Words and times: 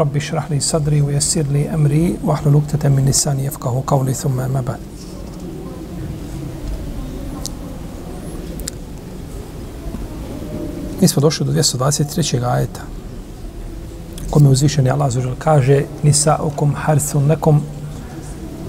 رب 0.00 0.16
اشرح 0.16 0.50
لي 0.50 0.60
صدري 0.60 1.00
ويسر 1.02 1.42
لي 1.42 1.74
أمري 1.74 2.16
واحلل 2.24 2.56
عقدة 2.56 2.88
من 2.88 3.06
لساني 3.08 3.44
يفقه 3.44 3.82
قولي 3.86 4.14
ثم 4.14 4.40
أما 4.40 4.60
بعد 4.60 4.78
Mi 11.00 11.08
smo 11.08 11.20
došli 11.20 11.46
do 11.46 11.52
223. 11.52 12.44
ajeta 12.46 12.80
kome 14.30 14.48
uzvišeni 14.48 14.90
Allah 14.90 15.10
zažel 15.10 15.34
kaže 15.38 15.84
nisa 16.02 16.38
ukum 16.42 16.74
harthun 16.74 17.26
nekom 17.26 17.60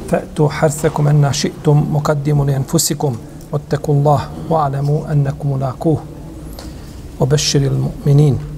fa'tu 0.10 0.48
harthakum 0.48 1.08
anna 1.08 1.34
ši'tum 1.34 1.86
muqaddimu 1.92 2.44
li 2.44 2.54
anfusikum 2.54 3.18
wattaku 3.52 3.92
Allah 3.92 4.22
wa'alamu 4.50 5.06
annakum 5.12 5.50
mulakuh 5.50 6.00
obeširi 7.20 7.70
mu'minin 7.70 8.57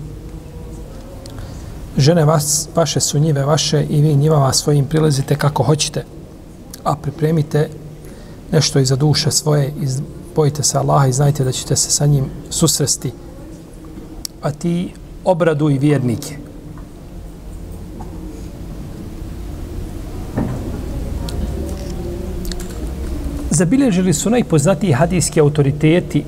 žene 1.97 2.25
vas, 2.25 2.69
vaše 2.75 2.99
su 2.99 3.19
njive 3.19 3.45
vaše 3.45 3.85
i 3.89 4.01
vi 4.01 4.15
njivama 4.15 4.53
svojim 4.53 4.85
prilazite 4.85 5.35
kako 5.35 5.63
hoćete 5.63 6.03
a 6.83 6.95
pripremite 6.95 7.69
nešto 8.51 8.79
iza 8.79 8.95
duše 8.95 9.31
svoje 9.31 9.73
iz, 9.81 10.01
bojite 10.35 10.63
se 10.63 10.77
Allaha 10.77 11.07
i 11.07 11.13
znajte 11.13 11.43
da 11.43 11.51
ćete 11.51 11.75
se 11.75 11.91
sa 11.91 12.05
njim 12.05 12.25
susresti. 12.49 13.11
A 14.41 14.51
ti 14.51 14.93
obraduj 15.25 15.77
vjernike. 15.77 16.37
Zabilježili 23.51 24.13
su 24.13 24.29
najpoznatiji 24.29 24.91
hadijski 24.91 25.39
autoriteti 25.39 26.23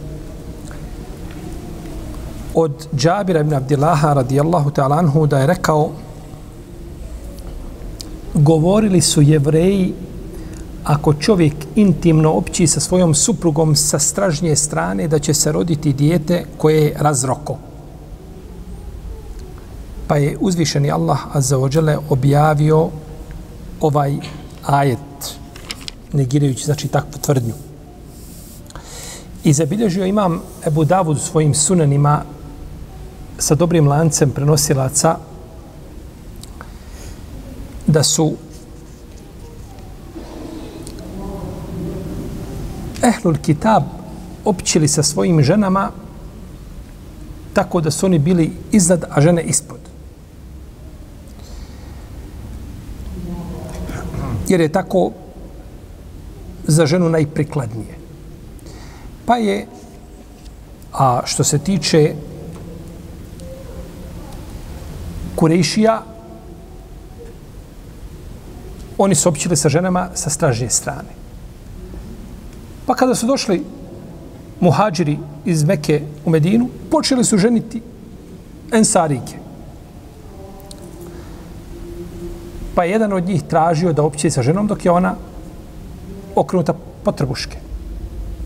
od 2.54 2.88
Džabira 2.96 3.40
ibn 3.40 3.54
Abdillaha 3.54 4.14
radijallahu 4.14 4.72
ta'ala 4.72 5.00
anhu 5.00 5.28
da 5.28 5.40
je 5.40 5.48
rekao 5.48 5.92
govorili 8.34 9.02
su 9.02 9.22
jevreji 9.22 9.94
ako 10.84 11.14
čovjek 11.14 11.54
intimno 11.76 12.32
opći 12.32 12.68
sa 12.68 12.80
svojom 12.80 13.16
suprugom 13.16 13.76
sa 13.76 14.00
stražnje 14.00 14.56
strane 14.56 15.08
da 15.08 15.20
će 15.20 15.34
se 15.34 15.52
roditi 15.52 15.94
dijete 15.94 16.46
koje 16.58 16.82
je 16.82 16.96
razroko. 17.00 17.58
Pa 20.08 20.18
je 20.18 20.38
uzvišeni 20.40 20.92
Allah 20.92 21.20
azza 21.34 21.58
objavio 22.10 22.90
ovaj 23.82 24.16
ajet 24.66 25.38
negirajući 26.14 26.66
znači 26.66 26.88
takvu 26.88 27.20
tvrdnju. 27.22 27.54
I 29.44 29.54
zabilježio 29.54 30.06
imam 30.06 30.42
Ebu 30.68 30.86
Davud 30.86 31.20
svojim 31.20 31.54
sunanima 31.54 32.24
sa 33.42 33.56
dobrim 33.56 33.88
lancem 33.88 34.30
prenosilaca 34.30 35.18
da 37.88 38.04
su 38.04 38.34
Ehlul 43.02 43.38
Kitab 43.42 43.84
općili 44.46 44.88
sa 44.88 45.04
svojim 45.04 45.42
ženama 45.44 45.90
tako 47.54 47.82
da 47.82 47.92
su 47.92 48.06
oni 48.06 48.20
bili 48.20 48.52
iznad, 48.72 49.04
a 49.10 49.22
žene 49.22 49.42
ispod. 49.42 49.80
Jer 54.48 54.62
je 54.62 54.70
tako 54.70 55.12
za 56.68 56.86
ženu 56.86 57.10
najprikladnije. 57.10 57.98
Pa 59.26 59.38
je, 59.38 59.66
a 60.94 61.22
što 61.26 61.44
se 61.44 61.60
tiče 61.60 62.14
Kurejšija, 65.42 66.02
oni 68.98 69.16
su 69.16 69.30
općili 69.30 69.58
sa 69.58 69.70
ženama 69.70 70.10
sa 70.14 70.30
stražnje 70.30 70.70
strane. 70.70 71.18
Pa 72.86 72.94
kada 72.94 73.16
su 73.16 73.26
došli 73.26 73.64
muhađiri 74.60 75.18
iz 75.46 75.64
Meke 75.64 76.02
u 76.26 76.30
Medinu, 76.30 76.70
počeli 76.92 77.26
su 77.26 77.38
ženiti 77.38 77.82
ensarike. 78.72 79.42
Pa 82.76 82.84
je 82.84 82.92
jedan 82.92 83.14
od 83.14 83.26
njih 83.26 83.42
tražio 83.44 83.94
da 83.94 84.04
opće 84.04 84.30
sa 84.30 84.46
ženom 84.46 84.68
dok 84.68 84.86
je 84.86 84.92
ona 84.92 85.16
okrenuta 86.36 86.74
potrbuške. 87.04 87.58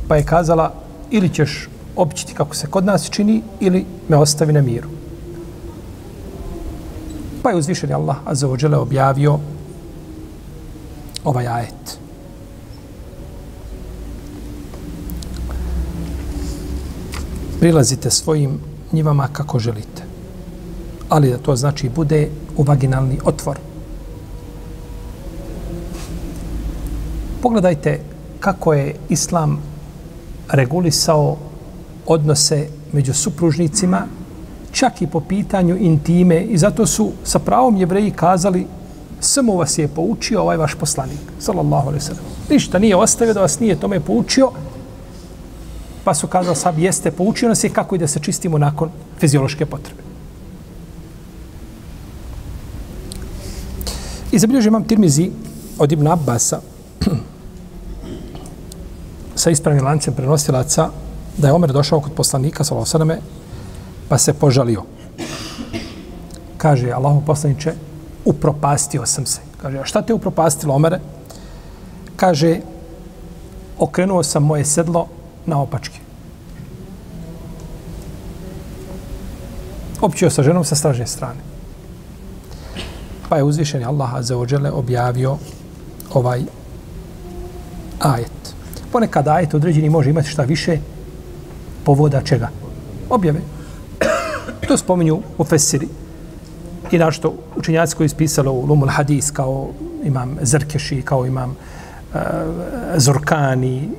Pa 0.08 0.16
je 0.16 0.24
kazala, 0.24 0.74
ili 1.12 1.30
ćeš 1.30 1.68
općiti 1.96 2.34
kako 2.34 2.56
se 2.56 2.68
kod 2.68 2.86
nas 2.86 3.10
čini, 3.10 3.42
ili 3.60 3.86
me 4.08 4.18
ostavi 4.18 4.54
na 4.54 4.62
miru. 4.62 4.95
Pa 7.46 7.52
je 7.52 7.58
uzvišen 7.58 7.94
Allah 7.94 8.16
Azza 8.26 8.48
wa 8.48 8.78
objavio 8.78 9.40
ovaj 11.24 11.48
ajet. 11.48 11.98
Prilazite 17.60 18.10
svojim 18.10 18.60
njivama 18.92 19.28
kako 19.28 19.60
želite. 19.60 20.04
Ali 21.10 21.30
da 21.30 21.38
to 21.38 21.56
znači 21.56 21.90
bude 21.90 22.30
u 22.58 22.64
vaginalni 22.64 23.20
otvor. 23.26 23.58
Pogledajte 27.42 28.00
kako 28.40 28.74
je 28.74 28.96
Islam 29.10 29.62
regulisao 30.50 31.38
odnose 32.06 32.68
među 32.94 33.14
supružnicima, 33.14 34.08
čak 34.75 35.02
i 35.02 35.08
po 35.08 35.19
pitanju 35.19 35.78
intime 35.80 36.41
i 36.41 36.58
zato 36.58 36.86
su 36.86 37.12
sa 37.24 37.40
pravom 37.40 37.78
jevreji 37.78 38.12
kazali 38.12 38.68
samo 39.19 39.56
vas 39.56 39.78
je 39.78 39.88
poučio 39.88 40.41
ovaj 40.41 40.58
vaš 40.58 40.75
poslanik, 40.75 41.19
sallallahu 41.40 41.88
alaihi 41.88 42.03
sallam. 42.03 42.24
Ništa 42.50 42.80
nije 42.80 42.96
ostavio 42.96 43.34
da 43.34 43.41
vas 43.41 43.59
nije 43.59 43.80
tome 43.80 44.00
poučio, 44.00 44.52
pa 46.03 46.14
su 46.14 46.28
kazali 46.28 46.56
sad 46.56 46.78
jeste 46.78 47.12
poučio 47.12 47.50
nas 47.50 47.64
je 47.64 47.69
kako 47.69 47.96
i 47.96 47.97
da 47.97 48.08
se 48.08 48.19
čistimo 48.19 48.58
nakon 48.58 48.90
fiziološke 49.19 49.66
potrebe. 49.66 50.03
I 54.31 54.40
zabilježio 54.40 54.68
imam 54.69 54.84
Tirmizi 54.84 55.31
od 55.80 55.91
Ibn 55.91 56.08
Abbasa, 56.08 56.59
sa 59.35 59.50
ispravnim 59.50 59.85
lancem 59.85 60.14
prenosilaca 60.14 60.90
da 61.38 61.47
je 61.47 61.53
Omer 61.53 61.72
došao 61.72 62.02
kod 62.02 62.14
poslanika 62.14 62.64
sallallahu 62.64 63.45
pa 64.10 64.18
se 64.18 64.34
požalio. 64.34 64.84
Kaže 66.58 66.92
Allahu 66.92 67.22
poslaniče, 67.26 67.74
upropastio 68.26 69.06
sam 69.06 69.26
se. 69.26 69.42
Kaže, 69.62 69.80
a 69.80 69.86
šta 69.86 70.02
te 70.02 70.14
upropastilo, 70.14 70.76
Omere? 70.76 71.00
Kaže, 72.16 72.60
okrenuo 73.80 74.24
sam 74.24 74.44
moje 74.44 74.66
sedlo 74.66 75.08
na 75.46 75.62
opačke. 75.62 76.00
Općio 80.02 80.30
sa 80.30 80.44
ženom 80.44 80.64
sa 80.64 80.76
stražne 80.76 81.08
strane. 81.08 81.40
Pa 83.30 83.38
je 83.38 83.44
uzvišen 83.44 83.84
Allah 83.84 84.14
Azza 84.14 84.36
wa 84.36 84.72
objavio 84.72 85.38
ovaj 86.14 86.44
ajet 88.00 88.46
ponekad 88.96 89.28
ajet 89.28 89.53
određeni 89.53 89.90
može 89.90 90.09
imati 90.09 90.29
šta 90.29 90.44
više 90.44 90.78
povoda 91.84 92.22
čega? 92.22 92.50
Objave. 93.09 93.40
To 94.67 94.78
spominju 94.78 95.19
u 95.37 95.43
Fesiri. 95.43 95.87
I 96.91 96.97
našto 96.97 97.34
učenjaci 97.55 97.96
koji 97.96 98.05
ispisalo 98.05 98.52
u 98.52 98.66
Lumul 98.66 98.87
Hadis 98.87 99.31
kao 99.31 99.69
imam 100.03 100.37
Zrkeši, 100.41 101.02
kao 101.02 101.25
imam 101.25 101.49
uh, 101.49 102.19
Zorkani, 102.97 103.90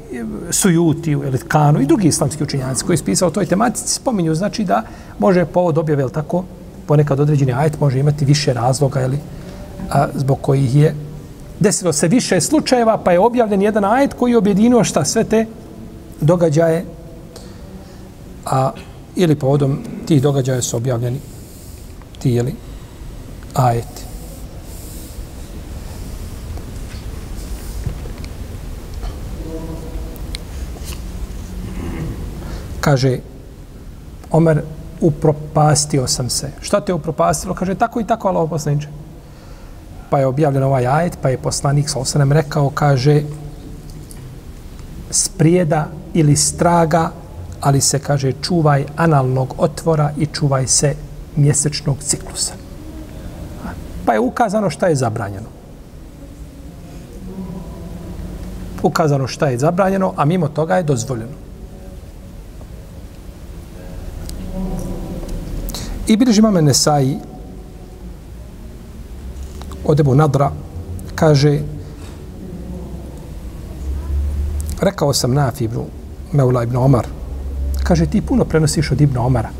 Sujuti, 0.50 1.12
Elitkanu 1.12 1.80
i 1.80 1.86
drugi 1.86 2.08
islamski 2.08 2.42
učenjaci 2.42 2.84
koji 2.84 2.94
ispisao 2.94 3.30
toj 3.30 3.46
tematici 3.46 3.94
spominju 3.94 4.34
znači 4.34 4.64
da 4.64 4.82
može 5.18 5.44
povod 5.44 5.78
objave, 5.78 6.02
jel 6.02 6.10
tako, 6.10 6.44
ponekad 6.86 7.20
određeni 7.20 7.52
ajet 7.52 7.80
može 7.80 7.98
imati 7.98 8.24
više 8.24 8.52
razloga, 8.52 9.02
ili, 9.02 9.18
a, 9.90 10.06
zbog 10.14 10.38
kojih 10.40 10.76
je 10.76 10.94
desilo 11.60 11.92
se 11.92 12.08
više 12.08 12.40
slučajeva, 12.40 12.98
pa 12.98 13.12
je 13.12 13.20
objavljen 13.20 13.62
jedan 13.62 13.84
ajet 13.84 14.14
koji 14.14 14.30
je 14.30 14.38
objedinio 14.38 14.84
šta 14.84 15.04
sve 15.04 15.24
te 15.24 15.46
događaje, 16.20 16.84
a 18.46 18.70
ili 19.16 19.34
povodom 19.34 19.78
ti 20.06 20.20
događaje 20.20 20.62
su 20.62 20.76
objavljeni 20.76 21.18
ti 22.18 22.30
jeli 22.30 22.54
ajeti. 23.54 24.02
Kaže, 32.80 33.18
Omer, 34.30 34.62
upropastio 35.00 36.06
sam 36.06 36.30
se. 36.30 36.50
Šta 36.60 36.80
te 36.80 36.94
upropastilo? 36.94 37.54
Kaže, 37.54 37.74
tako 37.74 38.00
i 38.00 38.06
tako, 38.06 38.28
Allah 38.28 38.50
poslaniče. 38.50 38.88
Pa 40.10 40.18
je 40.18 40.26
objavljen 40.26 40.62
ovaj 40.62 40.86
ajet, 40.86 41.18
pa 41.22 41.28
je 41.28 41.38
poslanik 41.38 41.88
sa 41.88 41.98
osanem 41.98 42.32
rekao, 42.32 42.70
kaže, 42.70 43.22
sprijeda 45.10 45.88
ili 46.14 46.36
straga 46.36 47.10
ali 47.60 47.80
se, 47.80 47.98
kaže, 47.98 48.32
čuvaj 48.42 48.84
analnog 48.96 49.54
otvora 49.58 50.12
i 50.18 50.26
čuvaj 50.26 50.66
se 50.66 50.94
mjesečnog 51.36 51.96
ciklusa. 52.00 52.52
Pa 54.06 54.12
je 54.12 54.20
ukazano 54.20 54.70
šta 54.70 54.86
je 54.86 54.96
zabranjeno. 54.96 55.46
Ukazano 58.82 59.26
šta 59.26 59.48
je 59.48 59.58
zabranjeno, 59.58 60.12
a 60.16 60.24
mimo 60.24 60.48
toga 60.48 60.76
je 60.76 60.82
dozvoljeno. 60.82 61.46
I 66.06 66.16
bilježi 66.16 66.42
mame 66.42 66.62
Nesai 66.62 67.16
od 69.84 70.00
Ebu 70.00 70.14
Nadra 70.14 70.50
kaže 71.14 71.60
rekao 74.80 75.12
sam 75.12 75.34
na 75.34 75.52
Ibnu 75.60 75.84
Meula 76.32 76.62
ibn 76.62 76.76
Omar 76.76 77.15
kaže 77.86 78.06
ti 78.06 78.20
puno 78.20 78.44
prenosiš 78.44 78.90
od 78.92 79.00
Ibn 79.00 79.18
Omara. 79.18 79.50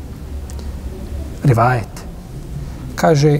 Rivajet. 1.43 2.03
Kaže 2.95 3.39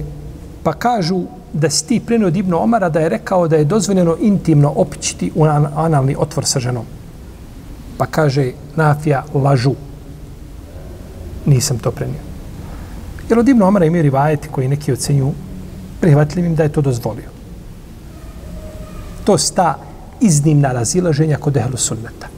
pa 0.63 0.73
kažu 0.73 1.23
da 1.53 1.69
si 1.69 1.87
ti 1.87 1.99
prenio 1.99 2.27
od 2.27 2.35
Ibn 2.35 2.53
Omara 2.53 2.89
da 2.89 2.99
je 2.99 3.09
rekao 3.09 3.47
da 3.47 3.55
je 3.55 3.65
dozvoljeno 3.65 4.15
intimno 4.21 4.71
opićiti 4.75 5.31
u 5.35 5.43
analni 5.75 6.15
otvor 6.19 6.45
sa 6.45 6.59
ženom. 6.59 6.85
Pa 7.97 8.05
kaže 8.05 8.51
Nafija 8.75 9.25
lažu. 9.33 9.73
Nisam 11.45 11.79
to 11.79 11.91
prenio. 11.91 12.23
Jer 13.29 13.39
od 13.39 13.47
Ibn 13.47 13.61
Omara 13.61 13.85
imaju 13.85 14.03
rivajeti 14.03 14.47
koji 14.47 14.67
neki 14.67 14.93
ocenju 14.93 15.33
prihvatljivim 16.01 16.55
da 16.55 16.63
je 16.63 16.71
to 16.71 16.81
dozvolio. 16.81 17.29
To 19.23 19.37
sta 19.37 19.75
iznimna 20.21 20.71
razilaženja 20.71 21.37
kod 21.37 21.57
ehlu 21.57 21.77
sunneta. 21.77 22.36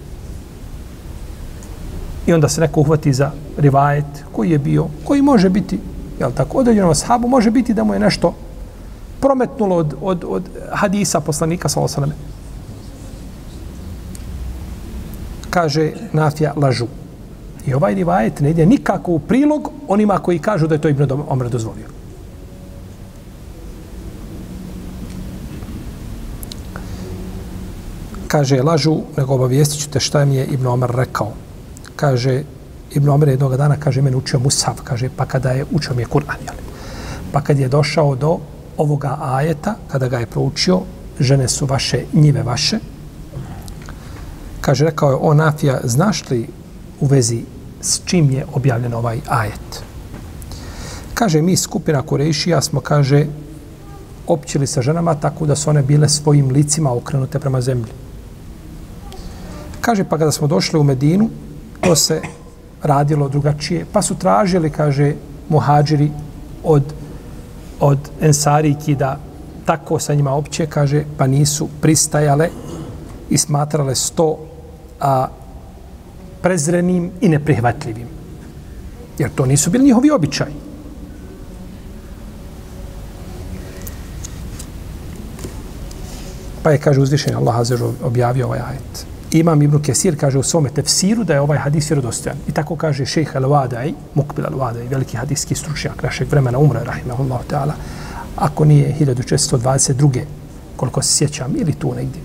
I 2.30 2.34
onda 2.34 2.50
se 2.50 2.62
neko 2.62 2.80
uhvati 2.80 3.14
za 3.14 3.32
rivajet 3.58 4.06
koji 4.32 4.50
je 4.50 4.58
bio, 4.58 4.86
koji 5.04 5.22
može 5.22 5.50
biti, 5.50 5.80
jel 6.20 6.32
tako, 6.32 6.58
određenom 6.58 6.92
ashabu, 6.92 7.28
može 7.28 7.52
biti 7.52 7.74
da 7.74 7.84
mu 7.84 7.94
je 7.94 8.00
nešto 8.00 8.34
prometnulo 9.22 9.76
od, 9.76 9.96
od, 10.02 10.26
od 10.28 10.44
hadisa 10.72 11.20
poslanika 11.20 11.70
sa 11.70 11.82
osaname. 11.82 12.14
Kaže 15.50 15.92
Nafija 16.14 16.54
lažu. 16.56 16.88
I 17.66 17.74
ovaj 17.74 17.96
rivajet 17.96 18.40
ne 18.40 18.52
ide 18.52 18.66
nikako 18.66 19.12
u 19.12 19.20
prilog 19.20 19.72
onima 19.88 20.20
koji 20.20 20.40
kažu 20.40 20.68
da 20.68 20.76
je 20.76 20.82
to 20.82 20.90
Ibn 20.90 21.12
Omer 21.28 21.50
dozvolio. 21.50 21.86
Kaže, 28.28 28.62
lažu, 28.62 28.98
nego 29.18 29.34
obavijestit 29.34 29.82
ću 29.82 29.90
te 29.90 30.00
šta 30.00 30.26
mi 30.26 30.36
je 30.36 30.46
Ibn 30.46 30.68
Omer 30.68 30.90
rekao. 30.94 31.34
Kaže, 32.00 32.44
Ibn 32.96 33.10
Omer 33.10 33.30
jednog 33.30 33.58
dana, 33.58 33.76
kaže, 33.76 34.02
meni 34.02 34.16
učio 34.16 34.40
Musav, 34.40 34.80
kaže, 34.84 35.10
pa 35.12 35.26
kada 35.26 35.52
je 35.52 35.66
učio 35.72 35.96
mi 35.96 36.02
je 36.02 36.08
Kur'an, 36.08 36.40
jel? 36.46 36.56
Pa 37.32 37.42
kad 37.42 37.60
je 37.60 37.68
došao 37.68 38.16
do 38.16 38.38
ovoga 38.78 39.18
ajeta, 39.22 39.76
kada 39.92 40.08
ga 40.08 40.20
je 40.20 40.26
proučio, 40.26 40.80
žene 41.20 41.48
su 41.48 41.66
vaše, 41.66 42.06
njive 42.14 42.44
vaše, 42.44 42.80
kaže, 44.62 44.86
rekao 44.86 45.10
je, 45.10 45.18
o 45.22 45.34
Nafija, 45.34 45.80
znaš 45.84 46.30
li 46.30 46.48
u 47.00 47.06
vezi 47.06 47.44
s 47.82 48.02
čim 48.06 48.32
je 48.32 48.46
objavljen 48.54 48.94
ovaj 48.94 49.20
ajet. 49.28 49.84
Kaže, 51.14 51.42
mi 51.42 51.58
skupina 51.58 52.02
Kurešija 52.02 52.62
smo, 52.62 52.82
kaže, 52.82 53.26
općili 54.28 54.68
sa 54.68 54.82
ženama 54.82 55.16
tako 55.16 55.46
da 55.46 55.56
su 55.56 55.70
one 55.70 55.82
bile 55.84 56.10
svojim 56.10 56.50
licima 56.50 56.94
okrenute 56.94 57.40
prema 57.40 57.62
zemlji. 57.62 57.92
Kaže, 59.82 60.04
pa 60.04 60.18
kada 60.18 60.32
smo 60.32 60.48
došli 60.48 60.80
u 60.80 60.84
Medinu, 60.84 61.30
to 61.90 61.96
se 61.96 62.22
radilo 62.84 63.30
drugačije, 63.30 63.86
pa 63.94 64.02
su 64.02 64.16
tražili, 64.16 64.70
kaže, 64.70 65.14
muhađiri 65.50 66.12
od, 66.64 66.84
od 67.80 67.98
Ensariki 68.22 68.96
da 68.96 69.18
tako 69.66 70.00
sa 70.00 70.14
njima 70.14 70.34
opće, 70.34 70.68
kaže, 70.68 71.04
pa 71.18 71.28
nisu 71.28 71.70
pristajale 71.82 72.50
i 73.30 73.38
smatrale 73.38 73.96
sto 73.96 74.38
a, 75.00 75.28
prezrenim 76.42 77.12
i 77.22 77.30
neprihvatljivim. 77.30 78.08
Jer 79.18 79.30
to 79.36 79.46
nisu 79.46 79.70
bili 79.70 79.86
njihovi 79.86 80.12
običaj. 80.12 80.52
Pa 86.64 86.72
je, 86.72 86.78
kaže, 86.78 87.02
uzvišen 87.02 87.36
Allah 87.36 87.58
Azeru 87.58 87.94
objavio 88.04 88.46
ovaj 88.46 88.60
ajet. 88.60 89.09
Imam 89.32 89.62
Ibn 89.62 89.82
Kesir 89.82 90.20
kaže 90.20 90.40
u 90.40 90.44
svome 90.44 90.70
tefsiru 90.70 91.24
da 91.24 91.34
je 91.34 91.42
ovaj 91.42 91.58
hadis 91.58 91.90
vjerodostojan. 91.90 92.38
I 92.48 92.52
tako 92.52 92.76
kaže 92.76 93.06
šejh 93.06 93.36
Al-Wadai, 93.36 93.94
Mukbil 94.16 94.46
Al-Wadai, 94.46 94.90
veliki 94.90 95.18
hadijski 95.18 95.56
stručnjak 95.56 96.04
našeg 96.04 96.32
vremena 96.32 96.58
umre, 96.58 96.80
rahimahullahu 96.84 97.44
ta'ala, 97.50 97.74
ako 98.36 98.66
nije 98.66 98.96
1622. 99.00 100.24
koliko 100.76 101.02
se 101.02 101.18
sjećam, 101.18 101.54
ili 101.56 101.74
tu 101.74 101.94
negdje. 101.96 102.22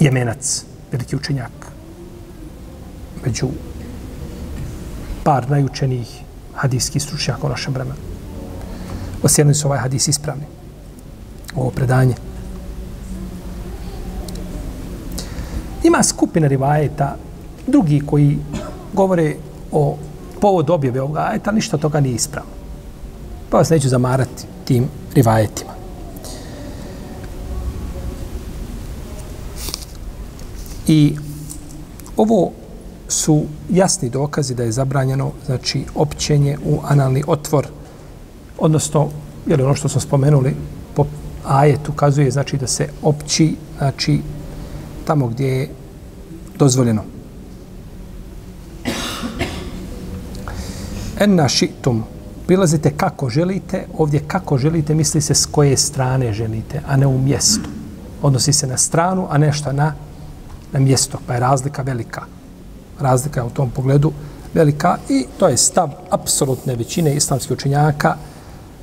Jemenac, 0.00 0.64
veliki 0.92 1.16
učenjak, 1.16 1.52
među 3.24 3.48
par 5.24 5.50
najučenijih 5.50 6.20
hadijskih 6.54 7.02
stručnjaka 7.02 7.46
u 7.46 7.50
našem 7.50 7.74
vremenu. 7.74 7.96
Osijenili 9.22 9.54
su 9.54 9.68
ovaj 9.68 9.78
hadis 9.78 10.08
ispravni. 10.08 10.44
Ovo 11.54 11.70
predanje. 11.70 12.14
Ima 15.86 16.02
skupina 16.02 16.46
rivajeta, 16.46 17.16
drugi 17.66 18.02
koji 18.06 18.38
govore 18.92 19.36
o 19.72 19.96
povod 20.40 20.70
objave 20.70 21.00
ovoga 21.00 21.26
ajeta, 21.30 21.52
ništa 21.52 21.76
toga 21.76 22.00
nije 22.00 22.14
ispravno. 22.14 22.50
Pa 23.50 23.56
vas 23.56 23.70
neću 23.70 23.88
zamarati 23.88 24.44
tim 24.64 24.88
rivajetima. 25.14 25.70
I 30.86 31.16
ovo 32.16 32.50
su 33.08 33.44
jasni 33.70 34.10
dokazi 34.10 34.54
da 34.54 34.62
je 34.62 34.72
zabranjeno 34.72 35.32
znači 35.46 35.84
općenje 35.94 36.58
u 36.64 36.78
analni 36.84 37.22
otvor 37.26 37.66
odnosno 38.58 39.08
je 39.46 39.64
ono 39.64 39.74
što 39.74 39.88
smo 39.88 40.00
spomenuli 40.00 40.54
po 40.94 41.06
ajet 41.44 41.88
ukazuje 41.88 42.30
znači 42.30 42.56
da 42.56 42.66
se 42.66 42.88
opći 43.02 43.56
znači 43.78 44.20
tamo 45.04 45.26
gdje 45.26 45.46
je 45.46 45.68
dozvoljeno. 46.58 47.02
Enna 51.20 51.48
šitum. 51.48 52.04
Prilazite 52.46 52.90
kako 52.96 53.28
želite 53.28 53.86
ovdje 53.98 54.20
kako 54.26 54.58
želite 54.58 54.94
misli 54.94 55.20
se 55.20 55.34
s 55.34 55.46
koje 55.46 55.76
strane 55.76 56.32
želite 56.32 56.82
a 56.86 56.96
ne 56.96 57.06
u 57.06 57.18
mjestu. 57.18 57.68
Odnosi 58.22 58.52
se 58.52 58.66
na 58.66 58.76
stranu 58.76 59.26
a 59.30 59.38
nešto 59.38 59.72
na 59.72 59.92
na 60.72 60.80
mjesto 60.80 61.18
pa 61.26 61.34
je 61.34 61.40
razlika 61.40 61.82
velika. 61.82 62.22
Razlika 63.00 63.40
je 63.40 63.46
u 63.46 63.50
tom 63.50 63.70
pogledu 63.70 64.12
velika 64.54 64.96
i 65.08 65.26
to 65.38 65.48
je 65.48 65.56
stav 65.56 65.90
apsolutne 66.10 66.76
većine 66.76 67.16
islamskih 67.16 67.52
učenjaka. 67.52 68.16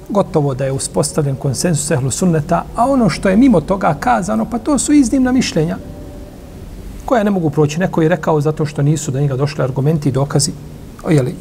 Gotovo 0.10 0.54
da 0.54 0.66
je 0.66 0.72
uspostavljen 0.72 1.36
konsensus 1.36 1.92
ehlu 1.92 2.12
sunneta, 2.12 2.64
a 2.76 2.90
ono 2.90 3.10
što 3.10 3.30
je 3.30 3.38
mimo 3.38 3.62
toga 3.62 3.96
kazano, 4.00 4.46
pa 4.46 4.60
to 4.60 4.80
su 4.80 4.94
iznimna 4.94 5.32
mišljenja 5.32 5.78
koja 7.06 7.24
ne 7.24 7.32
mogu 7.32 7.50
proći. 7.50 7.80
Neko 7.80 8.02
je 8.02 8.10
rekao 8.10 8.42
zato 8.42 8.66
što 8.66 8.82
nisu 8.82 9.12
da 9.12 9.22
njega 9.22 9.36
došli 9.36 9.64
argumenti 9.64 10.10
i 10.10 10.12
dokazi 10.12 10.52
o 11.04 11.12
jeli, 11.12 11.36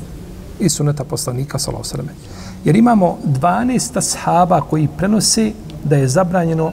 i 0.61 0.69
suneta 0.69 1.05
poslanika 1.05 1.59
sallallahu 1.59 2.13
Jer 2.65 2.77
imamo 2.77 3.19
12 3.25 4.01
sahaba 4.01 4.61
koji 4.61 4.89
prenose 4.97 5.53
da 5.85 5.97
je 5.97 6.09
zabranjeno 6.09 6.73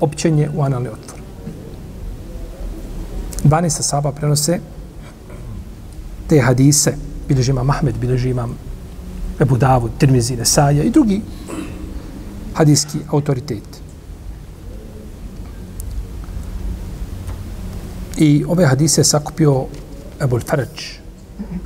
općenje 0.00 0.50
u 0.56 0.62
analni 0.62 0.88
otvor. 0.88 1.20
12 3.44 3.82
sahaba 3.82 4.12
prenose 4.12 4.60
te 6.28 6.40
hadise, 6.40 6.94
bilježi 7.28 7.50
imam 7.50 7.70
Ahmed, 7.70 7.94
bilježi 8.00 8.30
imam 8.30 8.58
Ebu 9.40 9.56
Davud, 9.56 9.90
Tirmizi, 9.98 10.36
Nesaja 10.36 10.82
i 10.82 10.90
drugi 10.90 11.20
hadijski 12.54 12.98
autoriteti. 13.10 13.73
I 18.16 18.44
ove 18.48 18.66
hadise 18.66 19.04
sakupio 19.04 19.66
Ebul 20.20 20.40
Faraj, 20.40 20.98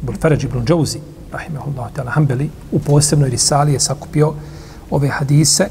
Ebul 0.02 0.16
Faraj 0.20 0.44
ibn 0.44 0.64
Džauzi, 0.64 1.00
rahimahullahu 1.32 1.94
ta'ala, 1.94 2.10
Hanbeli, 2.10 2.50
u 2.72 2.78
posebnoj 2.78 3.30
risali 3.30 3.72
je 3.72 3.80
sakupio 3.80 4.34
ove 4.90 5.08
hadise 5.08 5.68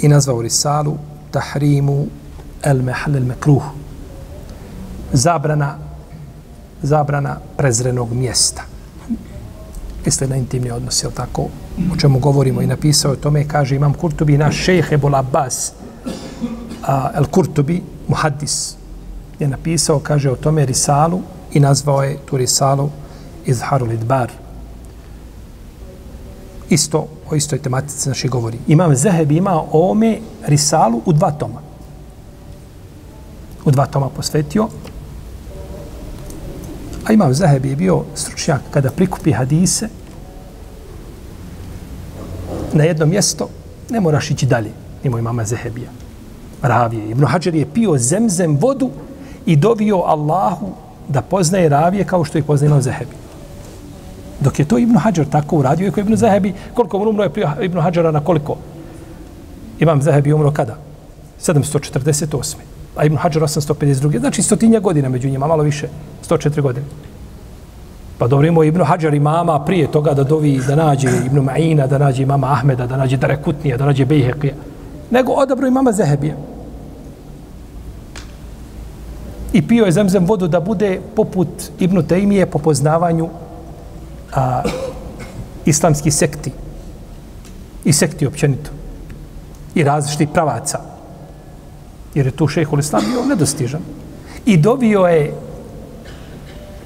i 0.00 0.08
nazvao 0.08 0.42
risalu 0.42 0.96
Tahrimu 1.30 2.06
el 2.62 2.82
mehal 2.82 3.16
el 3.16 3.24
mekruh. 3.24 3.62
Zabrana 5.12 5.78
zabrana 6.82 7.36
prezrenog 7.56 8.12
mjesta. 8.12 8.62
Misle 10.04 10.26
na 10.26 10.36
intimni 10.36 10.70
odnos, 10.70 11.04
je 11.04 11.10
tako? 11.14 11.42
O 11.92 11.96
čemu 12.00 12.18
govorimo 12.18 12.62
i 12.62 12.66
napisao 12.66 13.12
o 13.12 13.16
tome, 13.16 13.48
kaže 13.48 13.76
Imam 13.76 13.94
Kurtubi, 13.94 14.38
naš 14.38 14.56
šejh 14.56 14.92
Ebul 14.92 15.14
Abbas, 15.14 15.72
a, 16.82 17.10
El 17.14 17.24
Kurtubi, 17.24 17.82
muhaddis, 18.08 18.76
je 19.42 19.48
napisao, 19.48 19.98
kaže 19.98 20.30
o 20.30 20.36
tome 20.36 20.66
Risalu 20.66 21.20
i 21.52 21.60
nazvao 21.60 22.02
je 22.02 22.18
tu 22.26 22.36
Risalu 22.36 22.90
Izharu 23.46 23.92
Idbar. 23.92 24.30
Isto, 26.68 27.06
o 27.30 27.34
istoj 27.34 27.58
tematici 27.58 28.08
naši 28.08 28.28
govori. 28.28 28.58
Imam 28.68 28.94
Zeheb 28.96 29.32
ima 29.32 29.60
o 29.72 29.90
ome 29.90 30.18
Risalu 30.46 31.02
u 31.04 31.12
dva 31.12 31.30
toma. 31.30 31.60
U 33.64 33.70
dva 33.70 33.86
toma 33.86 34.08
posvetio. 34.08 34.68
A 37.06 37.12
Imam 37.12 37.34
Zeheb 37.34 37.66
je 37.66 37.76
bio 37.76 38.04
stručnjak 38.14 38.60
kada 38.70 38.90
prikupi 38.90 39.32
hadise 39.32 39.88
na 42.72 42.84
jedno 42.84 43.06
mjesto, 43.06 43.48
ne 43.90 44.00
moraš 44.00 44.30
ići 44.30 44.46
dalje. 44.46 44.70
mimo 45.04 45.18
imama 45.18 45.44
Zehebija. 45.44 45.90
Ravije. 46.62 47.10
Ibn 47.10 47.24
Hajar 47.24 47.54
je 47.54 47.66
pio 47.74 47.98
zemzem 47.98 48.56
vodu 48.56 48.90
i 49.46 49.56
dovio 49.56 49.96
Allahu 49.96 50.66
da 51.08 51.22
poznaje 51.22 51.68
ravije 51.68 52.04
kao 52.04 52.24
što 52.24 52.38
ih 52.38 52.44
poznaje 52.44 52.68
Imam 52.68 52.82
Zehebi. 52.82 53.16
Dok 54.40 54.58
je 54.58 54.64
to 54.64 54.78
Ibn 54.78 54.96
Hajar 54.96 55.26
tako 55.26 55.56
uradio, 55.56 55.86
iako 55.86 56.00
Ibn 56.00 56.16
Zehebi, 56.16 56.54
koliko 56.74 56.98
on 56.98 57.08
umro 57.08 57.22
je 57.24 57.30
prije 57.30 57.48
Ibn 57.60 57.80
Hajara 57.80 58.10
na 58.10 58.20
koliko? 58.20 58.56
Imam 59.78 60.02
Zehebi 60.02 60.32
umro 60.32 60.50
kada? 60.50 60.76
748. 61.40 62.54
A 62.96 63.04
Ibn 63.04 63.16
Hajar 63.16 63.42
852. 63.42 64.18
Znači 64.18 64.42
stotinja 64.42 64.80
godina 64.80 65.08
među 65.08 65.28
njima, 65.28 65.46
malo 65.46 65.62
više. 65.62 65.88
104 66.28 66.60
godine. 66.60 66.86
Pa 68.18 68.28
dobro 68.28 68.46
imao 68.46 68.64
Ibn 68.64 68.82
Hajar 68.84 69.14
imama 69.14 69.64
prije 69.64 69.86
toga 69.86 70.14
da 70.14 70.24
dovi, 70.24 70.60
da 70.66 70.76
nađe 70.76 71.08
Ibn 71.26 71.38
Ma'ina, 71.38 71.86
da 71.86 71.98
nađe 71.98 72.22
imama 72.22 72.52
Ahmeda, 72.52 72.86
da 72.86 72.96
nađe 72.96 73.16
Darekutnija, 73.16 73.76
da 73.76 73.86
nađe 73.86 74.06
Bejheqija. 74.06 74.52
Nego 75.10 75.32
odabro 75.32 75.66
imama 75.66 75.92
Zehebija. 75.92 76.34
I 79.52 79.62
pio 79.62 79.84
je 79.84 79.92
zemzem 79.92 80.26
vodu 80.26 80.48
da 80.48 80.60
bude 80.60 81.00
poput 81.16 81.48
Ibnu 81.78 82.02
Tejmije 82.02 82.46
po 82.46 82.58
poznavanju 82.58 83.28
a, 84.34 84.62
islamski 85.66 86.10
sekti 86.10 86.52
i 87.84 87.92
sekti 87.92 88.26
općenito 88.26 88.70
i 89.74 89.84
različitih 89.84 90.28
pravaca. 90.32 90.80
Jer 92.14 92.26
je 92.26 92.36
tu 92.36 92.48
šehol 92.48 92.78
islam 92.78 93.02
bio 93.10 93.24
nedostižan. 93.24 93.80
I 94.46 94.56
dovio 94.56 95.00
je 95.00 95.34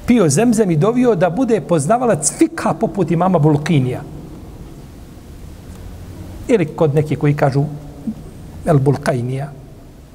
pio 0.06 0.28
zemzem 0.28 0.70
i 0.70 0.76
dovio 0.76 1.14
da 1.14 1.30
bude 1.30 1.60
poznavalac 1.60 2.32
fika 2.38 2.74
poput 2.74 3.10
imama 3.10 3.38
Bulkinija. 3.38 4.00
Ili 6.48 6.66
kod 6.66 6.94
neki 6.94 7.16
koji 7.16 7.34
kažu 7.34 7.64
El 8.66 8.78
Bulkainija, 8.78 9.50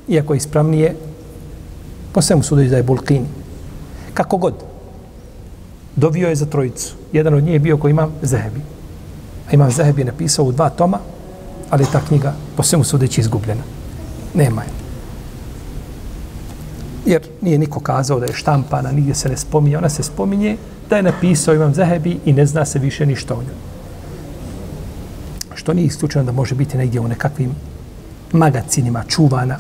iako 0.08 0.34
je 0.34 0.38
ispravnije, 0.38 0.96
po 2.12 2.22
svemu 2.22 2.44
sudeći 2.44 2.70
da 2.70 2.78
je 2.78 2.84
Bulkini. 2.84 3.28
Kako 4.14 4.38
god. 4.38 4.54
Dovio 5.96 6.30
je 6.30 6.36
za 6.36 6.46
trojicu. 6.46 6.96
Jedan 7.14 7.34
od 7.34 7.44
njih 7.44 7.54
je 7.54 7.60
bio 7.60 7.78
koji 7.78 7.92
ima 7.92 8.08
Zehebi. 8.22 8.62
A 9.50 9.54
imam 9.54 9.72
Zehebi 9.72 10.04
napisao 10.04 10.46
u 10.46 10.52
dva 10.52 10.70
toma, 10.70 11.00
ali 11.70 11.86
ta 11.92 12.02
knjiga 12.08 12.34
po 12.58 12.64
svemu 12.64 12.84
sudeći 12.84 13.22
izgubljena. 13.22 13.64
Nema 14.34 14.62
je. 14.62 14.70
Jer 17.06 17.28
nije 17.42 17.58
niko 17.58 17.80
kazao 17.80 18.20
da 18.20 18.26
je 18.26 18.34
štampana, 18.34 18.92
nigdje 18.92 19.16
se 19.16 19.30
ne 19.30 19.38
spominje. 19.38 19.78
Ona 19.78 19.90
se 19.90 20.04
spominje 20.04 20.58
da 20.90 20.98
je 20.98 21.04
napisao 21.04 21.56
Imam 21.56 21.74
Zehebi 21.74 22.20
i 22.26 22.34
ne 22.34 22.46
zna 22.46 22.66
se 22.66 22.80
više 22.80 23.06
ništa 23.06 23.34
o 23.34 23.44
njoj. 23.44 23.60
Što 25.56 25.74
nije 25.74 25.86
isključeno 25.86 26.26
da 26.26 26.32
može 26.32 26.56
biti 26.56 26.78
negdje 26.78 27.00
u 27.00 27.08
nekakvim 27.08 27.56
magacinima 28.32 29.04
čuvana, 29.08 29.58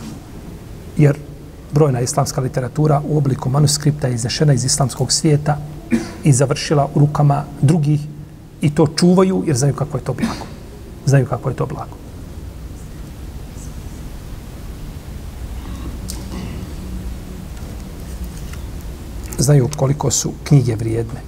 jer 0.98 1.18
brojna 1.74 2.02
islamska 2.02 2.42
literatura 2.42 3.02
u 3.08 3.18
obliku 3.18 3.50
manuskripta 3.50 4.08
je 4.08 4.16
iznešena 4.16 4.54
iz 4.54 4.66
islamskog 4.66 5.12
svijeta 5.12 5.58
i 6.24 6.34
završila 6.34 6.90
u 6.96 7.00
rukama 7.00 7.44
drugih 7.62 8.00
i 8.62 8.76
to 8.76 8.88
čuvaju 8.88 9.44
jer 9.48 9.58
znaju 9.58 9.74
kako 9.74 9.98
je 9.98 10.04
to 10.04 10.14
blago. 10.14 10.46
Znaju 11.06 11.26
kako 11.26 11.50
je 11.50 11.56
to 11.56 11.66
blago. 11.66 11.96
Znaju 19.38 19.70
koliko 19.78 20.12
su 20.12 20.32
knjige 20.44 20.76
vrijedne. 20.76 21.22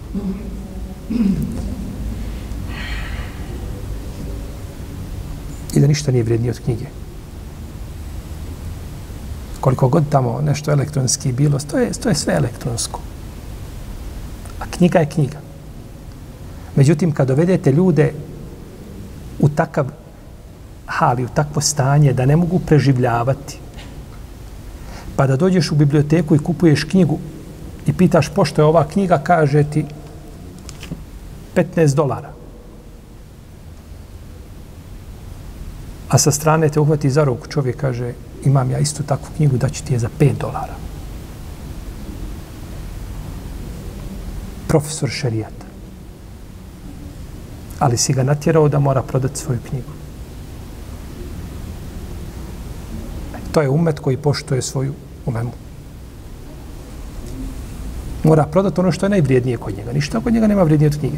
I 5.76 5.80
da 5.80 5.88
ništa 5.88 6.12
nije 6.12 6.24
vrijednije 6.24 6.52
od 6.52 6.60
knjige 6.60 7.03
koliko 9.64 9.88
god 9.88 10.04
tamo 10.10 10.42
nešto 10.42 10.72
elektronski 10.72 11.32
bilo, 11.32 11.60
to 11.60 11.78
je, 11.78 11.92
to 11.92 12.10
je 12.10 12.16
sve 12.16 12.34
elektronsko. 12.34 13.00
A 14.60 14.66
knjiga 14.72 15.00
je 15.00 15.10
knjiga. 15.10 15.38
Međutim, 16.76 17.12
kad 17.12 17.28
dovedete 17.28 17.72
ljude 17.72 18.14
u 19.40 19.50
takav 19.50 19.88
hali, 20.86 21.24
u 21.24 21.30
takvo 21.30 21.62
stanje 21.62 22.14
da 22.14 22.26
ne 22.26 22.36
mogu 22.36 22.60
preživljavati, 22.60 23.60
pa 25.16 25.28
da 25.28 25.36
dođeš 25.36 25.72
u 25.72 25.76
biblioteku 25.76 26.36
i 26.36 26.44
kupuješ 26.44 26.84
knjigu 26.84 27.20
i 27.86 27.94
pitaš 27.94 28.30
pošto 28.36 28.62
je 28.62 28.66
ova 28.66 28.84
knjiga, 28.88 29.22
kaže 29.24 29.64
ti 29.64 29.86
15 31.56 31.96
dolara. 31.96 32.34
A 36.10 36.18
sa 36.18 36.32
strane 36.32 36.70
te 36.70 36.80
uhvati 36.80 37.10
za 37.10 37.24
ruku, 37.24 37.48
čovjek 37.48 37.78
kaže, 37.78 38.14
imam 38.46 38.72
ja 38.72 38.80
istu 38.80 39.04
takvu 39.04 39.28
knjigu, 39.38 39.58
da 39.58 39.70
ću 39.70 39.84
ti 39.84 39.94
je 39.94 40.00
za 40.00 40.10
5 40.20 40.38
dolara. 40.40 40.76
Profesor 44.68 45.10
šerijata. 45.10 45.66
Ali 47.80 47.98
si 47.98 48.14
ga 48.14 48.24
natjerao 48.24 48.70
da 48.70 48.80
mora 48.80 49.02
prodati 49.02 49.40
svoju 49.40 49.60
knjigu. 49.70 49.92
E, 53.36 53.38
to 53.52 53.62
je 53.62 53.70
umet 53.70 54.00
koji 54.00 54.18
poštuje 54.18 54.62
svoju 54.62 54.94
umemu. 55.26 55.52
Mora 58.24 58.46
prodati 58.46 58.80
ono 58.80 58.92
što 58.92 59.06
je 59.06 59.10
najvrijednije 59.10 59.58
kod 59.58 59.78
njega. 59.78 59.94
Ništa 59.94 60.20
kod 60.20 60.34
njega 60.34 60.48
nema 60.48 60.64
vrijednije 60.64 60.88
od 60.88 61.00
knjige. 61.00 61.18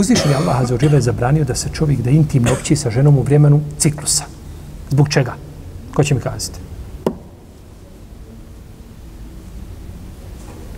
Uzvišen 0.00 0.30
je 0.30 0.36
Allah 0.36 0.68
za 0.68 0.78
je 0.80 1.00
zabranio 1.00 1.44
da 1.44 1.54
se 1.54 1.68
čovjek 1.72 2.00
da 2.00 2.10
intimno 2.10 2.52
opći 2.52 2.76
sa 2.76 2.90
ženom 2.90 3.18
u 3.18 3.22
vremenu 3.22 3.60
ciklusa. 3.78 4.24
Zbog 4.90 5.08
čega? 5.08 5.34
Ko 5.94 6.04
će 6.04 6.14
mi 6.14 6.20
kazati? 6.20 6.58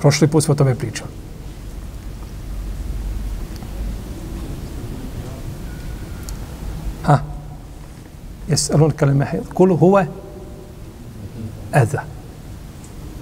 Prošli 0.01 0.29
put 0.29 0.45
smo 0.45 0.53
o 0.53 0.55
tome 0.57 0.75
pričali. 0.75 1.11
Ha? 7.03 7.19
Jes 8.49 8.71
alun 8.71 8.91
kale. 8.91 9.15
Kul 9.55 9.77
huve 9.77 10.07
eza. 11.73 12.03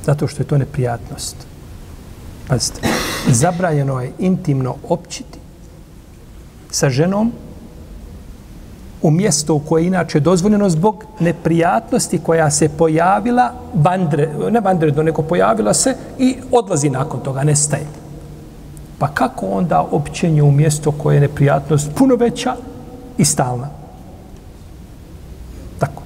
Zato 0.06 0.26
što 0.26 0.42
je 0.42 0.46
to 0.46 0.58
neprijatnost. 0.58 1.36
Pazite, 2.48 2.80
zabranjeno 3.28 4.00
je 4.00 4.12
intimno 4.18 4.76
općiti 4.88 5.39
sa 6.70 6.90
ženom 6.90 7.32
u 9.02 9.10
mjesto 9.10 9.54
u 9.54 9.58
koje 9.58 9.82
je 9.82 9.86
inače 9.86 10.20
dozvoljeno 10.20 10.68
zbog 10.68 11.04
neprijatnosti 11.20 12.18
koja 12.18 12.50
se 12.50 12.68
pojavila, 12.68 13.52
bandre, 13.74 14.28
ne 14.50 14.60
bandredno, 14.60 15.02
nego 15.02 15.22
pojavila 15.22 15.74
se 15.74 15.94
i 16.18 16.36
odlazi 16.52 16.90
nakon 16.90 17.20
toga, 17.20 17.44
nestaje. 17.44 17.86
Pa 18.98 19.08
kako 19.08 19.46
onda 19.46 19.86
općenje 19.90 20.42
u 20.42 20.50
mjesto 20.50 20.92
koje 20.92 21.14
je 21.14 21.20
neprijatnost 21.20 21.90
puno 21.94 22.14
veća 22.16 22.56
i 23.18 23.24
stalna? 23.24 23.68
Tako. 25.78 26.02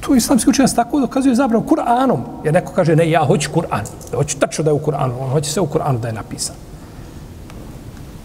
Tu 0.00 0.14
islamski 0.14 0.50
učenjac 0.50 0.74
tako 0.74 1.00
dokazuje 1.00 1.34
zabrano 1.34 1.64
Kur'anom. 1.64 2.18
Jer 2.44 2.54
neko 2.54 2.72
kaže, 2.72 2.96
ne, 2.96 3.10
ja 3.10 3.24
hoću 3.24 3.50
Kur'an. 3.54 3.84
Ja 4.12 4.16
hoću 4.16 4.38
tačno 4.38 4.64
da 4.64 4.70
je 4.70 4.74
u 4.74 4.78
Kur'anu. 4.86 5.12
On 5.20 5.30
hoće 5.30 5.50
sve 5.50 5.62
u 5.62 5.66
Kur'anu 5.66 5.98
da 5.98 6.08
je 6.08 6.14
napisano. 6.14 6.58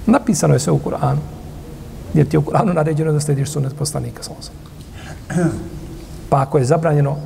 Napisano 0.05 0.53
je 0.53 0.59
sve 0.59 0.73
u 0.73 0.79
Kur'anu. 0.79 1.38
Jer 2.13 2.27
ti 2.27 2.35
je 2.35 2.39
u 2.39 2.41
Kur'anu 2.41 2.73
naređeno 2.73 3.11
da 3.11 3.19
slediš 3.19 3.49
sunet 3.49 3.75
poslanika 3.75 4.23
sa 4.23 4.31
Pa 6.29 6.41
ako 6.41 6.57
je 6.57 6.65
zabranjeno 6.65 7.17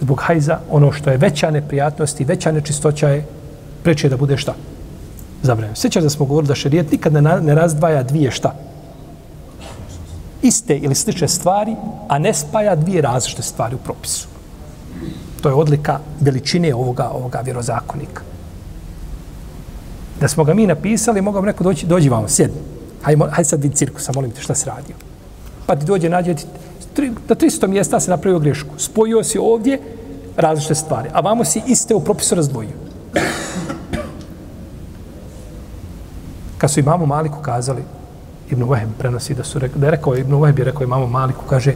zbog 0.00 0.20
hajza, 0.20 0.58
ono 0.70 0.92
što 0.92 1.10
je 1.10 1.16
veća 1.16 1.50
neprijatnost 1.50 2.20
i 2.20 2.24
veća 2.24 2.52
nečistoća 2.52 3.08
je 3.08 3.26
preče 3.82 4.08
da 4.08 4.16
bude 4.16 4.36
šta? 4.36 4.54
Zabranjeno. 5.42 5.76
Sjećaš 5.76 6.02
da 6.02 6.10
smo 6.10 6.26
govorili 6.26 6.48
da 6.48 6.54
šerijet 6.54 6.92
nikad 6.92 7.12
ne, 7.12 7.22
ne 7.40 7.54
razdvaja 7.54 8.02
dvije 8.02 8.30
šta? 8.30 8.54
iste 10.44 10.76
ili 10.76 10.94
slične 10.94 11.28
stvari, 11.28 11.76
a 12.08 12.18
ne 12.18 12.34
spaja 12.34 12.76
dvije 12.76 13.02
različite 13.02 13.42
stvari 13.42 13.74
u 13.74 13.78
propisu. 13.78 14.28
To 15.40 15.48
je 15.48 15.54
odlika 15.54 15.98
veličine 16.20 16.74
ovoga, 16.74 17.08
ovoga 17.08 17.40
vjerozakonika. 17.40 18.22
Da 20.20 20.28
smo 20.28 20.44
ga 20.44 20.54
mi 20.54 20.66
napisali, 20.66 21.22
mogao 21.22 21.42
bi 21.42 21.46
neko 21.46 21.64
doći, 21.64 21.86
dođi 21.86 22.08
vam, 22.08 22.28
sjedni. 22.28 22.60
Hajde, 23.04 23.24
hajde 23.30 23.48
sad 23.48 23.62
vidi 23.62 23.76
cirkusa, 23.76 24.12
molim 24.14 24.30
te, 24.30 24.40
šta 24.40 24.54
se 24.54 24.66
radio. 24.66 24.96
Pa 25.66 25.76
ti 25.76 25.86
dođe, 25.86 26.08
nađe 26.08 26.34
ti, 26.34 26.44
tri, 26.94 27.10
na 27.28 27.36
300 27.36 27.66
mjesta 27.66 28.00
se 28.00 28.10
napravio 28.10 28.38
grešku. 28.38 28.74
Spojio 28.78 29.24
si 29.24 29.38
ovdje 29.38 29.80
različite 30.36 30.74
stvari, 30.74 31.08
a 31.12 31.20
vamo 31.20 31.44
si 31.44 31.62
iste 31.66 31.94
u 31.94 32.00
propisu 32.00 32.34
razdvojio. 32.34 32.72
Kad 36.58 36.70
su 36.70 36.80
imamu 36.80 37.06
Maliku 37.06 37.42
kazali, 37.42 37.82
Ibn 38.50 38.62
Waheb 38.62 38.88
prenosi 38.98 39.34
da 39.34 39.44
su 39.44 39.58
rekao, 39.58 39.78
da 39.78 39.86
je 39.86 39.90
rekao, 39.90 40.16
Ibn 40.16 40.32
Waheb 40.32 40.58
je 40.58 40.64
rekao 40.64 40.84
imamu 40.84 41.06
Maliku, 41.06 41.44
kaže, 41.48 41.74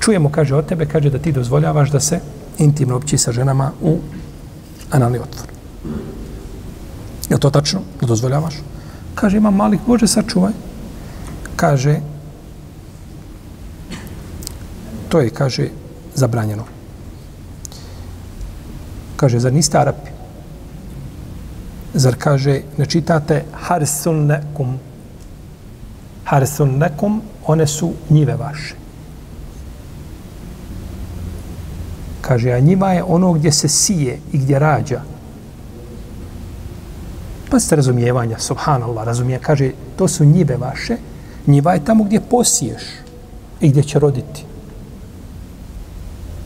čujemo, 0.00 0.30
kaže, 0.32 0.54
od 0.54 0.66
tebe, 0.66 0.86
kaže, 0.86 1.10
da 1.10 1.18
ti 1.18 1.32
dozvoljavaš 1.32 1.90
da 1.90 2.00
se 2.00 2.20
intimno 2.58 2.96
opći 2.96 3.18
sa 3.18 3.32
ženama 3.32 3.72
u 3.82 3.98
analni 4.90 5.18
otvor. 5.18 5.48
Je 7.30 7.38
to 7.38 7.50
tačno? 7.50 7.80
Da 8.00 8.06
dozvoljavaš? 8.06 8.54
Kaže, 9.14 9.36
imam 9.36 9.54
Malik, 9.54 9.80
Bože, 9.86 10.06
sačuvaj. 10.06 10.52
Kaže, 11.56 12.00
to 15.08 15.20
je, 15.20 15.30
kaže, 15.30 15.68
zabranjeno. 16.14 16.64
Kaže, 19.16 19.38
zar 19.38 19.52
niste 19.52 19.78
Arapi? 19.78 20.10
Zar 21.94 22.16
kaže, 22.18 22.62
ne 22.78 22.86
čitate 22.86 23.44
harsun 23.52 24.26
nekum? 24.26 24.78
Harsun 26.24 26.78
nekum, 26.78 27.22
one 27.46 27.66
su 27.66 27.92
njive 28.10 28.34
vaše. 28.36 28.74
Kaže, 32.20 32.52
a 32.52 32.60
njiva 32.60 32.92
je 32.92 33.02
ono 33.02 33.32
gdje 33.32 33.52
se 33.52 33.68
sije 33.68 34.18
i 34.32 34.38
gdje 34.38 34.58
rađa. 34.58 35.02
Pa 37.54 37.76
razumijevanja, 37.76 38.38
subhanallah, 38.38 39.06
razumije. 39.06 39.38
Kaže, 39.38 39.70
to 39.96 40.08
su 40.08 40.24
njive 40.24 40.56
vaše. 40.56 40.96
Njiva 41.46 41.74
je 41.74 41.84
tamo 41.84 42.04
gdje 42.04 42.20
posiješ 42.20 42.82
i 43.60 43.68
gdje 43.68 43.82
će 43.82 43.98
roditi. 43.98 44.44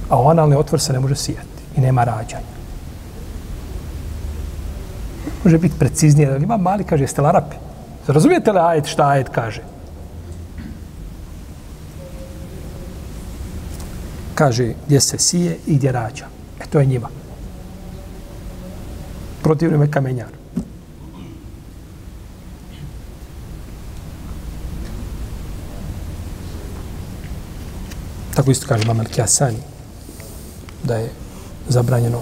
A 0.08 0.20
u 0.20 0.28
analni 0.28 0.56
otvor 0.56 0.80
se 0.80 0.92
ne 0.92 1.00
može 1.00 1.16
sijati 1.16 1.62
i 1.76 1.80
nema 1.80 2.04
rađanja. 2.04 2.52
Može 5.44 5.58
biti 5.58 5.78
preciznije. 5.78 6.40
Ima 6.42 6.56
mali, 6.56 6.84
kaže, 6.84 7.04
jeste 7.04 7.22
larapi? 7.22 7.56
Razumijete 8.06 8.52
li 8.52 8.58
ajet 8.58 8.86
šta 8.86 9.08
ajet 9.08 9.28
kaže? 9.28 9.62
Kaže, 14.34 14.74
gdje 14.86 15.00
se 15.00 15.18
sije 15.18 15.58
i 15.66 15.76
gdje 15.76 15.92
rađa. 15.92 16.26
E, 16.60 16.66
to 16.66 16.80
je 16.80 16.86
njima. 16.86 17.08
Protivno 19.42 19.82
je 19.82 19.90
kamenjar. 19.90 20.37
Tako 28.38 28.50
isto 28.50 28.66
kaže 28.68 28.86
Mamel 28.86 29.06
Kjasani 29.06 29.56
da 30.84 30.96
je 30.96 31.10
zabranjeno 31.68 32.18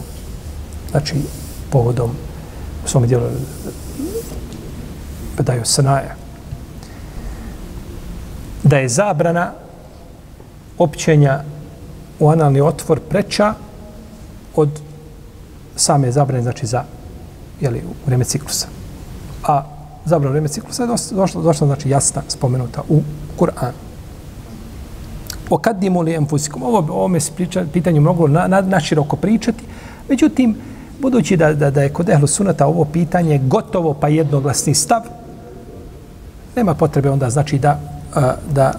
znači 0.91 1.15
povodom 1.71 2.11
u 2.85 2.89
svom 2.89 3.07
dijelu 3.07 3.25
predaju 5.35 5.65
sanaja 5.65 6.15
da 8.63 8.79
je 8.79 8.89
zabrana 8.89 9.53
općenja 10.79 11.43
u 12.19 12.29
analni 12.29 12.61
otvor 12.61 13.01
preča 13.01 13.55
od 14.55 14.81
same 15.77 16.13
zabrane, 16.13 16.43
znači 16.43 16.67
za 16.67 16.85
jeli, 17.61 17.79
u 17.79 17.93
vreme 18.07 18.25
ciklusa. 18.25 18.67
A 19.45 19.65
zabrana 20.05 20.31
u 20.31 20.33
vreme 20.33 20.49
ciklusa 20.49 20.83
je 20.83 20.87
došla, 20.87 21.43
došla 21.43 21.67
znači 21.67 21.91
jasna 21.91 22.23
spomenuta 22.29 22.83
u 22.89 23.03
Kur'anu. 23.39 23.86
O 25.51 25.61
li 26.03 26.15
enfusikom? 26.15 26.63
Ovo, 26.63 26.79
ovome 26.79 27.21
se 27.21 27.33
priča, 27.33 27.65
pitanju 27.73 28.01
mnogo 28.01 28.29
na, 28.29 28.47
na, 28.47 28.61
naširoko 28.61 29.17
pričati. 29.17 29.65
Međutim, 30.09 30.57
budući 31.01 31.37
da, 31.37 31.53
da, 31.53 31.71
da 31.71 31.83
je 31.83 31.93
kod 31.93 32.09
Ehlu 32.09 32.27
Sunata 32.27 32.67
ovo 32.67 32.85
pitanje 32.85 33.39
gotovo 33.39 33.95
pa 33.95 34.09
jednoglasni 34.09 34.75
stav, 34.75 35.03
nema 36.57 36.75
potrebe 36.75 37.11
onda 37.11 37.31
znači 37.31 37.59
da, 37.59 37.81
da 38.51 38.73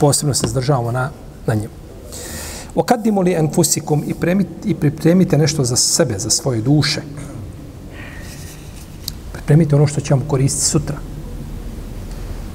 posebno 0.00 0.34
se 0.34 0.46
zdržavamo 0.46 0.92
na, 0.92 1.10
na 1.46 1.54
njemu. 1.54 1.74
O 2.74 2.84
li 3.20 3.34
enfusikom 3.34 4.04
i, 4.06 4.14
i 4.64 4.74
pripremite 4.74 5.38
nešto 5.38 5.64
za 5.64 5.76
sebe, 5.76 6.18
za 6.18 6.30
svoje 6.30 6.60
duše. 6.60 7.00
Pripremite 9.32 9.76
ono 9.76 9.86
što 9.86 10.00
će 10.00 10.14
vam 10.14 10.22
koristiti 10.28 10.66
sutra 10.66 10.96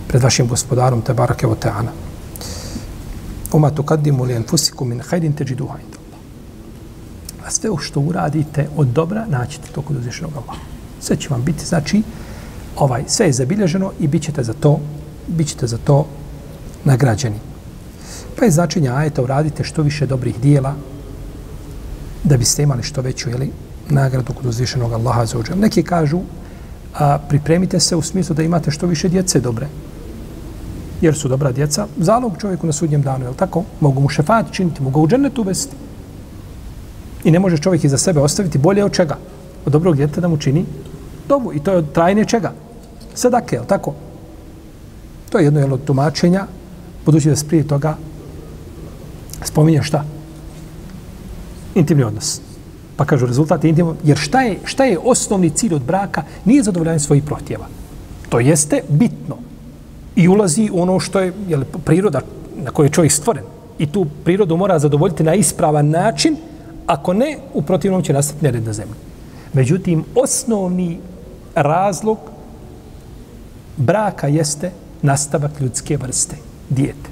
pred 0.07 0.23
vašim 0.23 0.47
gospodarom 0.47 1.01
te 1.01 1.13
barake. 1.13 1.47
Oma 3.53 3.69
tu 3.69 3.83
kaddimu 3.83 4.23
li 4.23 4.33
enfusikum 4.33 4.89
min 4.89 5.01
hajdin 5.09 5.33
te 5.33 5.45
džiduha 5.45 5.77
inda 5.79 5.97
A 7.45 7.51
sve 7.51 7.69
što 7.79 7.99
uradite 7.99 8.67
od 8.75 8.87
dobra, 8.87 9.25
naćete 9.29 9.67
to 9.75 9.81
kod 9.81 9.97
uzvišenog 9.97 10.31
Allah. 10.33 10.57
Sve 10.99 11.15
će 11.15 11.29
vam 11.29 11.43
biti, 11.43 11.65
znači, 11.65 12.01
ovaj, 12.77 13.03
sve 13.07 13.25
je 13.25 13.33
zabilježeno 13.33 13.91
i 13.99 14.07
bit 14.07 14.23
ćete 14.23 14.43
za 14.43 14.53
to, 14.53 14.79
bit 15.27 15.47
ćete 15.47 15.67
za 15.67 15.77
to 15.77 16.05
nagrađeni. 16.83 17.39
Pa 18.39 18.45
je 18.45 18.51
značenje 18.51 18.89
ajeta 18.89 19.21
uradite 19.21 19.63
što 19.63 19.81
više 19.81 20.05
dobrih 20.05 20.39
dijela 20.39 20.75
da 22.23 22.37
biste 22.37 22.63
imali 22.63 22.83
što 22.83 23.01
veću 23.01 23.29
jeli, 23.29 23.51
nagradu 23.89 24.33
kod 24.33 24.45
uzvišenog 24.45 24.93
Allaha 24.93 25.25
za 25.25 25.37
uđel. 25.37 25.59
Neki 25.59 25.83
kažu 25.83 26.19
a, 26.93 27.17
pripremite 27.29 27.79
se 27.79 27.95
u 27.95 28.01
smislu 28.01 28.35
da 28.35 28.43
imate 28.43 28.71
što 28.71 28.87
više 28.87 29.09
djece 29.09 29.39
dobre 29.39 29.67
jer 31.01 31.15
su 31.15 31.27
dobra 31.27 31.51
djeca, 31.51 31.87
zalog 31.97 32.33
čovjeku 32.41 32.67
na 32.67 32.73
sudnjem 32.73 33.01
danu, 33.01 33.25
je 33.25 33.33
tako? 33.33 33.63
Mogu 33.79 34.01
mu 34.01 34.09
šefat 34.09 34.51
činiti, 34.51 34.83
mogu 34.83 35.01
u 35.01 35.07
džennetu 35.07 35.41
uvesti. 35.41 35.75
I 37.23 37.31
ne 37.31 37.39
može 37.39 37.57
čovjek 37.57 37.83
iza 37.83 37.97
sebe 37.97 38.19
ostaviti 38.19 38.57
bolje 38.57 38.83
od 38.83 38.91
čega? 38.91 39.17
Od 39.65 39.71
dobrog 39.71 39.95
djeta 39.95 40.21
da 40.21 40.27
mu 40.27 40.37
čini 40.37 40.65
dobu. 41.27 41.53
I 41.53 41.59
to 41.59 41.71
je 41.71 41.77
od 41.77 41.91
trajne 41.91 42.25
čega? 42.25 42.53
Sadake, 43.15 43.55
je 43.55 43.67
tako? 43.67 43.93
To 45.29 45.39
je 45.39 45.45
jedno 45.45 45.73
od 45.73 45.83
tumačenja, 45.85 46.45
budući 47.05 47.29
da 47.29 47.35
se 47.35 47.47
prije 47.47 47.67
toga 47.67 47.95
spominje 49.43 49.83
šta? 49.83 50.03
Intimni 51.75 52.03
odnos. 52.03 52.41
Pa 52.95 53.05
kažu 53.05 53.25
rezultat 53.25 53.63
intimno, 53.63 53.95
jer 54.03 54.17
šta 54.17 54.41
je, 54.41 54.59
šta 54.65 54.85
je 54.85 54.99
osnovni 54.99 55.49
cilj 55.49 55.73
od 55.73 55.81
braka? 55.81 56.23
Nije 56.45 56.63
zadovoljanje 56.63 56.99
svojih 56.99 57.23
prohtjeva. 57.23 57.67
To 58.29 58.39
jeste 58.39 58.81
bitno 58.89 59.37
i 60.15 60.27
ulazi 60.27 60.69
u 60.73 60.81
ono 60.81 60.99
što 60.99 61.19
je 61.19 61.33
jel, 61.47 61.63
priroda 61.85 62.21
na 62.55 62.71
kojoj 62.71 62.87
je 62.87 62.91
čovjek 62.91 63.11
stvoren. 63.11 63.43
I 63.77 63.85
tu 63.85 64.05
prirodu 64.23 64.57
mora 64.57 64.79
zadovoljiti 64.79 65.23
na 65.23 65.33
ispravan 65.33 65.89
način, 65.89 66.35
ako 66.87 67.13
ne, 67.13 67.37
u 67.53 67.61
protivnom 67.61 68.03
će 68.03 68.13
nastati 68.13 68.45
nered 68.45 68.65
na 68.65 68.73
zemlji. 68.73 68.95
Međutim, 69.53 70.03
osnovni 70.15 70.99
razlog 71.55 72.17
braka 73.77 74.27
jeste 74.27 74.71
nastavak 75.01 75.51
ljudske 75.61 75.97
vrste, 75.97 76.35
dijete. 76.69 77.09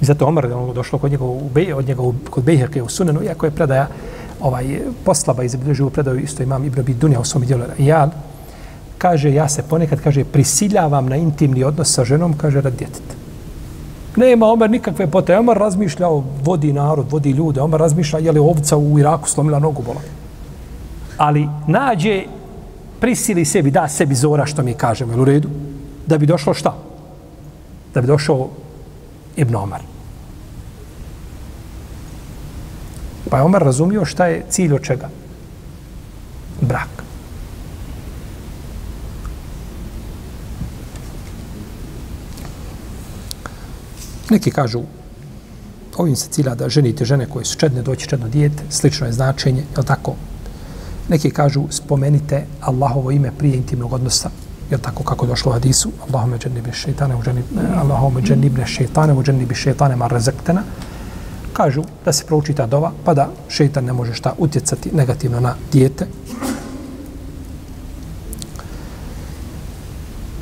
I 0.00 0.04
zato 0.04 0.26
Omar, 0.26 0.44
je 0.44 0.74
došlo 0.74 0.98
kod 0.98 1.10
njega, 1.10 1.24
u 1.24 1.50
od 1.76 1.86
njega 1.86 2.02
u, 2.02 2.14
kod 2.30 2.44
Bejherke 2.44 2.82
u 2.82 2.88
Sunanu, 2.88 3.22
iako 3.22 3.46
je 3.46 3.50
predaja 3.50 3.88
ovaj, 4.40 4.80
poslaba 5.04 5.42
iz 5.42 5.54
Ibn 5.54 5.90
predaju, 5.90 6.20
isto 6.20 6.42
imam 6.42 6.64
Ibn 6.64 6.82
Dunja 7.00 7.20
u 7.20 7.24
svom 7.24 7.44
dijelu 7.44 7.62
Rijal, 7.78 8.10
kaže, 9.02 9.32
ja 9.34 9.48
se 9.48 9.62
ponekad, 9.62 10.00
kaže, 10.00 10.24
prisiljavam 10.24 11.08
na 11.10 11.16
intimni 11.18 11.64
odnos 11.64 11.90
sa 11.90 12.04
ženom, 12.06 12.36
kaže, 12.38 12.60
rad 12.62 12.76
djeteta. 12.78 13.18
Nema 14.16 14.46
Omer 14.46 14.70
nikakve 14.70 15.06
potrebe. 15.10 15.40
Omer 15.40 15.58
razmišlja 15.58 16.08
vodi 16.44 16.72
narod, 16.72 17.10
vodi 17.10 17.30
ljude. 17.30 17.60
Omer 17.60 17.80
razmišlja 17.80 18.18
je 18.18 18.32
li 18.32 18.40
ovca 18.40 18.76
u 18.76 18.98
Iraku 18.98 19.28
slomila 19.28 19.58
nogu 19.58 19.82
bola. 19.82 20.00
Ali 21.16 21.48
nađe, 21.66 22.22
prisili 23.00 23.44
sebi, 23.44 23.70
da 23.70 23.88
sebi 23.88 24.14
zora 24.14 24.46
što 24.46 24.62
mi 24.62 24.74
kažemo, 24.74 25.16
u 25.22 25.24
redu? 25.24 25.48
Da 26.06 26.18
bi 26.18 26.26
došlo 26.26 26.54
šta? 26.54 26.74
Da 27.94 28.00
bi 28.00 28.06
došao 28.06 28.48
Ibn 29.36 29.56
Omer. 29.56 29.80
Pa 33.30 33.36
je 33.36 33.42
Omer 33.42 33.62
razumio 33.62 34.04
šta 34.04 34.26
je 34.26 34.44
cilj 34.48 34.74
od 34.74 34.82
čega? 34.82 35.08
Brak. 36.60 37.11
Neki 44.32 44.50
kažu, 44.50 44.80
ovim 45.96 46.16
se 46.16 46.28
cilja 46.30 46.54
da 46.54 46.68
ženite 46.68 47.04
žene 47.04 47.26
koje 47.26 47.44
su 47.44 47.58
čedne, 47.58 47.82
doći 47.82 48.08
čedno 48.08 48.28
dijete, 48.28 48.62
slično 48.70 49.06
je 49.06 49.12
značenje, 49.12 49.60
je 49.76 49.84
tako? 49.84 50.14
Neki 51.08 51.30
kažu, 51.30 51.64
spomenite 51.70 52.46
Allahovo 52.60 53.10
ime 53.10 53.32
prije 53.38 53.56
intimnog 53.56 53.92
odnosa, 53.92 54.30
je 54.70 54.78
tako 54.78 55.04
kako 55.04 55.26
došlo 55.26 55.50
u 55.50 55.52
hadisu, 55.52 55.90
Allahume 56.06 56.38
džennibi 56.38 56.72
šeitane, 56.72 57.14
eh, 57.14 57.42
Allahume 57.76 58.22
džennibi 58.22 58.64
šeitane, 58.66 59.12
u 59.14 59.22
džennibi 59.22 59.54
šeitane 59.54 59.96
mar 59.96 60.10
rezektena, 60.12 60.62
kažu 61.52 61.84
da 62.04 62.12
se 62.12 62.24
prouči 62.24 62.54
ta 62.54 62.66
dova, 62.66 62.92
pa 63.04 63.14
da 63.14 63.28
šeitan 63.48 63.84
ne 63.84 63.92
može 63.92 64.14
šta 64.14 64.34
utjecati 64.38 64.90
negativno 64.92 65.40
na 65.40 65.54
dijete. 65.72 66.06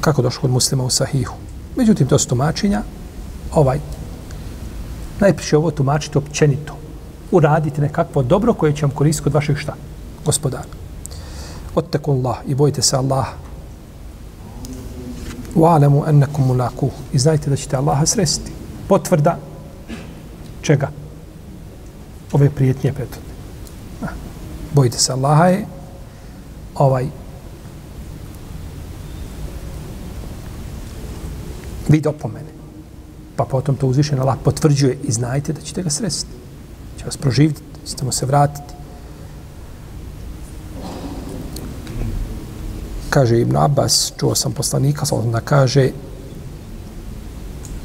Kako 0.01 0.23
došlo 0.23 0.41
kod 0.41 0.51
muslima 0.51 0.85
u 0.85 0.91
sahihu. 0.91 1.35
Međutim, 1.77 2.07
to 2.07 2.19
su 2.19 2.29
tumačenja, 2.29 2.83
ovaj, 3.55 3.81
najpriče 5.21 5.57
ovo 5.57 5.71
tumačiti 5.71 6.19
općenito. 6.19 6.77
Uradite 7.31 7.81
nekakvo 7.81 8.23
dobro 8.23 8.55
koje 8.55 8.77
će 8.77 8.87
vam 8.87 8.95
koristiti 8.95 9.25
kod 9.25 9.35
vašeg 9.35 9.57
šta? 9.57 9.75
Gospodara. 10.25 10.65
Otteku 11.75 12.13
Allah 12.13 12.37
i 12.47 12.55
bojite 12.55 12.83
se 12.83 12.97
Allah. 12.97 13.27
U 15.55 15.65
alemu 15.65 16.05
ennekum 16.09 16.47
mulaku. 16.47 16.91
I 17.13 17.19
znajte 17.19 17.51
da 17.51 17.57
ćete 17.57 17.77
Allaha 17.77 18.07
sresti. 18.07 18.53
Potvrda 18.89 19.39
čega? 20.63 20.91
Ove 22.33 22.51
prijetnje 22.51 22.93
prethodne. 22.93 23.31
Bojite 24.75 24.99
se 24.99 25.13
Allaha 25.13 25.47
je 25.47 25.67
ovaj 26.75 27.07
vid 31.89 32.07
opomene. 32.07 32.60
Pa 33.41 33.47
potom 33.49 33.77
to 33.77 33.87
uzvišen 33.87 34.21
Allah 34.21 34.37
potvrđuje 34.45 34.99
i 35.03 35.13
znajte 35.13 35.53
da 35.53 35.61
ćete 35.61 35.83
ga 35.83 35.91
sresti. 35.91 36.29
Će 36.99 37.05
vas 37.05 37.17
proživiti, 37.17 37.63
ćete 37.87 38.05
mu 38.05 38.13
se 38.13 38.27
vratiti. 38.27 38.75
Kaže 43.11 43.41
Ibn 43.41 43.57
Abbas, 43.57 44.13
čuo 44.21 44.35
sam 44.35 44.53
poslanika, 44.53 45.07
sa 45.07 45.17
da 45.17 45.41
kaže 45.41 45.91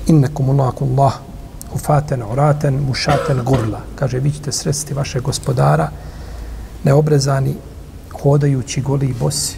innekum 0.08 0.50
unakum 0.50 1.00
Allah 1.00 1.13
hufaten, 1.72 2.24
oraten, 2.24 2.84
mušaten, 2.88 3.39
gurla. 3.46 3.82
Kaže, 3.96 4.20
vi 4.20 4.32
ćete 4.32 4.52
sresti 4.52 4.94
vaše 4.94 5.20
gospodara 5.20 5.89
neobrezani, 6.84 7.56
hodajući 8.22 8.82
goli 8.82 9.08
i 9.08 9.13
bosi. 9.13 9.56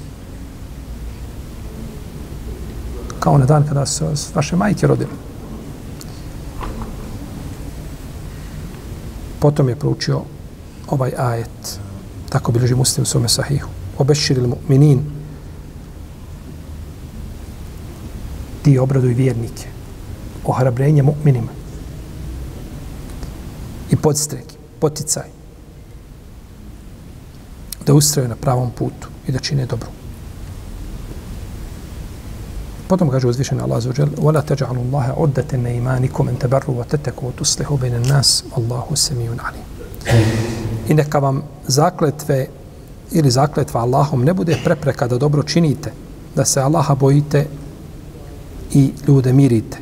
Kao 3.20 3.38
na 3.38 3.46
dan 3.46 3.68
kada 3.68 3.86
su 3.86 4.06
vaše 4.36 4.56
majke 4.56 4.88
rodile. 4.88 5.27
Potom 9.40 9.70
je 9.70 9.76
proučio 9.76 10.22
ovaj 10.88 11.12
ajet. 11.18 11.80
Tako 12.30 12.52
bilježi 12.52 12.76
muslim 12.76 13.04
u 13.04 13.06
svome 13.06 13.30
sahihu. 13.30 13.70
Obeširil 13.98 14.48
mu'minin. 14.48 15.00
Ti 18.62 18.80
obraduj 18.80 19.14
vjernike. 19.14 19.68
Ohrabrenje 20.46 21.04
mu'minima 21.04 21.58
i 23.92 23.96
podstrek, 23.96 24.46
poticaj 24.80 25.24
da 27.86 27.94
ustraju 27.94 28.30
na 28.30 28.36
pravom 28.36 28.72
putu 28.72 29.08
i 29.28 29.32
da 29.32 29.40
čine 29.40 29.66
dobro. 29.66 29.97
Potom 32.89 33.09
kaže 33.11 33.29
uzvišen 33.29 33.61
Allah 33.61 33.83
za 33.83 33.91
uđel 33.91 34.09
وَلَا 34.19 34.41
تَجْعَلُوا 34.41 34.85
اللَّهَ 34.85 35.07
عُدَّةً 35.17 35.57
نَيْمَانِكُمْ 35.57 36.29
اَنْ 36.29 36.39
تَبَرُّوا 36.39 36.81
وَتَتَكُوا 36.81 37.29
وَتُسْلِحُوا 37.29 37.77
بَيْنَ 37.77 37.95
النَّاسِ 37.95 38.45
وَاللَّهُ 38.53 38.87
سَمِيٌ 38.95 39.29
عَلِيمٌ 39.39 39.67
I 40.89 40.95
neka 40.95 41.19
vam 41.19 41.43
zakletve 41.67 42.47
ili 43.11 43.31
zakletva 43.31 43.81
Allahom 43.81 44.25
ne 44.25 44.35
bude 44.35 44.59
prepreka 44.65 45.09
da 45.09 45.19
dobro 45.19 45.43
činite, 45.43 45.93
da 46.35 46.45
se 46.45 46.61
Allaha 46.61 46.95
bojite 46.95 47.47
i 48.73 48.93
ljude 49.07 49.33
mirite. 49.33 49.79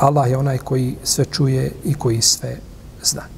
Allah 0.00 0.30
je 0.30 0.36
onaj 0.36 0.58
koji 0.58 0.96
sve 1.02 1.24
čuje 1.24 1.72
i 1.84 1.94
koji 1.94 2.22
sve 2.22 2.56
zna. 3.02 3.31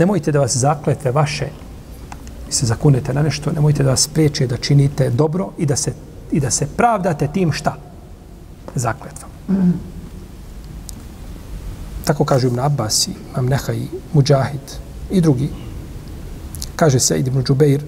Nemojte 0.00 0.32
da 0.32 0.40
vas 0.40 0.56
zakletve 0.56 1.12
vaše 1.12 1.48
i 2.48 2.52
se 2.52 2.66
zakunete 2.66 3.14
na 3.14 3.22
nešto, 3.22 3.52
nemojte 3.52 3.82
da 3.82 3.90
vas 3.90 4.02
spriječe 4.02 4.46
da 4.46 4.56
činite 4.56 5.10
dobro 5.10 5.50
i 5.58 5.66
da 5.66 5.76
se, 5.76 5.92
i 6.32 6.40
da 6.40 6.50
se 6.50 6.66
pravdate 6.76 7.28
tim 7.28 7.52
šta? 7.52 7.76
Zakletvom. 8.74 9.30
Mm. 9.48 9.78
Tako 12.04 12.24
kažu 12.24 12.46
Ibn 12.46 12.58
Abbas 12.58 13.08
i 13.08 13.12
Imam 13.36 13.52
i 13.52 13.86
Mujahid 14.12 14.66
i 15.10 15.20
drugi. 15.20 15.50
Kaže 16.76 17.00
se 17.00 17.18
Ibn 17.18 17.44
Džubeir, 17.44 17.84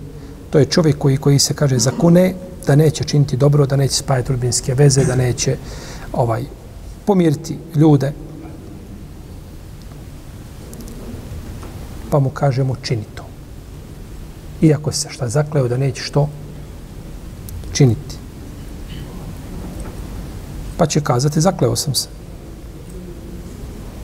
To 0.53 0.59
je 0.59 0.65
čovjek 0.65 0.99
koji 0.99 1.17
koji 1.17 1.39
se 1.39 1.55
kaže 1.55 1.79
zakune 1.79 2.35
da 2.67 2.77
neće 2.77 3.05
činiti 3.05 3.37
dobro, 3.37 3.67
da 3.67 3.77
neće 3.77 3.95
spajati 3.95 4.33
rodbinske 4.33 4.75
veze, 4.75 5.05
da 5.05 5.17
neće 5.17 5.57
ovaj 6.13 6.45
pomiriti 7.07 7.59
ljude. 7.75 8.13
Pa 12.13 12.19
mu 12.21 12.31
kažemo 12.31 12.77
čini 12.83 13.05
to. 13.15 13.25
Iako 14.61 14.93
se 14.93 15.09
šta 15.11 15.29
zakleo 15.29 15.69
da 15.69 15.77
neće 15.77 16.03
što 16.03 16.29
činiti. 17.73 18.17
Pa 20.77 20.87
će 20.87 21.01
kazati 21.01 21.41
zakleo 21.41 21.77
sam 21.77 21.95
se. 21.95 22.09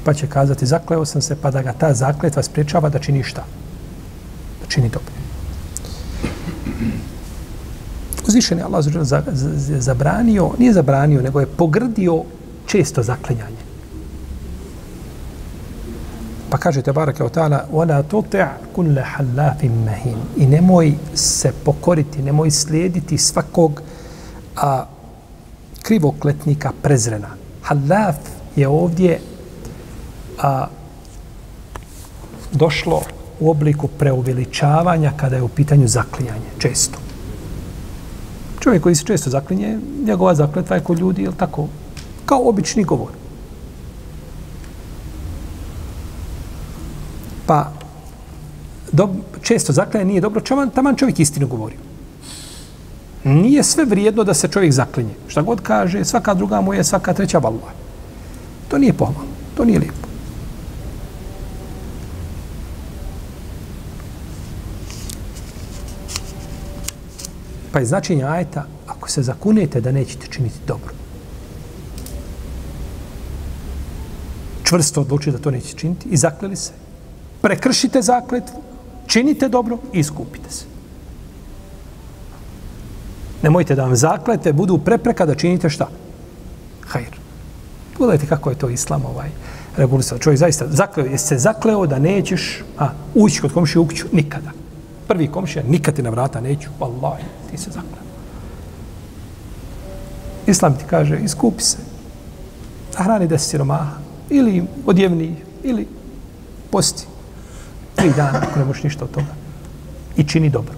Pa 0.05 0.15
će 0.15 0.27
kazati 0.27 0.67
zakleo 0.67 1.05
sam 1.05 1.23
se 1.23 1.37
pa 1.37 1.51
da 1.51 1.63
ga 1.63 1.73
ta 1.73 1.95
zakletva 1.95 2.43
spriječava 2.43 2.89
da 2.89 2.99
čini 2.99 3.23
šta? 3.23 3.45
Da 4.61 4.67
čini 4.69 4.89
dobro. 4.89 5.13
Uzvišen 8.29 8.59
je 8.59 8.65
Allah 8.65 8.85
zabranio, 9.79 10.51
nije 10.59 10.73
zabranio, 10.73 11.23
nego 11.23 11.41
je 11.41 11.47
pogrdio 11.47 12.23
često 12.67 13.03
zaklinjanje. 13.03 13.58
Pa 16.50 16.58
kaže 16.58 16.82
te 16.82 16.92
barake 16.92 17.24
o 17.24 17.30
ta'ala 17.30 17.66
وَلَا 17.72 18.02
تُطِعْ 18.02 18.48
كُلَّ 18.76 19.00
حَلَّافٍ 19.00 19.64
مَهِينٍ 19.64 20.18
I 20.38 20.46
nemoj 20.46 20.94
se 21.16 21.54
pokoriti, 21.66 22.22
nemoj 22.22 22.52
slijediti 22.52 23.18
svakog 23.18 23.82
a, 24.56 24.86
krivokletnika 25.82 26.72
prezrena. 26.82 27.30
Halaf 27.62 28.16
je 28.56 28.68
ovdje 28.68 29.20
a, 30.42 30.68
došlo 32.52 33.02
u 33.40 33.50
obliku 33.50 33.88
preuveličavanja 33.88 35.12
kada 35.18 35.36
je 35.36 35.42
u 35.42 35.48
pitanju 35.48 35.88
zaklinjanje, 35.88 36.50
često. 36.58 36.98
Čovjek 38.60 38.84
koji 38.84 38.96
se 38.96 39.06
često 39.06 39.30
zaklinje, 39.30 39.80
njegova 40.06 40.36
zakletva 40.36 40.76
je 40.76 40.84
kod 40.84 41.00
ljudi, 41.00 41.24
je 41.24 41.32
tako? 41.38 41.68
Kao 42.26 42.50
obični 42.50 42.84
govor. 42.84 43.12
Pa, 47.49 47.73
do, 48.93 49.09
često 49.43 49.73
zaklinje 49.73 50.05
nije 50.05 50.21
dobro, 50.21 50.41
čovan, 50.41 50.71
taman 50.71 50.97
čovjek 50.97 51.21
istinu 51.21 51.47
govori. 51.47 51.77
Nije 53.25 53.63
sve 53.63 53.85
vrijedno 53.85 54.25
da 54.25 54.35
se 54.35 54.49
čovjek 54.49 54.73
zaklinje. 54.73 55.15
Šta 55.29 55.43
god 55.43 55.61
kaže, 55.61 56.05
svaka 56.05 56.35
druga 56.35 56.61
mu 56.61 56.75
je, 56.75 56.85
svaka 56.85 57.15
treća 57.15 57.39
valua. 57.39 57.73
To 58.69 58.79
nije 58.79 58.93
pohvalno, 58.93 59.33
to 59.57 59.65
nije 59.65 59.79
lijepo. 59.79 60.09
Pa 67.73 67.79
je 67.79 67.87
značenje 67.87 68.25
ajeta, 68.25 68.67
ako 68.87 69.11
se 69.11 69.23
zakunete 69.23 69.81
da 69.81 69.93
nećete 69.93 70.27
činiti 70.31 70.59
dobro. 70.67 70.93
Čvrsto 74.65 75.01
odlučite 75.01 75.31
da 75.31 75.43
to 75.43 75.51
nećete 75.51 75.79
činiti 75.79 76.09
i 76.09 76.17
zakleli 76.17 76.57
se. 76.57 76.88
Prekršite 77.41 78.03
zakletvu, 78.03 78.63
činite 79.07 79.49
dobro 79.49 79.79
i 79.93 79.99
iskupite 79.99 80.51
se. 80.51 80.65
Nemojte 83.43 83.75
da 83.75 83.83
vam 83.85 83.97
zaklete 83.97 84.53
budu 84.53 84.79
prepreka 84.79 85.27
da 85.27 85.35
činite 85.35 85.71
šta? 85.71 85.89
Hajr. 86.87 87.19
Pogledajte 87.99 88.27
kako 88.27 88.51
je 88.51 88.59
to 88.59 88.69
islam 88.69 89.05
ovaj 89.05 89.31
regulisao. 89.77 90.19
Čovjek 90.19 90.39
zaista 90.39 90.67
zakleo, 90.69 91.07
jesi 91.07 91.27
se 91.27 91.39
zakleo 91.39 91.87
da 91.87 91.99
nećeš 91.99 92.63
a, 92.79 92.89
ući 93.15 93.41
kod 93.41 93.53
komšije 93.53 93.81
u 93.81 93.87
kuću? 93.87 94.07
Nikada 94.13 94.51
prvi 95.09 95.29
komšija, 95.29 95.65
nikad 95.69 95.95
ti 95.95 96.03
na 96.03 96.11
vrata 96.11 96.41
neću, 96.41 96.69
Allah, 96.81 97.19
ti 97.51 97.57
se 97.59 97.71
zakleo. 97.71 98.05
Islam 100.47 100.79
ti 100.79 100.85
kaže, 100.91 101.19
iskupi 101.25 101.63
se, 101.63 101.77
hrani 102.97 103.27
deset 103.27 103.51
siromaha, 103.51 103.97
ili 104.31 104.65
odjevni, 104.87 105.37
ili 105.63 105.89
posti. 106.71 107.07
Tri 107.99 108.11
dana, 108.17 108.43
ako 108.43 108.59
ne 108.59 108.65
možeš 108.65 108.83
ništa 108.83 109.05
od 109.05 109.11
toga. 109.11 109.35
I 110.17 110.25
čini 110.25 110.51
dobro. 110.51 110.75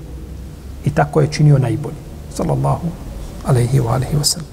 I 0.85 0.91
tako 0.91 1.21
je 1.21 1.33
činio 1.33 1.59
najbolji. 1.59 1.97
Sallallahu 2.35 2.87
alaihi 3.45 3.81
wa 3.81 3.93
alaihi 3.95 4.17
wa 4.17 4.25
sallam. 4.25 4.49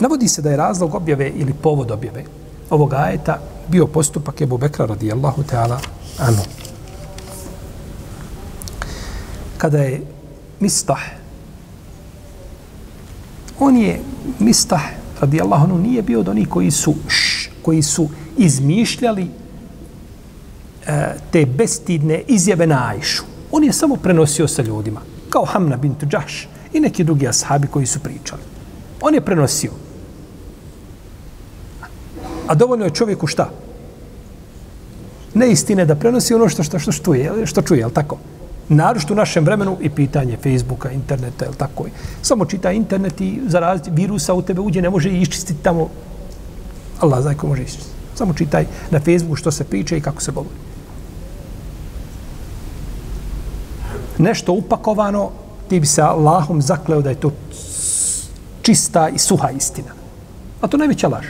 Navodi 0.00 0.28
se 0.28 0.42
da 0.42 0.50
je 0.50 0.56
razlog 0.56 0.94
objave 0.94 1.28
ili 1.28 1.52
povod 1.52 1.90
objave 1.90 2.24
ovog 2.70 2.94
ajeta 2.94 3.38
bio 3.68 3.86
postupak 3.86 4.40
Ebu 4.40 4.58
Bekra 4.58 4.86
radijallahu 4.86 5.42
ta'ala 5.42 5.78
anu. 6.18 6.42
Kada 9.58 9.78
je 9.78 10.02
Mistah, 10.60 11.02
on 13.60 13.76
je 13.76 14.00
Mistah 14.38 14.82
radijallahu 15.20 15.64
anu 15.64 15.78
nije 15.78 16.02
bio 16.02 16.20
od 16.20 16.28
onih 16.28 16.48
koji 16.48 16.70
su 16.70 16.94
š, 17.08 17.50
koji 17.62 17.82
su 17.82 18.08
izmišljali 18.36 19.30
E, 20.86 21.14
te 21.30 21.46
bestidne 21.46 22.22
izjave 22.26 22.66
na 22.66 22.88
Ajšu. 22.88 23.22
On 23.52 23.64
je 23.64 23.72
samo 23.72 23.96
prenosio 23.96 24.48
sa 24.48 24.62
ljudima, 24.62 25.00
kao 25.30 25.44
Hamna 25.44 25.76
bint 25.76 26.04
Đaš 26.04 26.48
i 26.72 26.80
neki 26.80 27.04
drugi 27.04 27.28
ashabi 27.28 27.66
koji 27.66 27.86
su 27.86 28.00
pričali. 28.00 28.42
On 29.00 29.14
je 29.14 29.20
prenosio. 29.20 29.70
A 32.46 32.54
dovoljno 32.54 32.84
je 32.84 32.90
čovjeku 32.90 33.26
šta? 33.26 33.50
Ne 35.34 35.50
istine 35.50 35.84
da 35.84 35.94
prenosi 35.94 36.34
ono 36.34 36.48
što, 36.48 36.62
što, 36.62 36.78
što, 36.78 36.92
što, 36.92 37.14
je, 37.14 37.46
što 37.46 37.62
čuje, 37.62 37.80
je 37.80 37.90
tako? 37.94 38.18
Narošto 38.68 39.14
u 39.14 39.16
našem 39.16 39.44
vremenu 39.44 39.76
i 39.80 39.90
pitanje 39.90 40.36
Facebooka, 40.36 40.90
interneta, 40.90 41.44
je 41.44 41.50
tako? 41.56 41.84
Samo 42.22 42.44
čita 42.44 42.72
internet 42.72 43.20
i 43.20 43.40
zaraziti 43.46 43.90
virusa 43.90 44.34
u 44.34 44.42
tebe 44.42 44.60
uđe, 44.60 44.82
ne 44.82 44.90
može 44.90 45.10
iščistiti 45.10 45.62
tamo. 45.62 45.88
Allah 47.00 47.22
zna 47.22 47.34
ko 47.34 47.46
može 47.46 47.62
iščistiti. 47.62 47.90
Samo 48.14 48.34
čitaj 48.34 48.66
na 48.90 49.00
Facebooku 49.00 49.36
što 49.36 49.50
se 49.50 49.64
priča 49.64 49.96
i 49.96 50.00
kako 50.00 50.22
se 50.22 50.32
govori. 50.32 50.54
Nešto 54.18 54.52
upakovano, 54.52 55.30
ti 55.68 55.80
bi 55.80 55.86
se 55.86 56.02
Allahom 56.02 56.62
zakleo 56.62 57.02
da 57.02 57.10
je 57.10 57.20
to 57.20 57.30
čista 58.62 59.08
i 59.08 59.18
suha 59.18 59.50
istina. 59.50 59.92
A 60.60 60.68
to 60.68 60.76
najveća 60.76 61.08
laž. 61.08 61.26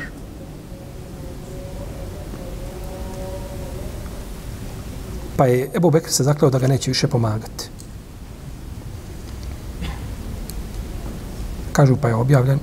Pa 5.36 5.46
je 5.46 5.70
Ebu 5.74 5.90
Bekr 5.90 6.10
se 6.10 6.24
zakleo 6.24 6.50
da 6.50 6.58
ga 6.58 6.66
neće 6.66 6.90
više 6.90 7.06
pomagati. 7.06 7.68
Kažu 11.72 11.96
pa 11.96 12.08
je 12.08 12.14
objavljen 12.14 12.58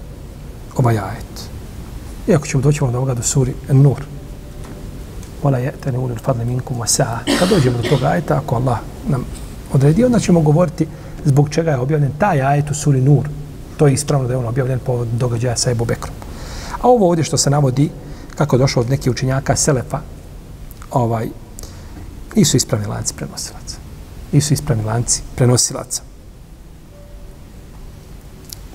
ovaj 0.77 0.97
ajet. 0.97 1.49
Iako 2.27 2.47
ćemo 2.47 2.63
doći 2.63 2.79
do 2.79 2.97
ovoga 2.97 3.13
do 3.13 3.23
suri 3.23 3.53
Nur. 3.69 4.01
Wala 5.43 5.59
ya'tani 5.59 5.97
ulul 5.97 6.17
fadli 6.23 6.45
minkum 6.45 6.77
wa 6.77 6.87
sa'a. 6.87 7.37
Kad 7.39 7.49
dođemo 7.49 7.77
do 7.77 7.89
toga 7.89 8.07
ajeta, 8.07 8.37
ako 8.37 8.55
Allah 8.55 8.79
nam 9.07 9.25
odredio, 9.73 10.05
onda 10.05 10.19
ćemo 10.19 10.41
govoriti 10.41 10.87
zbog 11.25 11.49
čega 11.49 11.71
je 11.71 11.77
objavljen 11.77 12.11
taj 12.17 12.41
ajet 12.41 12.71
u 12.71 12.73
suri 12.73 13.01
Nur. 13.01 13.29
To 13.77 13.87
je 13.87 13.93
ispravno 13.93 14.27
da 14.27 14.33
je 14.33 14.37
on 14.37 14.45
objavljen 14.45 14.79
po 14.79 15.05
događaja 15.05 15.57
sa 15.57 15.71
Ebu 15.71 15.85
Bekrom. 15.85 16.15
A 16.81 16.87
ovo 16.87 17.07
ovdje 17.07 17.23
što 17.23 17.37
se 17.37 17.49
navodi, 17.49 17.89
kako 18.35 18.55
je 18.55 18.59
došlo 18.59 18.81
od 18.81 18.89
nekih 18.89 19.11
učenjaka 19.11 19.55
Selefa, 19.55 19.99
ovaj, 20.91 21.27
nisu 22.35 22.57
ispravni 22.57 22.87
lanci 22.87 23.13
prenosilaca. 23.13 23.77
Nisu 24.31 24.53
ispravni 24.53 24.83
lanci 24.83 25.21
prenosilaca. 25.35 26.01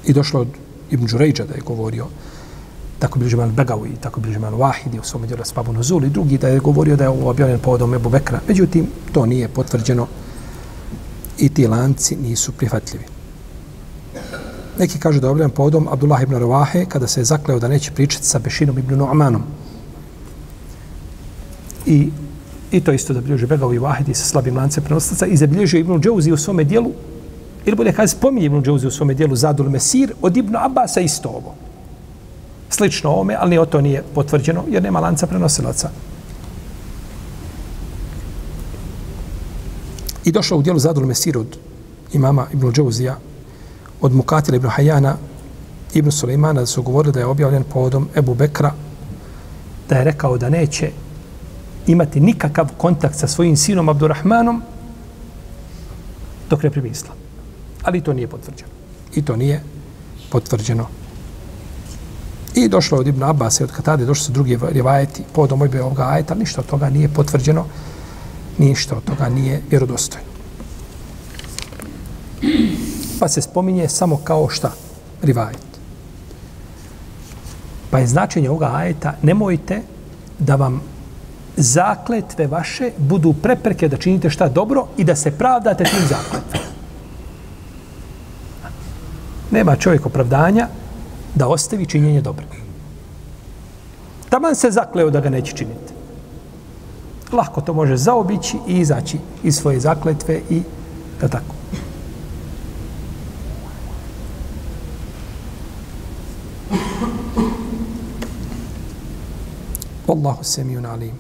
I 0.07 0.13
došlo 0.13 0.41
od 0.41 0.49
Ibn 0.91 1.07
Đurejđa 1.07 1.45
da 1.45 1.55
je 1.55 1.61
govorio 1.61 2.07
tako 2.99 3.19
bilježi 3.19 3.37
mal 3.37 3.49
Begawi, 3.49 3.91
tako 4.01 4.21
bilježi 4.21 4.39
mal 4.39 4.53
Wahidi 4.53 5.01
u 5.01 5.05
svom 5.05 5.27
djelu 5.27 5.45
Spabu 5.45 5.73
Nuzul 5.73 6.05
i 6.05 6.11
drugi 6.11 6.39
da 6.39 6.49
je 6.49 6.59
govorio 6.59 6.97
da 6.97 7.05
je 7.05 7.11
ovo 7.11 7.31
objavljen 7.31 7.59
povodom 7.59 7.95
Ebu 7.95 8.09
Bekra. 8.09 8.41
Međutim, 8.49 8.87
to 9.13 9.27
nije 9.27 9.49
potvrđeno 9.49 10.07
i 11.39 11.49
ti 11.49 11.67
lanci 11.67 12.17
nisu 12.17 12.53
prihvatljivi. 12.53 13.05
Neki 14.79 14.99
kažu 14.99 15.21
da 15.21 15.27
je 15.27 15.31
obljen 15.31 15.51
povodom 15.51 15.89
Abdullah 15.89 16.23
ibn 16.23 16.35
Ravahe 16.35 16.85
kada 16.89 17.07
se 17.07 17.21
je 17.21 17.25
zakleo 17.25 17.59
da 17.59 17.69
neće 17.69 17.91
pričati 17.93 18.27
sa 18.27 18.39
Bešinom 18.39 18.79
ibn 18.79 18.95
Nu'manom. 18.95 19.41
I, 21.87 22.11
I 22.71 22.81
to 22.81 22.93
isto 22.93 23.15
da 23.15 23.21
bilježi 23.21 23.47
Begawi 23.47 23.77
i 23.77 23.81
Wahidi 23.81 24.15
sa 24.15 24.25
slabim 24.25 24.57
lancem 24.57 24.85
prenostaca 24.85 25.27
i 25.27 25.37
zabilježio 25.37 25.81
Ibn 25.81 26.01
Džauzi 26.01 26.33
u 26.33 26.37
svome 26.37 26.65
dijelu 26.65 26.93
ili 27.65 27.77
bolje 27.77 27.93
kada 27.93 28.09
spominje 28.09 28.47
Ibn 28.47 28.63
Džauzi 28.63 28.87
u 28.87 28.91
svome 28.91 29.15
dijelu 29.15 29.37
Zadul 29.37 29.71
Mesir 29.71 30.13
od 30.23 30.37
Ibn 30.37 30.57
Abasa 30.57 31.01
isto 31.01 31.29
ovo 31.29 31.55
slično 32.71 33.11
ovome, 33.11 33.37
ali 33.41 33.59
o 33.59 33.67
to 33.67 33.81
nije 33.81 34.03
potvrđeno, 34.15 34.65
jer 34.69 34.83
nema 34.83 35.01
lanca 35.01 35.27
prenosilaca. 35.27 35.91
I 40.29 40.33
došao 40.33 40.59
u 40.59 40.63
dijelu 40.63 40.79
Zadul 40.79 41.07
Mesir 41.07 41.39
od 41.39 41.57
imama 42.13 42.47
Ibn 42.53 42.73
Džauzija, 42.73 43.17
od 44.01 44.13
Mukatila 44.13 44.57
Ibn 44.57 44.69
Hajana, 44.69 45.17
Ibn 45.95 46.11
Sulejmana, 46.11 46.61
da 46.61 46.67
su 46.67 46.83
govorili 46.83 47.13
da 47.13 47.21
je 47.21 47.27
objavljen 47.27 47.65
povodom 47.65 48.09
Ebu 48.17 48.35
Bekra, 48.35 48.73
da 49.89 49.97
je 49.97 50.05
rekao 50.05 50.39
da 50.39 50.51
neće 50.51 50.91
imati 51.87 52.21
nikakav 52.21 52.69
kontakt 52.77 53.17
sa 53.17 53.27
svojim 53.29 53.57
sinom 53.57 53.89
Abdurrahmanom 53.89 54.63
dok 56.51 56.63
ne 56.63 56.71
primi 56.71 56.89
islam. 56.89 57.17
Ali 57.83 58.01
to 58.01 58.13
nije 58.13 58.29
potvrđeno. 58.29 58.71
I 59.15 59.23
to 59.25 59.37
nije 59.37 59.63
potvrđeno. 60.31 60.89
I 62.55 62.69
došlo 62.69 62.99
od 62.99 63.07
Ibn 63.07 63.23
Abbas 63.23 63.61
i 63.61 63.65
od 63.65 63.73
Katade, 63.73 64.05
došli 64.05 64.25
su 64.25 64.33
drugi 64.33 64.59
rivajeti 64.71 65.23
povodom 65.33 65.59
domojbe 65.59 65.83
ovoga 65.83 66.09
ajeta, 66.09 66.35
ništa 66.35 66.61
od 66.61 66.67
toga 66.67 66.91
nije 66.91 67.09
potvrđeno, 67.09 67.65
ništa 68.59 68.97
od 68.97 69.05
toga 69.05 69.29
nije 69.29 69.63
vjerodostojno. 69.71 70.29
Pa 73.21 73.29
se 73.29 73.41
spominje 73.41 73.89
samo 73.89 74.17
kao 74.25 74.49
šta? 74.49 74.73
Rivajet. 75.23 75.69
Pa 77.91 77.99
je 77.99 78.07
značenje 78.07 78.51
ovoga 78.51 78.71
ajeta, 78.75 79.15
nemojte 79.23 79.83
da 80.39 80.57
vam 80.57 80.83
zakletve 81.57 82.47
vaše 82.47 82.91
budu 82.99 83.33
prepreke 83.43 83.89
da 83.89 83.97
činite 83.97 84.31
šta 84.31 84.49
dobro 84.49 84.87
i 84.97 85.05
da 85.05 85.17
se 85.17 85.31
pravdate 85.31 85.85
tim 85.85 86.07
zakletvama. 86.09 86.69
Nema 89.51 89.77
čovjek 89.77 90.07
opravdanja 90.07 90.69
da 91.35 91.49
ostavi 91.49 91.87
činjenje 91.87 92.21
dobro. 92.21 92.45
Taman 94.29 94.55
se 94.55 94.71
zakleo 94.71 95.11
da 95.11 95.21
ga 95.21 95.31
neće 95.31 95.57
činiti. 95.57 95.98
Lahko 97.33 97.61
to 97.61 97.75
može 97.75 97.97
zaobići 97.97 98.57
i 98.69 98.79
izaći 98.79 99.19
iz 99.43 99.57
svoje 99.57 99.81
zakletve 99.81 100.41
i 100.51 100.63
da 101.21 101.29
tako. 101.29 101.55
Allahu 110.09 110.45
semiju 110.45 110.83
alim. 110.89 111.13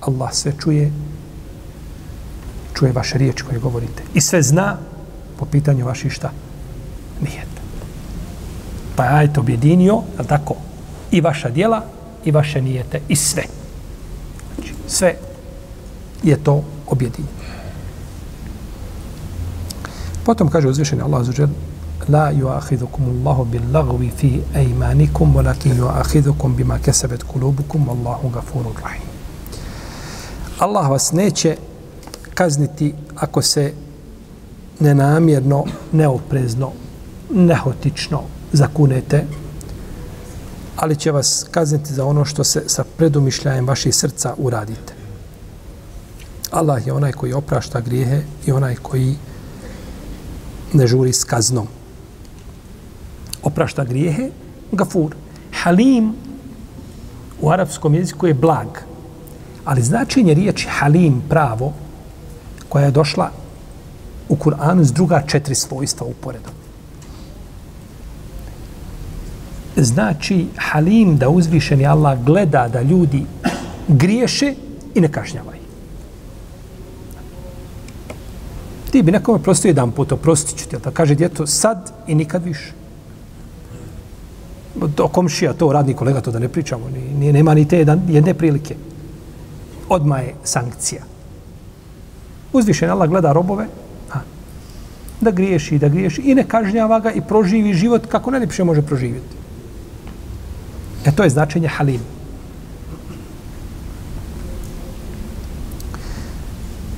Allah 0.00 0.32
sve 0.32 0.52
čuje, 0.60 0.92
čuje 2.74 2.92
vaše 2.92 3.18
riječi 3.18 3.44
koje 3.44 3.58
govorite. 3.58 4.02
I 4.14 4.20
sve 4.20 4.42
zna 4.42 4.76
po 5.38 5.44
pitanju 5.44 5.86
vaših 5.86 6.12
šta? 6.12 6.30
Nijeta. 7.20 7.62
Pa 8.96 9.04
je 9.04 9.14
ajet 9.14 9.38
objedinio, 9.38 10.02
ali 10.18 10.28
tako, 10.28 10.54
i 11.10 11.20
vaša 11.20 11.50
dijela, 11.50 11.84
i 12.24 12.30
vaše 12.30 12.62
nijete, 12.62 13.00
i 13.08 13.16
sve. 13.16 13.42
Znači, 14.54 14.74
sve 14.88 15.14
je 16.22 16.36
to 16.36 16.62
objedinjeno. 16.86 17.42
Potom 20.24 20.48
kaže 20.48 20.68
uzvišeni 20.68 21.02
Allah 21.02 21.24
za 21.24 21.48
la 22.08 22.32
yu'akhidhukum 22.32 23.02
Allahu 23.10 23.44
bil 23.44 23.62
lagwi 23.72 24.10
fi 24.16 24.42
aymanikum 24.54 25.34
walakin 25.34 25.76
yu'akhidhukum 25.78 26.54
bima 26.54 26.78
kasabat 26.78 27.22
qulubukum 27.22 27.88
wallahu 27.88 28.30
ghafurur 28.30 28.74
rahim. 28.82 29.06
Allah 30.58 30.90
vas 30.90 31.12
neće 31.12 31.56
kazniti 32.34 32.94
ako 33.16 33.42
se 33.42 33.72
nenamjerno, 34.80 35.64
neoprezno, 35.92 36.72
nehotično 37.30 38.22
zakunete, 38.52 39.24
ali 40.76 40.96
će 40.96 41.10
vas 41.10 41.46
kazniti 41.50 41.94
za 41.94 42.04
ono 42.04 42.24
što 42.24 42.44
se 42.44 42.62
sa 42.66 42.84
predumišljajem 42.96 43.66
vaših 43.66 43.94
srca 43.94 44.34
uradite. 44.38 45.01
Allah 46.52 46.86
je 46.86 46.92
onaj 46.92 47.12
koji 47.12 47.32
oprašta 47.32 47.80
grijehe 47.80 48.22
i 48.46 48.52
onaj 48.52 48.76
koji 48.76 49.16
ne 50.72 50.86
žuri 50.86 51.12
s 51.12 51.24
kaznom. 51.24 51.66
Oprašta 53.42 53.84
grijehe, 53.84 54.30
gafur. 54.72 55.14
Halim 55.52 56.14
u 57.40 57.50
arapskom 57.50 57.94
jeziku 57.94 58.26
je 58.26 58.34
blag. 58.34 58.68
Ali 59.64 59.82
značenje 59.82 60.34
riječi 60.34 60.68
halim 60.70 61.22
pravo, 61.28 61.72
koja 62.68 62.84
je 62.84 62.90
došla 62.90 63.30
u 64.28 64.36
Kur'anu 64.36 64.84
s 64.84 64.92
druga 64.92 65.22
četiri 65.26 65.54
svojstva 65.54 66.06
uporedo. 66.06 66.62
znači 69.76 70.46
halim 70.56 71.16
da 71.16 71.28
uzvišeni 71.28 71.86
Allah 71.86 72.24
gleda 72.24 72.68
da 72.68 72.82
ljudi 72.82 73.24
griješe 73.88 74.54
i 74.94 75.00
ne 75.00 75.12
kažnjava 75.12 75.61
Ti 78.92 79.02
bi 79.02 79.12
nekome 79.12 79.42
prostio 79.42 79.68
jedan 79.68 79.90
put, 79.90 80.12
oprostit 80.12 80.58
ću 80.58 80.68
ti, 80.68 80.76
da 80.84 80.90
kaže 80.90 81.14
djeto 81.14 81.46
sad 81.46 81.92
i 82.06 82.14
nikad 82.14 82.44
više. 82.44 82.72
do 84.96 85.08
komšija, 85.08 85.52
to 85.52 85.72
radni 85.72 85.94
kolega, 85.94 86.20
to 86.20 86.30
da 86.30 86.38
ne 86.38 86.48
pričamo, 86.48 86.88
ni, 86.88 87.00
ni, 87.18 87.32
nema 87.32 87.54
ni 87.54 87.68
te 87.68 87.78
jedan, 87.78 88.02
jedne 88.08 88.34
prilike. 88.34 88.76
Odma 89.88 90.18
je 90.18 90.34
sankcija. 90.44 91.02
Uzvišen 92.52 92.90
Allah 92.90 93.08
gleda 93.08 93.32
robove, 93.32 93.66
a, 94.12 94.18
da 95.20 95.30
griješi, 95.30 95.78
da 95.78 95.88
griješi 95.88 96.22
i 96.24 96.34
ne 96.34 96.44
kažnjava 96.48 97.00
ga 97.00 97.12
i 97.12 97.20
proživi 97.20 97.74
život 97.74 98.06
kako 98.06 98.30
najljepše 98.30 98.64
može 98.64 98.82
proživjeti. 98.82 99.36
E 101.04 101.12
to 101.12 101.22
je 101.22 101.30
značenje 101.30 101.68
halim. 101.68 102.00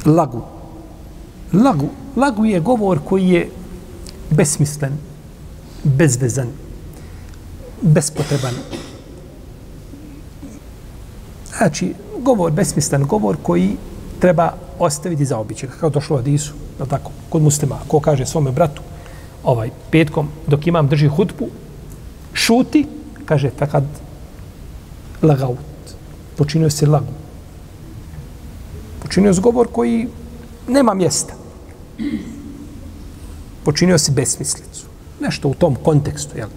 Lagu. 0.07 0.54
Lagu. 1.55 1.89
Lagu 2.17 2.45
je 2.45 2.61
govor 2.61 2.99
koji 3.05 3.29
je 3.29 3.51
besmislen, 4.31 4.93
bezvezan, 5.85 6.49
bespotreban. 7.83 8.55
Znači, 11.59 11.95
govor, 12.23 12.53
besmislen 12.53 13.07
govor 13.07 13.37
koji 13.43 13.77
treba 14.19 14.53
ostaviti 14.79 15.25
za 15.25 15.39
običaj. 15.39 15.69
Kako 15.69 15.91
došlo 15.91 16.17
od 16.17 16.27
Isu, 16.27 16.53
je 16.81 16.87
tako, 16.89 17.11
kod 17.29 17.43
muslima, 17.43 17.79
ko 17.89 18.01
kaže 18.01 18.27
svome 18.27 18.53
bratu, 18.53 18.83
ovaj, 19.45 19.71
petkom, 19.91 20.29
dok 20.47 20.67
imam 20.67 20.89
drži 20.89 21.09
hutbu, 21.09 21.49
šuti, 22.33 22.87
kaže, 23.25 23.51
fekad 23.59 23.85
lagaut. 25.23 25.59
Počinio 26.37 26.71
se 26.71 26.87
lagu. 26.87 27.13
Počinio 29.03 29.35
se 29.35 29.41
govor 29.41 29.69
koji 29.73 30.09
nema 30.69 30.95
mjesta. 30.95 31.44
Počinio 33.65 33.99
se 33.99 34.13
besmislicu. 34.13 34.87
Nešto 35.21 35.49
u 35.49 35.55
tom 35.55 35.75
kontekstu, 35.75 36.39
jel? 36.39 36.49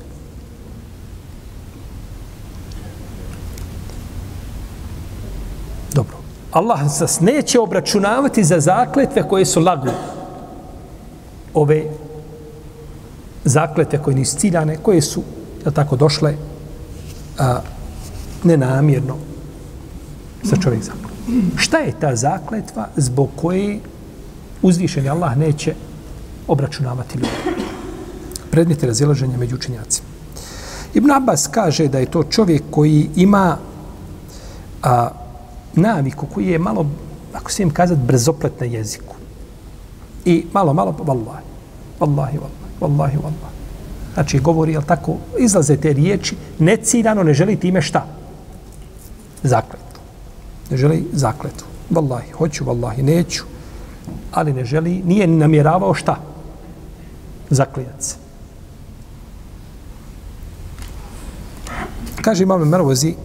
Dobro. 5.93 6.17
Allah 6.51 6.83
nas 6.83 7.19
neće 7.19 7.59
obračunavati 7.59 8.43
za 8.43 8.59
zakletve 8.59 9.27
koje 9.27 9.45
su 9.45 9.61
lagu. 9.61 9.91
Ove 11.53 11.85
zakletve 13.43 14.01
koje 14.03 14.15
nisu 14.15 14.37
ciljane, 14.37 14.77
koje 14.77 15.01
su, 15.01 15.23
jel 15.63 15.73
tako, 15.73 15.95
došle 15.95 16.33
a, 17.37 17.59
nenamjerno 18.43 19.17
sa 20.43 20.55
čovjek 20.55 20.83
zakletve. 20.83 21.07
Šta 21.57 21.77
je 21.77 21.99
ta 21.99 22.15
zakletva 22.15 22.87
zbog 22.95 23.29
koje 23.35 23.79
uzvišeni 24.61 25.09
Allah 25.09 25.37
neće 25.37 25.73
obračunavati 26.47 27.17
ljudi? 27.17 27.61
Predmeti 28.51 28.85
razilaženja 28.85 29.37
među 29.37 29.55
učinjacima. 29.55 30.07
Ibn 30.93 31.11
Abbas 31.11 31.47
kaže 31.47 31.87
da 31.87 31.99
je 31.99 32.11
to 32.11 32.23
čovjek 32.23 32.63
koji 32.71 33.09
ima 33.15 33.57
a, 34.83 35.09
naviku, 35.73 36.25
koji 36.33 36.47
je 36.47 36.59
malo, 36.59 36.85
ako 37.33 37.51
se 37.51 37.63
im 37.63 37.69
kazati, 37.69 38.01
brzoplet 38.01 38.59
na 38.59 38.65
jeziku. 38.65 39.15
I 40.25 40.45
malo, 40.53 40.73
malo, 40.73 40.95
vallahi, 40.99 41.45
vallahi, 41.99 42.37
vallahi, 42.37 42.77
vallahi, 42.81 43.17
vallahi. 43.17 43.57
Znači, 44.13 44.39
govori, 44.39 44.71
jel 44.71 44.81
tako, 44.81 45.17
izlaze 45.39 45.77
te 45.77 45.93
riječi, 45.93 46.35
neciljano, 46.59 47.23
ne 47.23 47.33
želi 47.33 47.59
time 47.59 47.81
šta? 47.81 48.05
Zaklet 49.43 49.87
ne 50.69 50.77
želi 50.77 51.05
zakletu. 51.13 51.65
Wallahi, 51.91 52.31
hoću, 52.37 52.65
wallahi, 52.65 53.01
neću. 53.01 53.43
Ali 54.31 54.53
ne 54.53 54.65
želi, 54.65 55.01
nije 55.05 55.27
namjeravao 55.27 55.93
šta? 55.93 56.15
Zaklijat 57.49 58.01
se. 58.03 58.15
Kaže 62.21 62.43
Imam 62.43 62.67
Mervozi, 62.69 63.15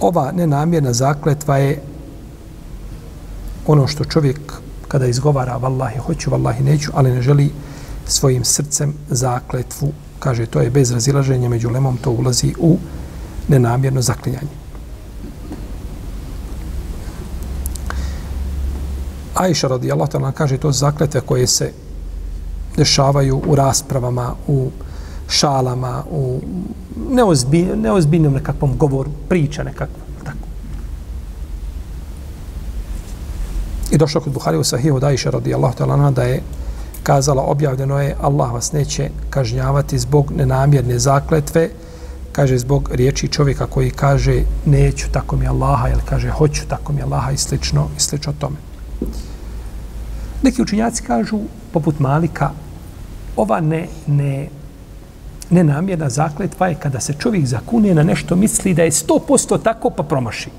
ova 0.00 0.32
nenamjerna 0.32 0.92
zakletva 0.92 1.56
je 1.56 1.82
ono 3.66 3.86
što 3.86 4.04
čovjek 4.04 4.52
kada 4.88 5.06
izgovara 5.06 5.56
vallahi 5.56 5.98
hoću, 5.98 6.30
vallahi 6.30 6.64
neću, 6.64 6.90
ali 6.94 7.10
ne 7.10 7.22
želi 7.22 7.52
svojim 8.06 8.44
srcem 8.44 8.94
zakletvu. 9.08 9.92
Kaže, 10.18 10.46
to 10.46 10.60
je 10.60 10.70
bez 10.70 10.92
razilaženja 10.92 11.48
među 11.48 11.70
lemom, 11.70 11.96
to 11.96 12.10
ulazi 12.10 12.54
u 12.58 12.78
nenamjerno 13.48 14.02
zaklinjanje. 14.02 14.57
Ajša 19.38 19.68
radijallahu 19.68 20.10
ta'ala 20.10 20.32
kaže 20.32 20.58
to 20.58 20.72
zakletve 20.72 21.20
koje 21.20 21.46
se 21.46 21.72
dešavaju 22.76 23.42
u 23.46 23.54
raspravama, 23.54 24.34
u 24.46 24.70
šalama, 25.28 26.04
u 26.10 26.40
neozbiljnom, 27.10 27.80
neozbiljnom 27.80 28.32
nekakvom 28.32 28.76
govoru, 28.76 29.10
priča 29.28 29.62
nekakva. 29.62 30.02
Tako. 30.24 30.48
I 33.90 33.98
došlo 33.98 34.20
kod 34.20 34.32
Buhari 34.32 34.56
u 34.56 34.64
sahihu 34.64 35.00
da 35.00 35.06
Ajša 35.06 35.30
radijallahu 35.30 35.78
ta'ala 35.78 36.10
da 36.10 36.22
je 36.22 36.42
kazala, 37.02 37.42
objavljeno 37.42 38.00
je, 38.00 38.16
Allah 38.20 38.52
vas 38.52 38.72
neće 38.72 39.10
kažnjavati 39.30 39.98
zbog 39.98 40.32
nenamjerne 40.36 40.98
zakletve, 40.98 41.70
kaže 42.32 42.58
zbog 42.58 42.90
riječi 42.92 43.28
čovjeka 43.28 43.66
koji 43.66 43.90
kaže 43.90 44.42
neću 44.66 45.06
tako 45.12 45.36
mi 45.36 45.46
Allaha 45.46 45.88
ili 45.88 46.02
kaže 46.04 46.30
hoću 46.30 46.62
tako 46.68 46.92
mi 46.92 47.02
Allaha 47.02 47.30
i 47.32 47.36
slično 47.36 47.88
i 47.96 48.00
slično 48.00 48.32
tome. 48.38 48.56
Neki 50.42 50.62
učinjaci 50.62 51.02
kažu 51.02 51.38
poput 51.72 51.98
Malika 52.00 52.50
ova 53.36 53.60
ne, 53.60 53.86
ne, 54.06 54.48
nenamjerna 55.50 56.08
zakletva 56.10 56.68
je 56.68 56.74
kada 56.74 57.00
se 57.00 57.12
čovjek 57.12 57.46
zakune 57.46 57.94
na 57.94 58.02
nešto 58.02 58.36
misli 58.36 58.74
da 58.74 58.82
je 58.82 58.90
100% 58.90 59.62
tako 59.62 59.90
pa 59.90 60.02
promaši. 60.02 60.50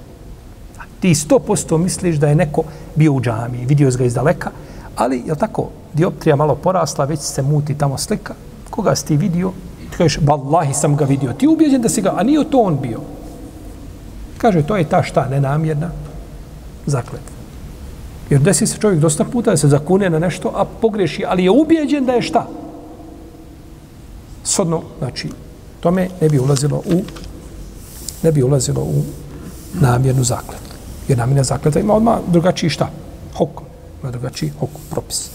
Ti 1.00 1.10
100% 1.10 1.78
misliš 1.78 2.16
da 2.16 2.28
je 2.28 2.36
neko 2.36 2.64
bio 2.96 3.14
u 3.14 3.22
džami, 3.22 3.66
vidio 3.66 3.92
ga 3.98 4.06
iz 4.06 4.14
daleka, 4.14 4.52
ali 4.96 5.24
je 5.28 5.36
tako, 5.36 5.70
dioptrija 5.94 6.36
malo 6.36 6.56
porasla, 6.56 7.06
već 7.06 7.20
se 7.20 7.42
muti 7.42 7.78
tamo 7.78 7.98
slika, 7.98 8.34
koga 8.70 8.96
si 8.96 9.06
ti 9.06 9.18
vidio, 9.18 9.52
kažeš, 9.98 10.20
vallahi 10.22 10.74
sam 10.74 10.96
ga 10.96 11.06
vidio. 11.06 11.34
Ti 11.34 11.48
ubijeđen 11.48 11.82
da 11.82 11.90
si 11.90 12.02
ga, 12.02 12.14
a 12.18 12.24
nije 12.24 12.50
to 12.50 12.62
on 12.62 12.80
bio. 12.82 13.00
Kaže, 14.38 14.64
to 14.64 14.78
je 14.78 14.90
ta 14.90 15.04
šta, 15.04 15.28
nenamjerna 15.30 15.90
zakletva. 16.86 17.39
Jer 18.30 18.42
desi 18.42 18.68
se 18.68 18.78
čovjek 18.78 19.00
dosta 19.00 19.24
puta 19.24 19.52
da 19.52 19.58
se 19.58 19.68
zakune 19.68 20.10
na 20.10 20.20
nešto, 20.20 20.52
a 20.56 20.66
pogreši, 20.66 21.24
ali 21.28 21.44
je 21.44 21.52
ubijeđen 21.52 22.06
da 22.06 22.14
je 22.14 22.22
šta? 22.22 22.48
Sodno, 24.44 24.82
znači, 25.00 25.30
tome 25.80 26.08
ne 26.22 26.30
bi 26.30 26.40
ulazilo 26.40 26.78
u 26.78 27.02
ne 28.24 28.32
bi 28.32 28.44
ulazilo 28.44 28.82
u 28.82 29.04
namjernu 29.74 30.24
zakletu. 30.24 30.76
Jer 31.08 31.18
namjerna 31.18 31.44
zakleta 31.44 31.80
ima 31.80 31.94
odmah 31.94 32.20
drugačiji 32.28 32.70
šta? 32.70 32.90
Hokom. 33.38 33.66
Ima 34.02 34.12
drugačiji 34.12 34.52
hokom, 34.60 34.82
propis. 34.90 35.30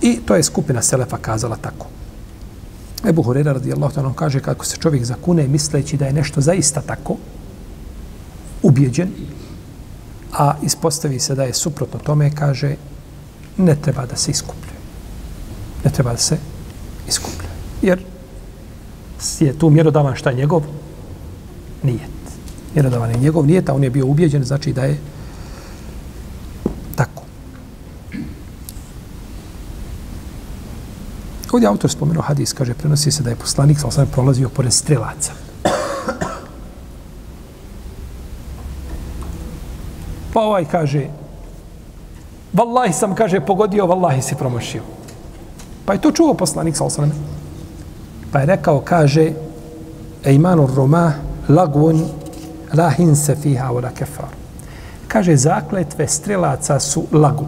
I 0.00 0.20
to 0.26 0.34
je 0.34 0.42
skupina 0.42 0.82
Selefa 0.82 1.16
kazala 1.16 1.56
tako. 1.56 1.86
Ebu 3.08 3.22
Horeira 3.22 3.52
radijallahu 3.52 3.94
ta'ala 3.94 4.14
kaže 4.14 4.40
kako 4.40 4.64
se 4.64 4.76
čovjek 4.76 5.04
zakune 5.04 5.48
misleći 5.48 5.96
da 5.96 6.06
je 6.06 6.12
nešto 6.12 6.40
zaista 6.40 6.80
tako 6.80 7.16
ubijeđen, 8.62 9.10
a 10.34 10.54
ispostavi 10.62 11.20
se 11.20 11.34
da 11.34 11.42
je 11.42 11.54
suprotno 11.54 11.98
tome, 11.98 12.30
kaže 12.34 12.76
ne 13.56 13.76
treba 13.82 14.06
da 14.06 14.16
se 14.16 14.30
iskupljuje. 14.30 14.78
Ne 15.84 15.90
treba 15.90 16.12
da 16.12 16.18
se 16.18 16.38
iskupljuje. 17.08 17.50
Jer 17.82 18.02
je 19.40 19.58
tu 19.58 19.70
mjerodavan 19.70 20.16
šta 20.16 20.32
njegov? 20.32 20.62
Nijet. 21.82 22.10
Mjerodavan 22.74 23.10
je 23.10 23.16
njegov 23.16 23.46
nijet, 23.46 23.68
a 23.68 23.74
on 23.74 23.84
je 23.84 23.90
bio 23.90 24.06
ubjeđen, 24.06 24.44
znači 24.44 24.72
da 24.72 24.82
je 24.82 24.98
tako. 26.96 27.22
Ovdje 31.52 31.68
autor 31.68 31.90
spomenuo 31.90 32.22
hadis, 32.22 32.52
kaže, 32.52 32.74
prenosi 32.74 33.10
se 33.10 33.22
da 33.22 33.30
je 33.30 33.36
poslanik 33.36 33.78
sa 33.78 33.86
osam 33.86 34.06
prolazio 34.12 34.48
pored 34.48 34.72
strelaca. 34.72 35.43
Pa 40.34 40.42
ovaj 40.42 40.64
kaže, 40.66 41.06
vallahi 42.52 42.92
sam, 42.92 43.14
kaže, 43.14 43.40
pogodio, 43.40 43.86
vallahi 43.86 44.22
si 44.22 44.34
promašio. 44.34 44.82
Pa 45.86 45.94
je 45.94 46.00
to 46.02 46.10
čuo 46.12 46.34
poslanik 46.34 46.76
sa 46.76 46.84
osam. 46.84 47.12
Pa 48.32 48.42
je 48.42 48.46
rekao, 48.46 48.80
kaže, 48.80 49.30
e 50.24 50.38
roma 50.76 51.12
lagvun 51.48 52.02
la 52.74 52.90
se 53.14 53.36
fiha 53.36 53.70
u 53.72 53.80
kefar. 53.94 54.34
Kaže, 55.08 55.36
zakletve 55.36 56.08
strelaca 56.08 56.80
su 56.80 57.04
lagu 57.12 57.46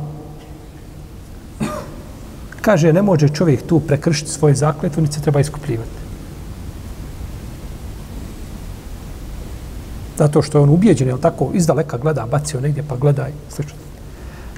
kaže, 2.67 2.93
ne 2.93 3.03
može 3.03 3.29
čovjek 3.29 3.63
tu 3.67 3.81
prekršiti 3.81 4.31
svoje 4.31 4.55
zakletvu, 4.55 5.03
ni 5.03 5.13
se 5.13 5.21
treba 5.23 5.41
iskupljivati. 5.41 6.06
Zato 10.19 10.43
što 10.43 10.59
je 10.59 10.63
on 10.63 10.71
ubijeđen, 10.71 11.09
jel 11.09 11.19
tako, 11.19 11.51
izdaleka 11.55 11.99
gleda, 11.99 12.27
bacio 12.31 12.61
negdje, 12.61 12.85
pa 12.89 12.97
gledaj, 12.97 13.33
slično. 13.49 13.77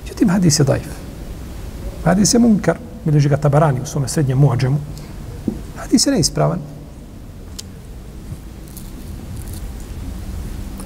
Međutim, 0.03 0.29
hadis 0.29 0.61
je 0.61 0.65
daif. 0.65 0.89
Hadis 2.05 2.35
je 2.35 2.39
munkar, 2.39 2.79
bilježi 3.05 3.29
ga 3.29 3.37
tabarani 3.37 3.81
u 3.81 3.87
svome 3.87 4.09
srednjem 4.09 4.39
muadžemu. 4.39 4.79
Hadis 5.77 6.07
je 6.07 6.13
neispravan. 6.13 6.59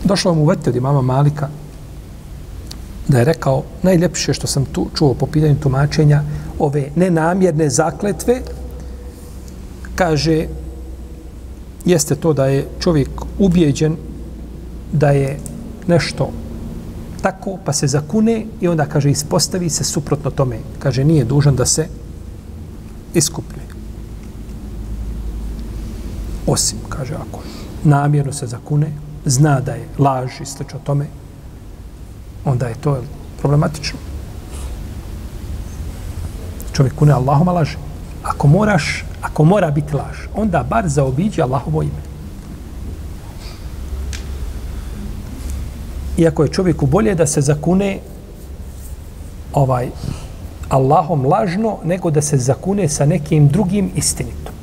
Došlo 0.04 0.34
mu 0.34 0.44
vete 0.44 0.70
od 0.70 0.76
imama 0.76 1.02
Malika 1.02 1.48
da 3.08 3.18
je 3.18 3.24
rekao 3.24 3.62
najljepše 3.82 4.34
što 4.34 4.46
sam 4.46 4.64
tu 4.64 4.88
čuo 4.94 5.14
po 5.14 5.26
pitanju 5.26 5.56
tumačenja 5.60 6.22
ove 6.58 6.88
nenamjerne 6.96 7.70
zakletve 7.70 8.40
kaže 9.94 10.46
jeste 11.84 12.14
to 12.14 12.32
da 12.32 12.46
je 12.46 12.66
čovjek 12.80 13.10
ubijeđen 13.38 13.96
da 14.92 15.10
je 15.10 15.38
nešto 15.86 16.30
tako, 17.22 17.58
pa 17.64 17.72
se 17.72 17.86
zakune 17.86 18.46
i 18.60 18.68
onda, 18.68 18.86
kaže, 18.86 19.10
ispostavi 19.10 19.70
se 19.70 19.84
suprotno 19.84 20.30
tome. 20.30 20.58
Kaže, 20.78 21.04
nije 21.04 21.24
dužan 21.24 21.56
da 21.56 21.66
se 21.66 21.88
iskupljuje. 23.14 23.66
Osim, 26.46 26.78
kaže, 26.88 27.14
ako 27.14 27.42
namjerno 27.84 28.32
se 28.32 28.46
zakune, 28.46 28.92
zna 29.24 29.60
da 29.60 29.72
je 29.72 29.88
laž 29.98 30.40
i 30.40 30.46
slično 30.46 30.78
tome, 30.84 31.06
onda 32.44 32.66
je 32.66 32.74
to 32.74 33.02
problematično. 33.40 33.98
Čovjek 36.72 36.94
kune 36.94 37.12
Allahom, 37.12 37.48
a 37.48 37.52
laže. 37.52 37.78
Ako 38.22 38.48
moraš, 38.48 39.04
ako 39.22 39.44
mora 39.44 39.70
biti 39.70 39.94
laž, 39.94 40.26
onda 40.34 40.64
bar 40.70 40.88
zaobiđi 40.88 41.42
Allahovo 41.42 41.82
ime. 41.82 42.11
Iako 46.16 46.42
je 46.42 46.52
čovjeku 46.52 46.86
bolje 46.86 47.14
da 47.14 47.26
se 47.26 47.40
zakune 47.40 47.98
ovaj 49.52 49.88
Allahom 50.68 51.26
lažno 51.26 51.78
nego 51.84 52.10
da 52.10 52.22
se 52.22 52.36
zakune 52.36 52.88
sa 52.88 53.06
nekim 53.06 53.48
drugim 53.48 53.90
istinitom. 53.96 54.54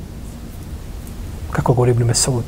Kako 1.50 1.74
govori 1.74 1.90
Ibn 1.90 2.04
Mesud? 2.04 2.44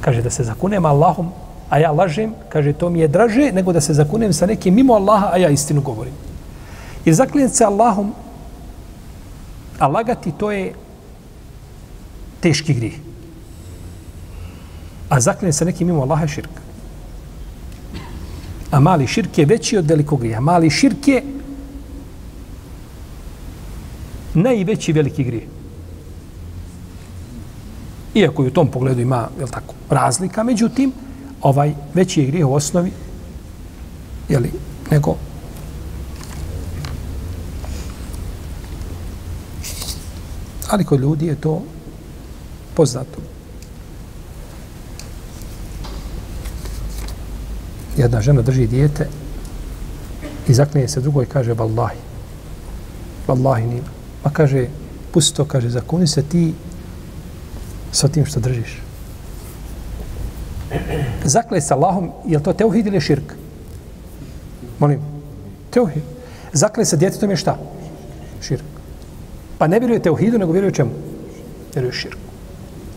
Kaže 0.00 0.22
da 0.22 0.30
se 0.30 0.44
zakunem 0.44 0.84
Allahom, 0.84 1.28
a 1.70 1.78
ja 1.78 1.90
lažem, 1.92 2.34
kaže 2.48 2.72
to 2.72 2.90
mi 2.90 3.00
je 3.00 3.08
draže 3.08 3.52
nego 3.52 3.72
da 3.72 3.80
se 3.80 3.94
zakunem 3.94 4.32
sa 4.32 4.46
nekim 4.46 4.74
mimo 4.74 4.94
Allaha, 4.94 5.30
a 5.32 5.36
ja 5.36 5.48
istinu 5.48 5.80
govorim. 5.80 6.12
Jer 7.04 7.14
zaklinjati 7.14 7.56
se 7.56 7.64
Allahom, 7.64 8.12
a 9.78 9.86
lagati 9.86 10.32
to 10.32 10.50
je 10.50 10.72
teški 12.40 12.74
grih. 12.74 13.00
A 15.08 15.20
zaklinjati 15.20 15.58
se 15.58 15.64
nekim 15.64 15.86
mimo 15.86 16.02
Allaha 16.02 16.22
je 16.22 16.28
širka. 16.28 16.60
A 18.72 18.80
mali 18.80 19.06
širk 19.06 19.38
je 19.38 19.46
veći 19.46 19.76
od 19.78 19.86
velikog 19.86 20.20
grija. 20.20 20.40
Mali 20.40 20.70
širk 20.70 21.08
je 21.08 21.22
najveći 24.34 24.92
veliki 24.92 25.24
grije. 25.24 25.46
Iako 28.14 28.44
i 28.44 28.46
u 28.46 28.50
tom 28.50 28.68
pogledu 28.68 29.00
ima 29.00 29.28
je 29.40 29.46
tako, 29.46 29.74
razlika, 29.90 30.42
međutim, 30.42 30.92
ovaj 31.42 31.74
veći 31.94 32.20
je 32.20 32.26
grijeh 32.26 32.46
u 32.46 32.54
osnovi 32.54 32.92
je 34.28 34.38
li, 34.38 34.50
nego 34.90 35.16
ali 40.72 40.84
kod 40.84 41.00
ljudi 41.00 41.26
je 41.26 41.40
to 41.40 41.62
poznato. 42.74 43.18
Jedna 47.96 48.20
žena 48.20 48.42
drži 48.42 48.66
dijete 48.66 49.08
i 50.48 50.54
zaklinje 50.54 50.88
se 50.88 51.00
drugoj 51.00 51.24
i 51.24 51.28
kaže 51.28 51.54
vallahi. 51.54 51.98
Vallahi 53.28 53.66
nima. 53.66 53.88
Pa 54.22 54.30
kaže, 54.30 54.66
pusti 55.12 55.36
to, 55.36 55.44
kaže, 55.44 55.70
zakuni 55.70 56.06
se 56.06 56.22
ti 56.22 56.54
sa 57.92 58.08
tim 58.08 58.26
što 58.26 58.40
držiš. 58.40 58.82
Zakle 61.24 61.60
se 61.60 61.74
Allahom, 61.74 62.10
je 62.26 62.38
li 62.38 62.44
to 62.44 62.52
teuhid 62.52 62.86
ili 62.86 63.00
širk? 63.00 63.34
Molim, 64.78 65.00
teuhid. 65.70 66.02
Zakle 66.52 66.84
se 66.84 66.96
djetetom 66.96 67.30
je 67.30 67.36
šta? 67.36 67.58
Širk. 68.40 68.64
Pa 69.58 69.66
ne 69.66 69.78
vjeruje 69.78 70.02
teuhidu, 70.02 70.38
nego 70.38 70.52
vjeruje 70.52 70.74
čemu? 70.74 70.90
Vjeruje 71.74 71.92
širku. 71.92 72.20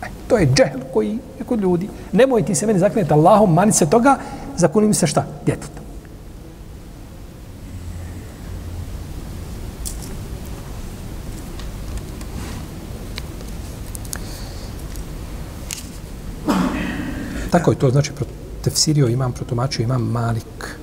E, 0.04 0.08
to 0.28 0.38
je 0.38 0.48
džehl 0.54 0.80
koji 0.94 1.20
je 1.40 1.46
kod 1.46 1.62
ljudi. 1.62 1.90
Nemoj 2.12 2.46
ti 2.46 2.56
se 2.56 2.66
meni 2.66 2.80
zaklinjati 2.80 3.14
Allahom, 3.14 3.54
mani 3.54 3.72
se 3.72 3.90
toga, 3.90 4.18
zakuni 4.58 4.88
mi 4.88 4.94
se 4.94 5.08
šta? 5.08 5.26
Djetetom. 5.46 5.86
Tako 17.52 17.72
je 17.72 17.80
to, 17.80 17.90
znači, 17.90 18.12
tefsirio 18.64 19.08
imam, 19.08 19.32
protumačio 19.32 19.84
imam 19.84 20.02
Malik. 20.02 20.78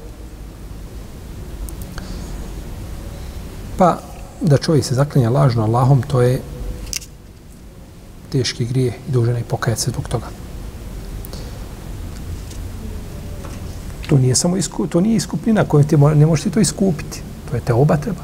Pa, 3.78 3.98
da 4.40 4.56
čovjek 4.56 4.84
se 4.84 4.94
zaklinja 4.94 5.30
lažno 5.30 5.62
Allahom, 5.62 6.02
to 6.02 6.22
je 6.22 6.40
teški 8.32 8.64
grije 8.64 8.92
i 9.08 9.12
dužene 9.12 9.40
i 9.40 9.44
pokajati 9.44 9.82
se 9.82 9.90
zbog 9.90 10.08
toga. 10.08 10.41
To 14.12 14.18
nije 14.18 14.34
samo 14.34 14.56
isku, 14.56 14.86
to 14.86 15.00
nije 15.00 15.16
iskupnina 15.16 15.64
koju 15.64 15.84
ti 15.84 15.96
ne 15.96 16.26
možeš 16.26 16.42
ti 16.42 16.50
to 16.50 16.60
iskupiti. 16.60 17.22
To 17.50 17.56
je 17.56 17.60
te 17.60 17.72
oba 17.72 17.96
treba. 17.96 18.20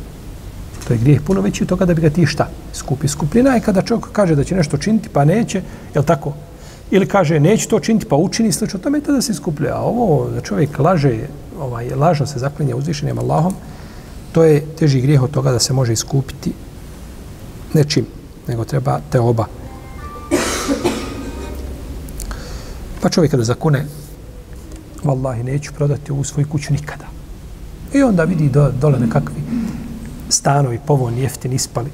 To 0.86 0.92
je 0.92 0.98
grijeh 0.98 1.22
puno 1.22 1.40
veći 1.40 1.64
od 1.64 1.68
toga 1.68 1.84
da 1.84 1.94
bi 1.94 2.02
ga 2.02 2.10
ti 2.10 2.26
šta 2.26 2.48
skupi. 2.72 3.06
Iskupnina 3.06 3.54
je 3.54 3.60
kada 3.60 3.82
čovjek 3.82 4.06
kaže 4.12 4.34
da 4.34 4.44
će 4.44 4.54
nešto 4.54 4.76
činiti 4.76 5.08
pa 5.08 5.24
neće, 5.24 5.62
je 5.94 6.02
tako? 6.02 6.32
Ili 6.90 7.08
kaže 7.08 7.40
neće 7.40 7.68
to 7.68 7.80
činiti 7.80 8.06
pa 8.06 8.16
učini 8.16 8.52
slično 8.52 8.78
tome, 8.78 9.00
tada 9.00 9.22
se 9.22 9.32
iskuplja. 9.32 9.74
A 9.74 9.80
ovo 9.80 10.30
da 10.30 10.40
čovjek 10.40 10.78
laže, 10.78 11.16
ovaj, 11.60 11.90
lažno 11.90 12.26
se 12.26 12.38
zaklinje 12.38 12.74
uzvišenim 12.74 13.18
Allahom, 13.18 13.54
to 14.32 14.44
je 14.44 14.60
teži 14.60 15.00
grijeh 15.00 15.22
od 15.22 15.30
toga 15.30 15.52
da 15.52 15.58
se 15.58 15.72
može 15.72 15.92
iskupiti 15.92 16.52
nečim, 17.72 18.06
nego 18.48 18.64
treba 18.64 19.00
te 19.10 19.20
oba. 19.20 19.46
Pa 23.00 23.08
čovjek 23.08 23.30
kada 23.30 23.44
zakune 23.44 23.86
vallahi 25.04 25.42
neću 25.42 25.72
prodati 25.72 26.12
ovu 26.12 26.24
svoju 26.24 26.48
kuću 26.48 26.72
nikada. 26.72 27.04
I 27.94 28.02
onda 28.02 28.24
vidi 28.24 28.48
do, 28.48 28.72
dole 28.80 28.98
nekakvi 28.98 29.42
stanovi 30.28 30.78
povoljni, 30.86 31.20
jeftini, 31.20 31.54
ispali. 31.54 31.90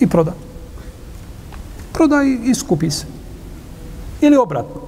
I 0.00 0.06
proda. 0.06 0.34
Proda 1.92 2.22
i, 2.22 2.32
iskupi 2.32 2.54
skupi 2.54 2.90
se. 2.90 3.06
Ili 4.20 4.36
obratno. 4.36 4.80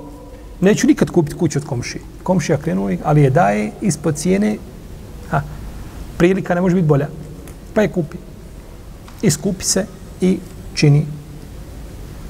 Neću 0.60 0.86
nikad 0.86 1.10
kupiti 1.10 1.36
kuću 1.36 1.58
od 1.58 1.64
komšije. 1.64 2.02
Komšija 2.22 2.58
krenuo, 2.58 2.90
ali 3.04 3.22
je 3.22 3.30
daje 3.30 3.72
ispod 3.80 4.16
cijene. 4.16 4.56
Ha, 5.30 5.42
prilika 6.18 6.54
ne 6.54 6.60
može 6.60 6.74
biti 6.74 6.86
bolja. 6.86 7.08
Pa 7.74 7.82
je 7.82 7.92
kupi. 7.92 8.16
Iskupi 9.22 9.64
se 9.64 9.86
i 10.20 10.38
čini 10.74 11.06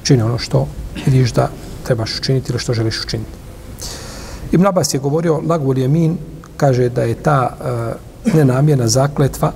čini 0.03 0.21
ono 0.21 0.37
što 0.37 0.67
vidiš 1.05 1.31
da 1.33 1.49
trebaš 1.83 2.19
učiniti 2.19 2.51
ili 2.51 2.59
što 2.59 2.73
želiš 2.73 3.03
učiniti. 3.05 3.40
Ibn 4.51 4.65
Abbas 4.65 4.93
je 4.93 4.99
govorio, 4.99 5.41
Lagul 5.47 5.77
Jemin 5.77 6.17
kaže 6.57 6.89
da 6.89 7.03
je 7.03 7.15
ta 7.15 7.57
eh, 7.61 8.27
uh, 8.27 8.33
nenamjena 8.33 8.87
zakletva 8.87 9.51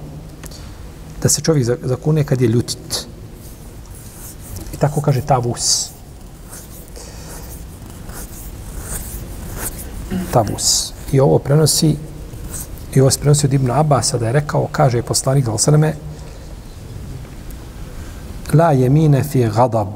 da 1.21 1.29
se 1.29 1.41
čovjek 1.41 1.65
zakune 1.83 2.23
kad 2.23 2.41
je 2.41 2.47
ljutit. 2.47 3.07
I 4.73 4.77
tako 4.77 5.01
kaže 5.01 5.21
tavus. 5.21 5.89
Tavus. 10.31 10.93
I 11.11 11.19
ovo 11.19 11.39
prenosi 11.39 11.95
i 12.95 13.01
ovo 13.01 13.11
se 13.11 13.19
prenosi 13.19 13.45
od 13.45 13.53
Ibn 13.53 13.71
Abasa 13.71 14.17
da 14.17 14.27
je 14.27 14.33
rekao, 14.33 14.67
kaže 14.71 15.01
poslanik 15.01 15.45
Zalsaleme, 15.45 15.93
la 18.53 18.71
jemine 18.71 19.23
fi 19.23 19.49
gadab, 19.55 19.87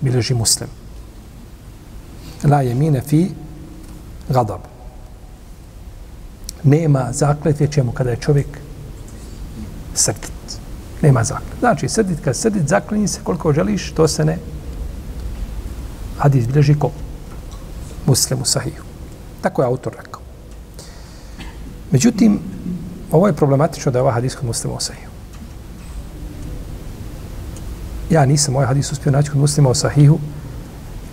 bileži 0.00 0.34
muslim. 0.34 0.68
La 2.44 2.62
jemine 2.62 3.00
fi 3.00 3.30
gadab. 4.28 4.60
Nema 6.62 7.08
zakletve 7.12 7.66
čemu 7.66 7.92
kada 7.92 8.10
je 8.10 8.16
čovjek 8.16 8.46
srdit. 9.94 10.32
Nema 11.02 11.24
zakletve. 11.24 11.58
Znači, 11.60 11.88
srdit, 11.88 12.20
kad 12.24 12.36
srdit, 12.36 12.68
zaklinji 12.68 13.08
se 13.08 13.20
koliko 13.24 13.52
želiš, 13.52 13.92
to 13.92 14.08
se 14.08 14.24
ne 14.24 14.38
hadis 16.18 16.46
bilježi 16.46 16.74
ko? 16.78 16.90
Muslimu 18.06 18.44
sahiju. 18.44 18.82
Tako 19.40 19.62
je 19.62 19.66
autor 19.66 19.92
rekao. 19.96 20.22
Međutim, 21.90 22.40
ovo 23.10 23.26
je 23.26 23.32
problematično 23.32 23.92
da 23.92 23.98
je 23.98 24.02
ovaj 24.02 24.14
hadis 24.14 24.34
kod 24.34 24.46
muslima 24.46 24.80
sahiju. 24.80 25.08
Ja 28.10 28.26
nisam 28.26 28.56
ovaj 28.56 28.66
hadis 28.66 28.92
uspio 28.92 29.12
naći 29.12 29.30
kod 29.30 29.40
muslima 29.40 29.70
o 29.70 29.74
sahihu, 29.74 30.18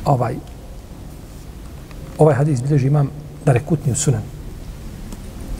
ovaj, 0.05 0.35
ovaj 2.19 2.35
hadis 2.35 2.61
bilježi 2.61 2.87
imam 2.87 3.09
da 3.45 3.53
rekutni 3.53 3.91
u 3.91 3.95
sunan. 3.95 4.21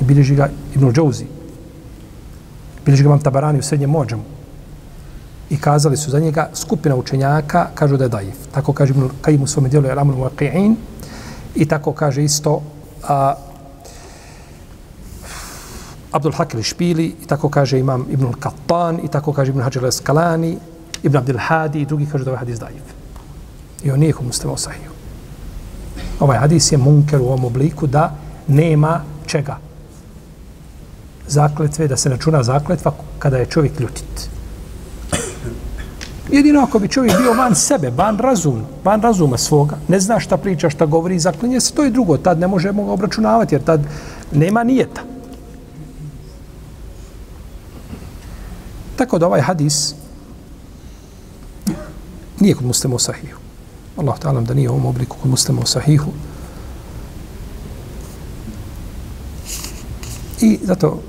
I 0.02 0.04
bilježi 0.04 0.36
ga 0.36 0.50
Ibn 0.76 0.92
Džouzi. 0.94 1.26
Bilježi 2.86 3.04
ga 3.04 3.08
imam 3.08 3.20
Tabarani 3.20 3.60
u 3.60 3.64
srednjem 3.64 3.90
mođamu. 3.90 4.24
i 5.50 5.58
kazali 5.58 5.98
su 5.98 6.12
za 6.12 6.20
njega 6.20 6.50
skupina 6.54 6.96
učenjaka 6.96 7.68
kažu 7.74 7.98
da 7.98 8.04
je 8.04 8.10
daif. 8.10 8.36
Tako 8.52 8.74
kaže 8.74 8.94
Ibn 8.94 9.10
Qayyim 9.22 9.44
u 9.44 9.48
svom 9.48 9.70
dijelu 9.70 9.88
Al-Amr 9.88 10.14
Waqi'in 10.16 10.76
i 11.56 11.66
tako 11.66 11.94
kaže 11.94 12.24
isto 12.24 12.62
a, 13.08 13.34
Abdul 16.12 16.32
Hakil 16.32 16.62
Špili 16.62 17.16
i 17.24 17.26
tako 17.28 17.50
kaže 17.50 17.80
imam 17.80 18.06
Ibn 18.10 18.26
Qattan 18.26 19.00
i 19.06 19.08
tako 19.08 19.34
kaže 19.34 19.50
Ibn 19.50 19.62
Hajar 19.62 19.86
Eskalani 19.86 20.58
Ibn 21.04 21.18
Abdul 21.18 21.38
Hadi 21.40 21.82
i 21.82 21.86
drugi 21.86 22.06
kažu 22.06 22.24
da 22.24 22.30
je 22.30 22.34
ovaj 22.34 22.40
hadis 22.40 22.60
daif. 22.60 22.84
I 23.84 23.92
on 23.92 24.00
nije 24.00 24.14
kod 24.14 24.26
muslima 24.26 24.58
sahiju. 24.58 24.99
Ovaj 26.20 26.38
hadis 26.38 26.72
je 26.72 26.78
munker 26.78 27.22
u 27.22 27.26
ovom 27.26 27.46
obliku 27.46 27.88
da 27.88 28.16
nema 28.48 29.02
čega. 29.26 29.58
Zakletve, 31.28 31.88
da 31.88 31.98
se 31.98 32.10
računa 32.10 32.44
zakletva 32.44 32.94
kada 33.20 33.38
je 33.38 33.46
čovjek 33.46 33.80
ljutit. 33.80 34.30
Jedino 36.32 36.62
ako 36.62 36.80
bi 36.80 36.88
čovjek 36.88 37.18
bio 37.18 37.34
van 37.34 37.56
sebe, 37.56 37.90
van 37.90 38.18
razum, 38.18 38.62
van 38.84 39.02
razuma 39.02 39.38
svoga, 39.38 39.78
ne 39.88 40.00
zna 40.00 40.20
šta 40.20 40.38
priča, 40.38 40.70
šta 40.70 40.86
govori, 40.86 41.20
zaklinje 41.20 41.60
se, 41.60 41.74
to 41.74 41.84
je 41.84 41.90
drugo. 41.92 42.18
Tad 42.18 42.40
ne 42.40 42.48
možemo 42.48 42.86
ga 42.86 42.92
obračunavati, 42.92 43.56
jer 43.56 43.64
tad 43.64 43.82
nema 44.32 44.64
nijeta. 44.64 45.02
Tako 48.96 49.20
da 49.20 49.28
ovaj 49.28 49.42
hadis 49.42 49.96
nije 52.40 52.56
kod 52.56 52.66
muslima 52.66 52.96
u. 52.96 53.49
Allah 54.00 54.20
ta'alam 54.20 54.46
da 54.46 54.54
nije 54.54 54.70
u 54.70 54.74
ovom 54.74 54.86
obliku 54.86 55.18
kod 55.22 55.32
muslima 55.32 55.62
u 55.62 55.66
sahihu. 55.66 56.12
I 60.42 60.60
zato, 60.64 61.00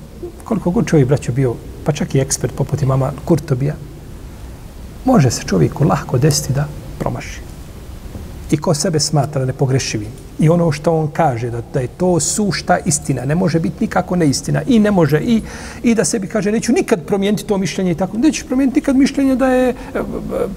koliko 0.45 0.71
god 0.71 0.87
čovjek 0.87 1.09
braćo 1.09 1.33
bio, 1.33 1.55
pa 1.85 1.93
čak 1.93 2.15
i 2.15 2.19
ekspert 2.19 2.55
poput 2.55 2.83
imama 2.83 3.13
Kurtobija, 3.25 3.75
može 5.05 5.31
se 5.31 5.43
čovjeku 5.47 5.85
lahko 5.85 6.19
desiti 6.19 6.53
da 6.53 6.69
promaši. 6.99 7.41
I 8.51 8.57
ko 8.57 8.75
sebe 8.75 9.01
smatra 9.01 9.45
nepogrešivim. 9.45 10.30
I 10.41 10.49
ono 10.49 10.73
što 10.73 10.93
on 10.93 11.09
kaže, 11.13 11.51
da, 11.51 11.61
da 11.75 11.81
je 11.81 11.89
to 11.89 12.21
sušta 12.21 12.79
istina, 12.85 13.25
ne 13.25 13.35
može 13.35 13.61
biti 13.61 13.77
nikako 13.81 14.17
neistina. 14.17 14.63
I 14.67 14.79
ne 14.79 14.91
može, 14.91 15.21
i, 15.21 15.43
i 15.83 15.95
da 15.95 16.05
sebi 16.05 16.27
kaže, 16.27 16.53
neću 16.53 16.73
nikad 16.73 17.03
promijeniti 17.07 17.45
to 17.45 17.59
mišljenje 17.59 17.91
i 17.91 17.95
tako. 17.95 18.19
Nećeš 18.19 18.47
promijeniti 18.47 18.81
nikad 18.81 18.97
mišljenje 18.97 19.37
da 19.37 19.47
je 19.47 19.69
e, 19.69 19.75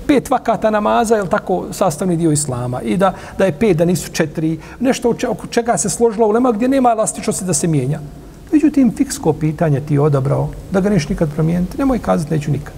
pet 0.08 0.30
vakata 0.30 0.70
namaza, 0.70 1.16
je 1.16 1.30
tako, 1.30 1.66
sastavni 1.72 2.18
dio 2.18 2.32
islama. 2.32 2.82
I 2.82 2.98
da, 2.98 3.14
da 3.38 3.46
je 3.46 3.52
pet, 3.60 3.78
da 3.78 3.86
nisu 3.86 4.12
četiri. 4.12 4.60
Nešto 4.80 5.16
oko 5.30 5.48
čega 5.48 5.78
se 5.78 5.90
složila 5.90 6.28
ulema 6.28 6.52
gdje 6.52 6.68
nema 6.68 6.92
elastičnosti 6.92 7.46
da 7.46 7.54
se 7.54 7.68
mijenja. 7.68 8.00
Međutim, 8.52 8.94
fiksko 8.96 9.34
pitanje 9.34 9.80
ti 9.80 9.94
je 9.94 10.02
odabrao 10.02 10.50
da 10.72 10.80
ga 10.80 10.90
neš 10.90 11.10
nikad 11.10 11.34
promijeniti. 11.34 11.78
Nemoj 11.78 12.00
kazati, 12.00 12.34
neću 12.34 12.52
nikad. 12.52 12.74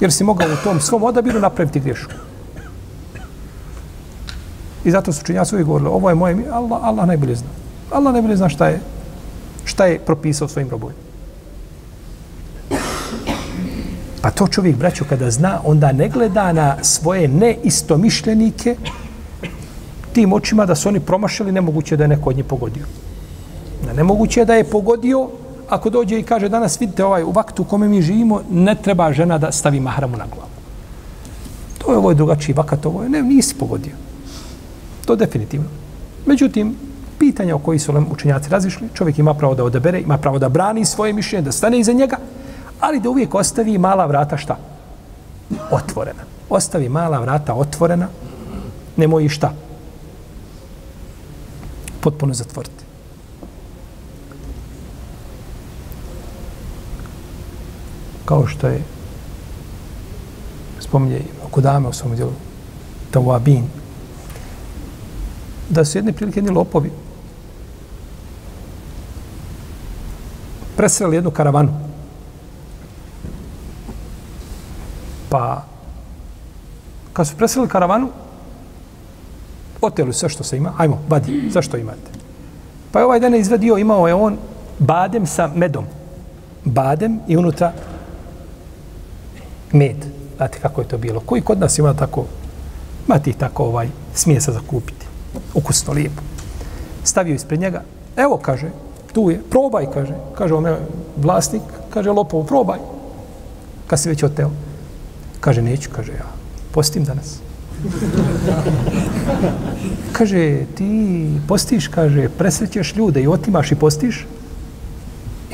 jer 0.00 0.12
si 0.12 0.24
mogao 0.24 0.48
u 0.48 0.64
tom 0.64 0.80
svom 0.80 1.02
odabiru 1.02 1.40
napraviti 1.40 1.80
grešku. 1.80 2.29
I 4.84 4.90
zato 4.90 5.12
su 5.12 5.24
činjaci 5.24 5.54
uvijek 5.54 5.66
govorili, 5.66 5.90
ovo 5.90 6.08
je 6.08 6.14
moje, 6.14 6.36
Allah, 6.52 6.80
Allah 6.82 7.06
najbolje 7.06 7.34
zna. 7.34 7.48
Allah 7.90 8.12
najbolje 8.12 8.36
zna 8.36 8.48
šta 8.48 8.68
je, 8.68 8.80
šta 9.64 9.86
je 9.86 9.98
propisao 9.98 10.48
svojim 10.48 10.70
robojima. 10.70 11.00
Pa 14.22 14.30
to 14.30 14.48
čovjek, 14.48 14.76
braću, 14.76 15.04
kada 15.08 15.30
zna, 15.30 15.60
onda 15.64 15.92
ne 15.92 16.08
gleda 16.08 16.52
na 16.52 16.76
svoje 16.82 17.28
neistomišljenike 17.28 18.76
tim 20.12 20.32
očima 20.32 20.66
da 20.66 20.74
su 20.74 20.88
oni 20.88 21.00
promašili, 21.00 21.52
nemoguće 21.52 21.96
da 21.96 22.04
je 22.04 22.08
neko 22.08 22.30
od 22.30 22.36
njih 22.36 22.44
pogodio. 22.44 22.84
Da 23.86 23.92
nemoguće 23.92 24.44
da 24.44 24.54
je 24.54 24.64
pogodio 24.64 25.28
ako 25.68 25.90
dođe 25.90 26.18
i 26.18 26.22
kaže 26.22 26.48
danas 26.48 26.80
vidite 26.80 27.04
ovaj 27.04 27.22
u 27.22 27.30
vaktu 27.30 27.62
u 27.62 27.64
kome 27.64 27.88
mi 27.88 28.02
živimo, 28.02 28.40
ne 28.50 28.74
treba 28.74 29.12
žena 29.12 29.38
da 29.38 29.52
stavi 29.52 29.80
mahramu 29.80 30.16
na 30.16 30.26
glavu. 30.26 30.50
To 31.78 31.92
je 31.92 31.98
ovo 31.98 32.10
je 32.10 32.14
drugačiji 32.14 32.54
vakat, 32.54 32.86
ovo 32.86 33.02
je, 33.02 33.08
ne, 33.08 33.22
nisi 33.22 33.54
pogodio. 33.54 34.09
To 35.10 35.16
definitivno. 35.16 35.66
Međutim, 36.26 36.76
pitanja 37.18 37.56
o 37.56 37.58
koji 37.58 37.78
su 37.78 38.04
učenjaci 38.10 38.50
razišli, 38.50 38.88
čovjek 38.94 39.18
ima 39.18 39.34
pravo 39.34 39.54
da 39.54 39.64
odabere, 39.64 40.00
ima 40.00 40.18
pravo 40.18 40.38
da 40.38 40.48
brani 40.48 40.84
svoje 40.84 41.12
mišljenje, 41.12 41.44
da 41.44 41.52
stane 41.52 41.78
iza 41.78 41.92
njega, 41.92 42.16
ali 42.80 43.00
da 43.00 43.10
uvijek 43.10 43.34
ostavi 43.34 43.78
mala 43.78 44.06
vrata 44.06 44.36
šta? 44.36 44.56
Otvorena. 45.70 46.22
Ostavi 46.48 46.88
mala 46.88 47.18
vrata 47.18 47.54
otvorena, 47.54 48.08
nemoj 48.96 49.28
šta? 49.28 49.52
Potpuno 52.00 52.34
zatvoriti. 52.34 52.84
kao 58.24 58.46
što 58.46 58.66
je 58.68 58.82
spominje 60.80 61.20
oko 61.46 61.60
dame 61.60 61.88
u 61.88 61.92
svom 61.92 62.16
djelu 62.16 62.32
Tawabin 63.12 63.62
da 65.70 65.84
su 65.84 65.98
jedne 65.98 66.12
prilike 66.12 66.38
jedni 66.38 66.50
lopovi 66.50 66.90
presreli 70.76 71.16
jednu 71.16 71.30
karavanu 71.30 71.72
pa 75.28 75.64
kad 77.12 77.28
su 77.28 77.36
presreli 77.36 77.68
karavanu 77.68 78.08
oteli 79.80 80.12
sve 80.12 80.28
što 80.28 80.44
se 80.44 80.56
ima 80.56 80.72
ajmo, 80.78 81.02
vadi, 81.08 81.50
zašto 81.50 81.76
imate 81.76 82.10
pa 82.92 82.98
je 82.98 83.04
ovaj 83.04 83.20
dan 83.20 83.34
izvadio 83.34 83.76
imao 83.76 84.08
je 84.08 84.14
on 84.14 84.36
badem 84.78 85.26
sa 85.26 85.50
medom 85.54 85.84
badem 86.64 87.20
i 87.28 87.36
unutra 87.36 87.72
med. 89.72 89.96
Znate 90.36 90.58
kako 90.58 90.80
je 90.80 90.88
to 90.88 90.98
bilo? 90.98 91.20
Koji 91.20 91.42
kod 91.42 91.60
nas 91.60 91.78
ima 91.78 91.94
tako, 91.94 92.24
ima 93.06 93.18
ti 93.18 93.32
tako 93.32 93.64
ovaj, 93.64 93.88
smije 94.14 94.40
se 94.40 94.52
zakupiti. 94.52 94.99
Ukusno, 95.54 95.92
lijepo. 95.92 96.22
Stavio 97.04 97.34
ispred 97.34 97.60
njega. 97.60 97.82
Evo, 98.16 98.38
kaže, 98.42 98.70
tu 99.12 99.30
je, 99.30 99.40
probaj, 99.50 99.86
kaže. 99.94 100.14
Kaže 100.34 100.54
ome 100.54 100.76
vlasnik, 101.16 101.62
kaže, 101.90 102.10
lopovo, 102.10 102.44
probaj. 102.44 102.78
Kad 103.86 104.00
si 104.00 104.08
već 104.08 104.22
oteo. 104.22 104.50
Kaže, 105.40 105.62
neću, 105.62 105.90
kaže, 105.96 106.12
ja 106.12 106.40
postim 106.72 107.04
danas. 107.04 107.38
kaže, 110.16 110.64
ti 110.74 111.26
postiš, 111.48 111.88
kaže, 111.88 112.28
presrećeš 112.28 112.96
ljude 112.96 113.22
i 113.22 113.28
otimaš 113.28 113.72
i 113.72 113.74
postiš? 113.74 114.26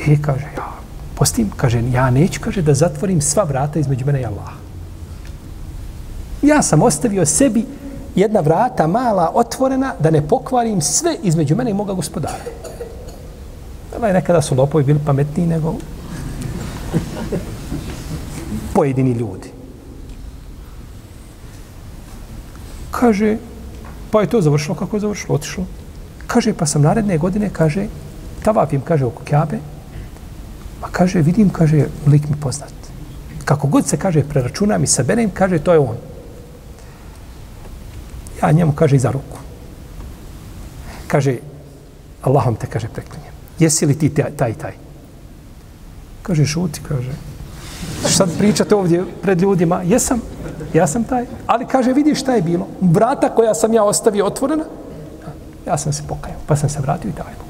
I 0.07 0.21
kaže, 0.21 0.45
ja, 0.57 0.71
postim, 1.15 1.49
kaže, 1.55 1.83
ja 1.91 2.11
neću, 2.11 2.41
kaže, 2.43 2.61
da 2.61 2.73
zatvorim 2.73 3.21
sva 3.21 3.43
vrata 3.43 3.79
između 3.79 4.05
mene 4.05 4.21
i 4.21 4.25
Allaha. 4.25 4.57
Ja 6.41 6.61
sam 6.61 6.81
ostavio 6.81 7.25
sebi 7.25 7.65
jedna 8.17 8.39
vrata 8.39 8.87
mala, 8.87 9.31
otvorena, 9.33 9.93
da 9.99 10.11
ne 10.11 10.21
pokvarim 10.27 10.81
sve 10.81 11.15
između 11.23 11.55
mene 11.55 11.71
i 11.71 11.73
moga 11.73 11.93
gospodara. 11.93 12.43
je 14.07 14.13
nekada 14.13 14.41
su 14.41 14.55
lopovi 14.55 14.83
bili 14.83 14.99
pametniji 15.05 15.47
nego 15.47 15.75
pojedini 18.75 19.11
ljudi. 19.11 19.51
Kaže, 22.91 23.37
pa 24.11 24.21
je 24.21 24.29
to 24.29 24.41
završilo 24.41 24.75
kako 24.75 24.95
je 24.95 24.99
završilo, 24.99 25.35
otišlo. 25.35 25.65
Kaže, 26.27 26.53
pa 26.53 26.65
sam 26.65 26.81
naredne 26.81 27.17
godine, 27.17 27.49
kaže, 27.49 27.87
tavapim, 28.43 28.81
kaže, 28.81 29.05
oko 29.05 29.23
kjabe, 29.23 29.59
Pa 30.81 30.89
kaže, 30.91 31.21
vidim, 31.21 31.49
kaže, 31.49 31.89
lik 32.07 32.29
mi 32.29 32.35
poznat. 32.39 32.73
Kako 33.45 33.67
god 33.67 33.87
se 33.87 33.97
kaže, 33.97 34.23
preračunam 34.23 34.83
i 34.83 34.87
saberem, 34.87 35.29
kaže, 35.33 35.59
to 35.59 35.73
je 35.73 35.79
on. 35.79 35.97
Ja 38.41 38.51
njemu, 38.51 38.71
kaže, 38.71 38.95
i 38.95 38.99
za 38.99 39.11
ruku. 39.11 39.37
Kaže, 41.07 41.37
Allahom 42.21 42.55
te, 42.55 42.67
kaže, 42.67 42.87
preklinjem. 42.87 43.33
Jesi 43.59 43.85
li 43.85 43.97
ti 43.97 44.09
taj, 44.09 44.53
taj? 44.53 44.73
Kaže, 46.21 46.45
šuti, 46.45 46.81
kaže. 46.87 47.11
Sad 48.05 48.29
pričate 48.37 48.75
ovdje 48.75 49.03
pred 49.21 49.41
ljudima? 49.41 49.81
Jesam, 49.81 50.21
ja 50.73 50.87
sam 50.87 51.03
taj. 51.03 51.25
Ali 51.47 51.65
kaže, 51.65 51.93
vidi 51.93 52.15
šta 52.15 52.35
je 52.35 52.41
bilo. 52.41 52.67
Vrata 52.81 53.29
koja 53.35 53.53
sam 53.53 53.73
ja 53.73 53.83
ostavio 53.83 54.25
otvorena, 54.25 54.63
ja 55.67 55.77
sam 55.77 55.93
se 55.93 56.03
pokajao, 56.07 56.39
pa 56.47 56.55
sam 56.55 56.69
se 56.69 56.79
vratio 56.79 57.09
i 57.09 57.13
daj 57.17 57.47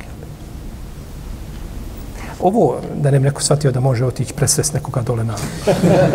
ovo, 2.40 2.80
da 2.96 3.12
ne 3.12 3.20
neko 3.20 3.42
shvatio 3.42 3.72
da 3.72 3.80
može 3.80 4.06
otići 4.06 4.34
presres 4.34 4.74
nekoga 4.74 5.02
dole 5.02 5.24
na 5.24 5.36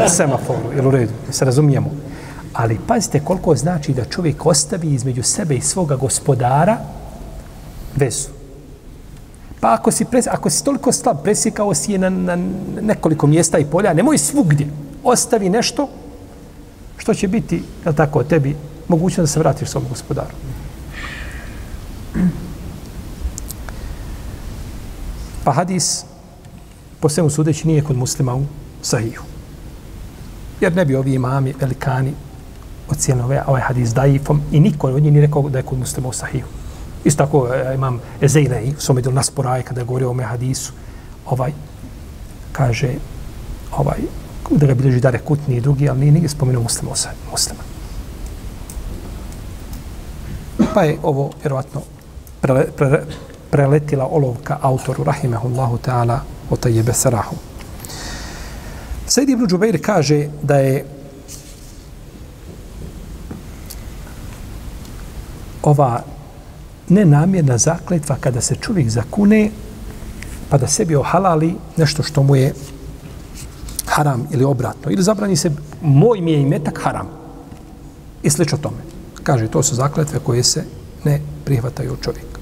semaforu, 0.08 0.72
jel 0.76 0.88
u 0.88 0.90
redu, 0.90 1.12
se 1.30 1.44
razumijemo. 1.44 1.90
Ali 2.52 2.78
pazite 2.86 3.20
koliko 3.24 3.56
znači 3.56 3.92
da 3.92 4.04
čovjek 4.04 4.46
ostavi 4.46 4.94
između 4.94 5.22
sebe 5.22 5.54
i 5.54 5.60
svoga 5.60 5.96
gospodara 5.96 6.78
vezu. 7.96 8.28
Pa 9.60 9.74
ako 9.74 9.90
si, 9.90 10.04
pres, 10.04 10.26
ako 10.26 10.50
si 10.50 10.64
toliko 10.64 10.92
slab, 10.92 11.16
presjekao 11.22 11.74
si 11.74 11.92
je 11.92 11.98
na, 11.98 12.10
na 12.10 12.38
nekoliko 12.80 13.26
mjesta 13.26 13.58
i 13.58 13.64
polja, 13.64 13.94
nemoj 13.94 14.18
svugdje. 14.18 14.66
Ostavi 15.04 15.50
nešto 15.50 15.88
što 16.96 17.14
će 17.14 17.28
biti, 17.28 17.62
je 17.86 17.92
tako, 17.92 18.24
tebi 18.24 18.56
mogućno 18.88 19.22
da 19.22 19.26
se 19.26 19.38
vratiš 19.38 19.68
svom 19.68 19.84
gospodaru. 19.88 20.34
Pa 25.44 25.52
hadis 25.52 26.04
po 27.00 27.08
svemu 27.08 27.30
sudeći 27.30 27.68
nije 27.68 27.84
kod 27.84 27.96
muslima 27.96 28.34
u 28.34 28.44
sahiju. 28.82 29.22
Jer 30.60 30.76
ne 30.76 30.84
bi 30.84 30.96
ovi 30.96 31.14
imami, 31.14 31.54
velikani, 31.60 32.12
ocijenili 32.92 33.24
ovaj, 33.24 33.38
ovaj 33.46 33.60
hadis 33.60 33.94
daifom 33.94 34.40
i 34.52 34.60
niko 34.60 34.88
od 34.88 35.02
njih 35.02 35.12
nije 35.12 35.26
rekao 35.26 35.48
da 35.48 35.58
je 35.58 35.64
kod 35.64 35.78
muslima 35.78 36.08
u 36.08 36.12
sahiju. 36.12 36.44
Isto 37.04 37.24
tako 37.24 37.48
e, 37.54 37.74
imam 37.74 38.00
Ezeinej, 38.20 38.74
u 38.78 38.80
svome 38.80 39.02
delu 39.02 39.14
nasporaj, 39.14 39.62
kada 39.62 39.80
je 39.80 39.84
govorio 39.84 40.08
o 40.08 40.10
ome 40.10 40.24
hadisu, 40.24 40.72
ovaj, 41.26 41.52
kaže, 42.52 42.94
ovaj, 43.76 43.98
da 44.50 44.66
ga 44.66 44.74
bilježi 44.74 45.00
Dare 45.00 45.18
Kutni 45.18 45.56
i 45.56 45.60
drugi, 45.60 45.88
ali 45.88 46.00
nije 46.00 46.12
nije 46.12 46.28
spomenuo 46.28 46.62
muslima 46.62 46.92
u 46.92 46.96
sahiju. 46.96 47.20
Muslima. 47.30 47.60
Pa 50.74 50.82
je 50.82 50.98
ovo, 51.02 51.30
vjerovatno, 51.42 51.82
prele, 52.40 52.66
pre, 52.76 53.02
preletila 53.50 54.06
olovka 54.06 54.58
autoru, 54.62 55.04
rahimehullahu 55.04 55.78
ta'ala, 55.78 56.18
o 56.50 56.56
tajjebe 56.56 56.92
sarahu. 56.92 57.36
Said 59.06 59.28
ibn 59.28 59.46
Đubeir 59.46 59.78
kaže 59.82 60.28
da 60.42 60.56
je 60.56 60.84
ova 65.62 66.02
nenamjerna 66.88 67.58
zakletva 67.58 68.16
kada 68.20 68.40
se 68.40 68.54
čovjek 68.54 68.90
zakune 68.90 69.50
pa 70.50 70.58
da 70.58 70.66
sebi 70.66 70.96
ohalali 70.96 71.54
nešto 71.76 72.02
što 72.02 72.22
mu 72.22 72.36
je 72.36 72.54
haram 73.86 74.26
ili 74.30 74.44
obratno. 74.44 74.90
Ili 74.90 75.02
zabrani 75.02 75.36
se 75.36 75.50
moj 75.82 76.20
mi 76.20 76.32
je 76.32 76.40
imetak 76.40 76.80
haram. 76.82 77.08
I 78.22 78.30
slično 78.30 78.58
tome. 78.58 78.76
Kaže, 79.22 79.48
to 79.48 79.62
su 79.62 79.74
zakletve 79.74 80.18
koje 80.18 80.42
se 80.42 80.64
ne 81.04 81.20
prihvataju 81.44 81.92
od 81.92 82.00
čovjeka. 82.00 82.38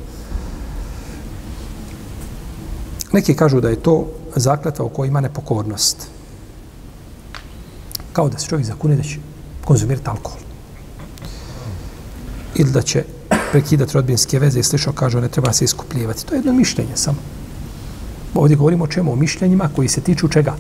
Neki 3.13 3.35
kažu 3.35 3.61
da 3.61 3.69
je 3.69 3.83
to 3.83 4.07
zakletva 4.37 4.85
u 4.85 4.89
kojoj 4.89 5.09
ima 5.09 5.21
nepokornost. 5.21 6.09
Kao 8.13 8.29
da 8.29 8.39
se 8.39 8.47
čovjek 8.47 8.67
zakune 8.67 8.97
da 8.97 9.03
će 9.03 9.19
konzumirati 9.65 10.09
alkohol. 10.09 10.50
Ili 12.61 12.71
da 12.71 12.83
će 12.83 13.05
prekidati 13.53 13.95
rodbinske 13.95 14.39
veze 14.39 14.61
i 14.61 14.63
slično 14.63 14.93
kažu 14.93 15.21
ne 15.21 15.29
treba 15.29 15.53
se 15.53 15.65
iskupljivati. 15.65 16.27
To 16.27 16.35
je 16.35 16.39
jedno 16.39 16.53
mišljenje 16.53 16.97
samo. 16.97 17.17
Ovdje 18.35 18.57
govorimo 18.57 18.85
o 18.85 18.87
čemu? 18.87 19.13
O 19.13 19.17
mišljenjima 19.17 19.71
koji 19.77 19.89
se 19.89 20.01
tiču 20.01 20.29
čega? 20.29 20.55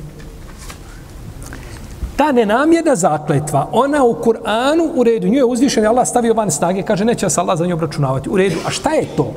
Ta 2.17 2.33
nenamjerna 2.33 2.97
zakletva, 2.97 3.69
ona 3.73 4.05
u 4.05 4.17
Kur'anu 4.25 4.91
u 4.95 5.05
redu, 5.05 5.29
nju 5.29 5.35
je 5.35 5.45
uzvišen, 5.45 5.87
Allah 5.87 6.09
stavio 6.09 6.35
van 6.35 6.51
snage, 6.51 6.83
kaže 6.83 7.05
neće 7.05 7.31
se 7.31 7.41
Allah 7.41 7.59
za 7.59 7.67
nju 7.67 7.75
obračunavati. 7.75 8.31
U 8.31 8.37
redu, 8.37 8.57
a 8.67 8.71
šta 8.71 8.91
je 8.91 9.07
to? 9.17 9.33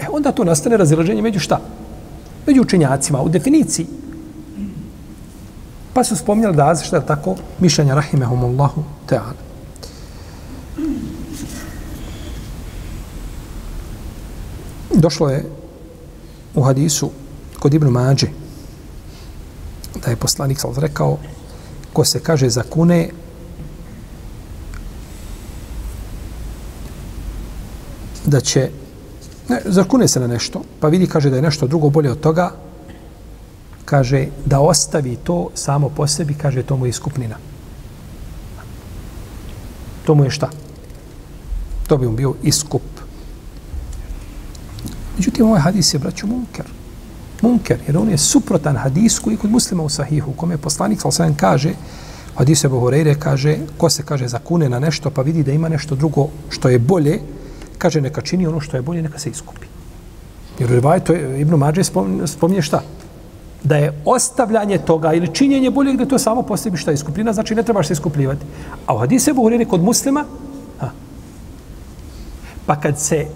E 0.00 0.08
onda 0.12 0.32
to 0.32 0.44
nastane 0.44 0.76
razilaženje 0.76 1.22
među 1.22 1.40
šta? 1.40 1.60
Među 2.46 2.62
učenjacima, 2.62 3.22
u 3.22 3.28
definiciji. 3.28 3.86
Pa 5.94 6.04
su 6.04 6.16
spomnjali 6.16 6.56
da 6.56 6.74
šta 6.74 6.96
je 6.96 7.06
tako 7.06 7.36
mišljenja 7.58 7.94
rahimehumullahu 7.94 8.84
ta'ala. 9.08 9.45
Došlo 14.96 15.28
je 15.28 15.44
u 16.54 16.62
hadisu 16.62 17.10
kod 17.58 17.74
Ibnu 17.74 17.90
Mađe 17.90 18.26
da 20.04 20.10
je 20.10 20.16
poslanik 20.16 20.60
sal 20.60 20.74
rekao 20.76 21.18
ko 21.92 22.04
se 22.04 22.20
kaže 22.20 22.48
za 22.48 22.62
kune 22.62 23.08
da 28.24 28.40
će 28.40 28.70
ne, 29.48 29.60
zakune 29.64 30.08
se 30.08 30.20
na 30.20 30.26
nešto 30.26 30.62
pa 30.80 30.88
vidi 30.88 31.06
kaže 31.06 31.30
da 31.30 31.36
je 31.36 31.42
nešto 31.42 31.66
drugo 31.66 31.90
bolje 31.90 32.10
od 32.10 32.20
toga 32.20 32.50
kaže 33.84 34.26
da 34.44 34.60
ostavi 34.60 35.16
to 35.16 35.50
samo 35.54 35.88
po 35.88 36.06
sebi 36.06 36.34
kaže 36.34 36.62
to 36.62 36.76
mu 36.76 36.86
je 36.86 36.90
iskupnina 36.90 37.36
to 40.06 40.14
mu 40.14 40.24
je 40.24 40.30
šta? 40.30 40.50
To 41.86 41.98
bi 41.98 42.06
mu 42.06 42.12
bio 42.12 42.34
iskup. 42.42 42.82
Međutim, 45.16 45.46
ovaj 45.46 45.60
hadis 45.60 45.94
je, 45.94 45.98
braću, 45.98 46.26
munker. 46.26 46.66
Munker, 47.42 47.78
jer 47.86 47.98
on 47.98 48.10
je 48.10 48.18
suprotan 48.18 48.76
hadis 48.76 49.18
koji 49.18 49.36
kod 49.36 49.50
muslima 49.50 49.82
u 49.82 49.88
sahihu, 49.88 50.32
kome 50.32 50.54
je 50.54 50.58
poslanik, 50.58 51.00
sal 51.00 51.10
sam 51.10 51.34
kaže, 51.34 51.72
hadis 52.34 52.64
je 52.64 52.70
Buhureyre, 52.70 53.14
kaže, 53.18 53.58
ko 53.76 53.90
se 53.90 54.02
kaže 54.02 54.28
zakune 54.28 54.68
na 54.68 54.78
nešto, 54.78 55.10
pa 55.10 55.22
vidi 55.22 55.42
da 55.42 55.52
ima 55.52 55.68
nešto 55.68 55.94
drugo 55.94 56.28
što 56.48 56.68
je 56.68 56.78
bolje, 56.78 57.20
kaže, 57.78 58.00
neka 58.00 58.20
čini 58.20 58.46
ono 58.46 58.60
što 58.60 58.76
je 58.76 58.82
bolje, 58.82 59.02
neka 59.02 59.18
se 59.18 59.30
iskupi. 59.30 59.66
Jer 60.58 60.70
Rivaj, 60.70 61.04
to 61.04 61.12
je, 61.12 61.40
Ibn 61.40 61.54
Mađe 61.54 61.82
spominje 62.26 62.62
šta? 62.62 62.82
Da 63.64 63.76
je 63.76 64.02
ostavljanje 64.04 64.78
toga 64.78 65.12
ili 65.12 65.34
činjenje 65.34 65.70
bolje 65.70 65.92
gdje 65.92 66.08
to 66.08 66.18
samo 66.18 66.42
po 66.42 66.56
sebi 66.56 66.76
šta 66.76 66.90
je 66.90 66.94
iskupljena, 66.94 67.32
znači 67.32 67.54
ne 67.54 67.62
trebaš 67.62 67.86
se 67.86 67.92
iskupljivati. 67.92 68.46
A 68.86 68.94
u 68.94 68.98
hadise 68.98 69.32
Buhureyre 69.32 69.66
kod 69.66 69.82
muslima, 69.82 70.24
pa 72.66 72.80
kad 72.80 73.00
se 73.00 73.26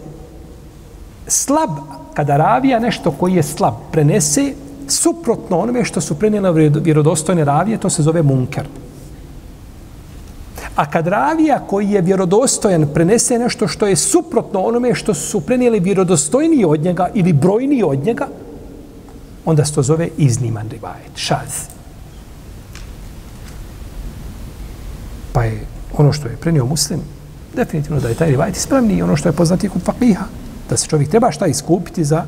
slab, 1.31 1.71
kada 2.15 2.37
ravija 2.37 2.79
nešto 2.79 3.11
koji 3.11 3.35
je 3.35 3.43
slab, 3.43 3.75
prenese 3.93 4.53
suprotno 4.89 5.59
onome 5.59 5.85
što 5.85 6.01
su 6.01 6.19
prenijeli 6.19 6.71
vjerodostojne 6.83 7.45
ravije, 7.45 7.79
to 7.79 7.91
se 7.91 8.03
zove 8.03 8.23
munker. 8.23 8.67
A 10.77 10.91
kad 10.91 11.07
ravija 11.07 11.59
koji 11.67 11.91
je 11.91 12.01
vjerodostojan 12.01 12.87
prenese 12.95 13.39
nešto 13.39 13.69
što 13.69 13.87
je 13.87 13.97
suprotno 13.97 14.61
onome 14.61 14.95
što 14.95 15.15
su 15.15 15.41
prenijeli 15.41 15.81
vjerodostojniji 15.81 16.65
od 16.65 16.81
njega 16.81 17.09
ili 17.15 17.33
brojniji 17.33 17.83
od 17.83 18.05
njega, 18.05 18.29
onda 19.45 19.65
se 19.65 19.75
to 19.75 19.83
zove 19.83 20.09
izniman 20.17 20.69
rivajet, 20.71 21.13
šaz. 21.15 21.69
Pa 25.33 25.45
je 25.45 25.67
ono 25.99 26.13
što 26.13 26.29
je 26.29 26.37
prenio 26.37 26.65
muslim, 26.65 27.01
definitivno 27.57 28.01
da 28.01 28.09
je 28.09 28.15
taj 28.15 28.31
rivajet 28.31 28.57
ispravniji 28.57 29.03
ono 29.03 29.17
što 29.17 29.29
je 29.29 29.33
poznati 29.33 29.69
kod 29.69 29.83
fakliha 29.83 30.25
da 30.71 30.77
se 30.77 30.87
čovjek 30.87 31.11
treba 31.11 31.33
šta 31.33 31.47
iskupiti 31.47 32.05
za 32.05 32.25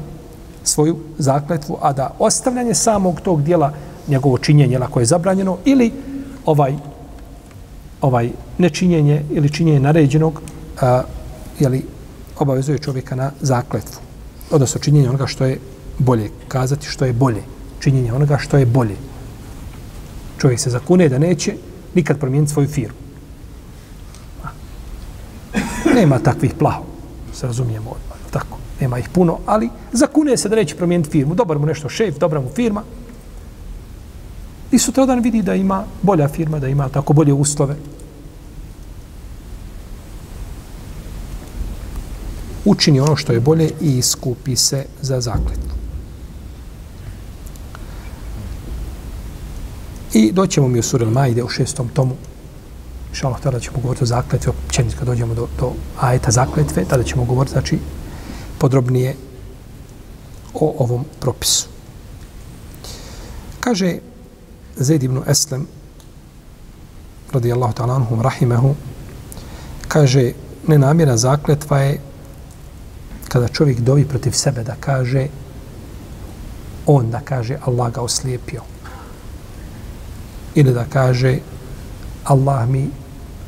svoju 0.65 0.99
zakletvu, 1.19 1.79
a 1.81 1.93
da 1.93 2.15
ostavljanje 2.19 2.75
samog 2.75 3.21
tog 3.21 3.43
dijela 3.43 3.73
njegovo 4.09 4.39
činjenje 4.39 4.79
lako 4.79 5.01
je 5.01 5.07
zabranjeno 5.07 5.59
ili 5.65 5.93
ovaj 6.47 6.75
ovaj 8.01 8.31
nečinjenje 8.59 9.23
ili 9.31 9.51
činjenje 9.51 9.81
naređenog 9.81 10.43
a, 10.81 11.03
jeli, 11.59 11.85
obavezuje 12.39 12.79
čovjeka 12.79 13.17
na 13.17 13.31
zakletvu. 13.41 14.01
Odnosno 14.51 14.81
činjenje 14.81 15.09
onoga 15.09 15.27
što 15.27 15.45
je 15.45 15.59
bolje. 15.99 16.31
Kazati 16.49 16.87
što 16.87 17.05
je 17.05 17.13
bolje. 17.13 17.43
Činjenje 17.81 18.13
onoga 18.13 18.39
što 18.39 18.59
je 18.59 18.67
bolje. 18.67 18.97
Čovjek 20.39 20.61
se 20.61 20.71
zakune 20.71 21.09
da 21.09 21.19
neće 21.19 21.55
nikad 21.95 22.19
promijeniti 22.19 22.53
svoju 22.53 22.69
firmu. 22.69 22.99
Nema 25.95 26.19
takvih 26.19 26.55
plahov. 26.59 26.85
Se 27.33 27.47
razumijemo 27.47 27.91
odmah 27.91 28.12
nema 28.83 28.99
ih 28.99 29.09
puno, 29.09 29.39
ali 29.47 29.71
zakune 29.93 30.37
se 30.37 30.49
da 30.49 30.57
neće 30.57 30.77
promijeniti 30.77 31.11
firmu, 31.11 31.35
dobar 31.35 31.59
mu 31.59 31.67
nešto 31.67 31.89
šef, 31.89 32.19
dobra 32.19 32.41
mu 32.41 32.51
firma. 32.55 32.83
I 34.73 34.79
sutradan 34.79 35.21
vidi 35.21 35.43
da 35.43 35.55
ima 35.55 35.85
bolja 36.03 36.29
firma, 36.29 36.59
da 36.59 36.69
ima 36.69 36.89
tako 36.89 37.13
bolje 37.13 37.33
uslove. 37.33 37.77
Učini 42.65 43.01
ono 43.01 43.17
što 43.17 43.33
je 43.33 43.41
bolje 43.41 43.71
i 43.81 43.99
iskupi 43.99 44.57
se 44.57 44.85
za 45.03 45.21
zakletvu. 45.21 45.73
I 50.15 50.33
doćemo 50.33 50.69
mi 50.69 50.79
u 50.79 50.83
Surel 50.83 51.11
Majde 51.11 51.43
u 51.43 51.49
šestom 51.49 51.89
tomu. 51.89 52.17
Inša 53.13 53.31
tada 53.43 53.61
ćemo 53.61 53.79
govoriti 53.83 54.05
o 54.05 54.07
zakletvi, 54.07 54.51
općenit 54.51 54.95
kad 54.99 55.07
dođemo 55.07 55.35
do, 55.35 55.47
do 55.61 55.73
ajeta 56.01 56.31
zakletve, 56.31 56.85
tada 56.85 57.03
ćemo 57.03 57.25
govoriti, 57.25 57.53
znači, 57.53 57.79
podrobnije 58.63 59.17
o 60.55 60.75
ovom 60.79 61.05
propisu. 61.21 61.67
Kaže 63.61 63.97
Zaid 64.77 65.03
ibn 65.03 65.19
Eslem, 65.27 65.67
radijallahu 67.33 67.75
ta'ala 67.75 67.97
anhum 67.99 68.23
rahimehu, 68.23 68.75
kaže, 69.89 70.33
nenamjera 70.67 71.17
zakletva 71.17 71.79
je 71.79 72.01
kada 73.29 73.49
čovjek 73.49 73.81
dovi 73.81 74.05
protiv 74.05 74.33
sebe 74.33 74.63
da 74.63 74.77
kaže 74.81 75.27
on 76.87 77.11
da 77.11 77.21
kaže 77.21 77.59
Allah 77.67 77.93
ga 77.93 78.01
oslijepio. 78.01 78.63
Ili 80.55 80.73
da 80.73 80.85
kaže 80.85 81.39
Allah 82.25 82.69
mi 82.69 82.91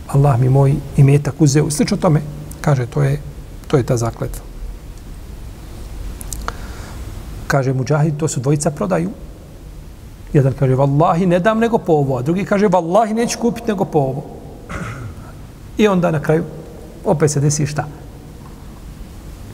Allah 0.08 0.40
mi 0.40 0.48
moj 0.48 0.74
imetak 0.96 1.34
uzeo. 1.38 1.70
Slično 1.70 1.96
tome, 1.96 2.20
kaže, 2.60 2.86
to 2.86 3.02
je, 3.02 3.20
to 3.66 3.76
je 3.76 3.82
ta 3.82 3.96
zakletva 3.96 4.53
kaže 7.54 7.70
Mujahid, 7.72 8.16
to 8.18 8.28
su 8.28 8.40
dvojica 8.40 8.70
prodaju. 8.70 9.10
Jedan 10.32 10.52
kaže, 10.58 10.74
vallahi 10.74 11.26
ne 11.26 11.38
dam 11.38 11.62
nego 11.62 11.78
po 11.78 11.92
ovo, 12.02 12.18
a 12.18 12.22
drugi 12.22 12.44
kaže, 12.44 12.66
vallahi 12.68 13.14
neću 13.14 13.38
kupiti 13.38 13.70
nego 13.70 13.84
po 13.84 13.98
ovo. 13.98 14.24
I 15.78 15.86
onda 15.88 16.10
na 16.10 16.20
kraju 16.20 16.44
opet 17.04 17.30
se 17.30 17.40
desi 17.40 17.66
šta? 17.66 17.86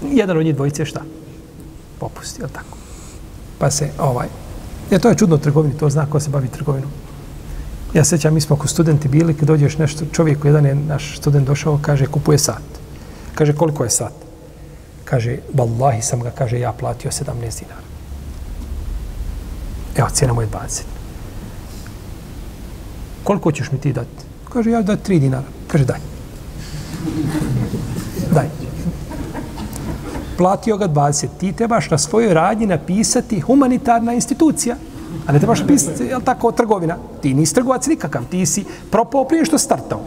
Jedan 0.02 0.38
od 0.38 0.44
njih 0.44 0.54
dvojice 0.54 0.84
šta? 0.84 1.02
Popusti, 2.00 2.42
je 2.42 2.48
tako? 2.48 2.78
Pa 3.58 3.70
se 3.70 3.90
ovaj 3.98 4.28
Ja, 4.90 4.98
to 4.98 5.08
je 5.08 5.16
čudno 5.20 5.36
u 5.36 5.38
trgovini, 5.38 5.76
to 5.78 5.90
zna 5.90 6.06
ko 6.10 6.20
se 6.20 6.30
bavi 6.30 6.48
trgovinom. 6.48 6.90
Ja 7.94 8.04
sećam, 8.04 8.34
mi 8.34 8.40
smo 8.40 8.56
ako 8.56 8.68
studenti 8.68 9.08
bili, 9.08 9.34
kad 9.34 9.48
dođeš 9.48 9.78
nešto, 9.78 10.04
čovjek, 10.12 10.44
jedan 10.44 10.66
je 10.66 10.74
naš 10.74 11.18
student 11.18 11.46
došao, 11.46 11.78
kaže, 11.82 12.06
kupuje 12.06 12.38
sat. 12.38 12.80
Kaže, 13.34 13.52
koliko 13.52 13.84
je 13.84 13.90
sat? 13.90 14.12
Kaže, 15.04 15.38
vallahi 15.54 16.02
sam 16.02 16.20
ga, 16.20 16.30
kaže, 16.30 16.60
ja 16.60 16.72
platio 16.72 17.10
17 17.10 17.60
dinara. 17.60 17.89
Evo, 20.00 20.08
cijena 20.12 20.34
mu 20.34 20.40
je 20.40 20.48
20. 20.48 20.82
Koliko 23.24 23.52
ćeš 23.52 23.72
mi 23.72 23.80
ti 23.80 23.92
dati? 23.92 24.24
Kaže, 24.52 24.70
ja 24.70 24.82
da 24.82 24.96
3 24.96 25.18
dinara. 25.18 25.46
Kaže, 25.68 25.84
daj. 25.84 25.98
Daj. 28.34 28.48
Platio 30.38 30.76
ga 30.76 30.88
20. 30.88 31.26
Ti 31.40 31.52
trebaš 31.52 31.90
na 31.90 31.98
svojoj 31.98 32.34
radnji 32.34 32.66
napisati 32.66 33.40
humanitarna 33.40 34.12
institucija. 34.12 34.76
A 35.26 35.32
ne 35.32 35.38
trebaš 35.38 35.60
napisati, 35.60 36.04
jel 36.04 36.20
tako, 36.20 36.52
trgovina. 36.52 36.96
Ti 37.22 37.34
nisi 37.34 37.54
trgovac 37.54 37.86
nikakav. 37.86 38.24
Ti 38.30 38.46
si 38.46 38.64
propao 38.90 39.24
prije 39.24 39.44
što 39.44 39.58
startao. 39.58 40.00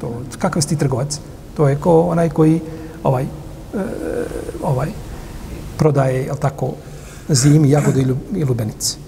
To, 0.00 0.22
kakav 0.38 0.62
si 0.62 0.68
ti 0.68 0.76
trgovac? 0.76 1.20
To 1.56 1.68
je 1.68 1.76
ko 1.76 2.00
onaj 2.00 2.30
koji 2.30 2.60
ovaj, 3.04 3.24
e, 3.24 3.28
ovaj 4.62 4.88
prodaje, 5.76 6.24
jel 6.24 6.36
tako, 6.36 6.72
zimi, 7.28 7.70
jagode 7.70 8.06
i 8.34 8.44
lubenice. 8.44 9.07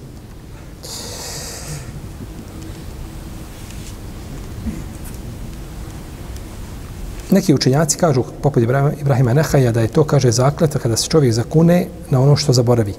Neki 7.31 7.55
učenjaci 7.55 7.99
kažu, 7.99 8.25
poput 8.43 8.63
Ibrahima 9.01 9.35
Nehaja, 9.35 9.73
da 9.73 9.81
je 9.81 9.89
to, 9.89 10.05
kaže, 10.05 10.31
zakleta 10.31 10.79
kada 10.79 10.97
se 10.97 11.09
čovjek 11.09 11.33
zakune 11.33 11.87
na 12.11 12.21
ono 12.21 12.37
što 12.37 12.53
zaboravi. 12.53 12.95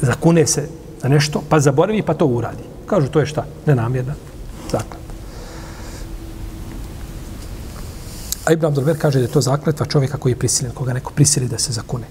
Zakune 0.00 0.46
se 0.46 0.68
na 1.02 1.08
nešto, 1.08 1.42
pa 1.48 1.60
zaboravi, 1.60 2.02
pa 2.02 2.14
to 2.14 2.26
uradi. 2.26 2.62
Kažu, 2.86 3.08
to 3.08 3.20
je 3.20 3.26
šta? 3.26 3.44
Nenamjerna 3.66 4.14
zakleta. 4.70 5.08
A 8.44 8.52
Ibn 8.52 8.64
Abdulver 8.66 8.98
kaže 8.98 9.18
da 9.18 9.24
je 9.24 9.32
to 9.32 9.40
zakletva 9.40 9.86
čovjeka 9.86 10.18
koji 10.18 10.32
je 10.32 10.38
prisiljen, 10.38 10.72
koga 10.72 10.92
neko 10.92 11.12
prisili 11.12 11.48
da 11.48 11.58
se 11.58 11.72
zakune. 11.72 12.06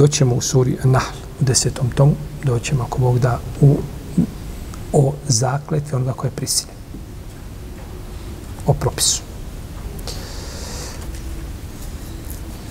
Doćemo 0.00 0.34
u 0.34 0.40
suri 0.40 0.76
Nahl, 0.84 1.16
u 1.40 1.44
desetom 1.44 1.90
tomu, 1.90 2.14
doćemo 2.44 2.84
ako 2.84 2.98
Bog 2.98 3.18
da 3.18 3.38
u, 3.60 3.76
o 4.92 5.12
zakletvi 5.28 5.96
onoga 5.96 6.12
koje 6.12 6.28
je 6.28 6.36
prisiljen. 6.36 6.76
O 8.66 8.72
propisu. 8.72 9.22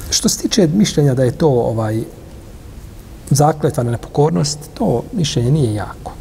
Što 0.09 0.29
se 0.29 0.41
tiče 0.41 0.67
mišljenja 0.73 1.13
da 1.13 1.23
je 1.23 1.37
to 1.37 1.47
ovaj 1.49 2.03
zakletva 3.29 3.83
na 3.83 3.91
nepokornost, 3.91 4.59
to 4.73 5.03
mišljenje 5.13 5.51
nije 5.51 5.73
jako. 5.73 6.13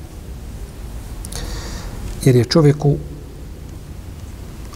Jer 2.24 2.36
je 2.36 2.44
čovjeku, 2.44 2.96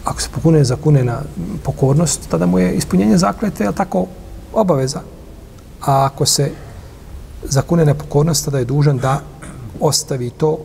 ako 0.05 0.21
se 0.21 0.29
pokune 0.35 0.65
zakune 0.65 1.05
na 1.05 1.23
pokornost, 1.63 2.21
tada 2.29 2.47
mu 2.47 2.59
je 2.59 2.75
ispunjenje 2.75 3.19
zakletve, 3.19 3.73
tako, 3.73 4.07
obaveza. 4.53 5.12
A 5.87 6.05
ako 6.05 6.27
se 6.27 6.51
zakune 7.43 7.85
na 7.85 7.95
pokornost, 7.95 8.45
tada 8.45 8.59
je 8.59 8.65
dužan 8.65 8.99
da 8.99 9.21
ostavi 9.81 10.31
to 10.31 10.59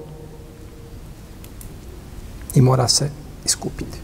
i 2.55 2.61
mora 2.61 2.87
se 2.87 3.09
iskupiti. 3.45 3.97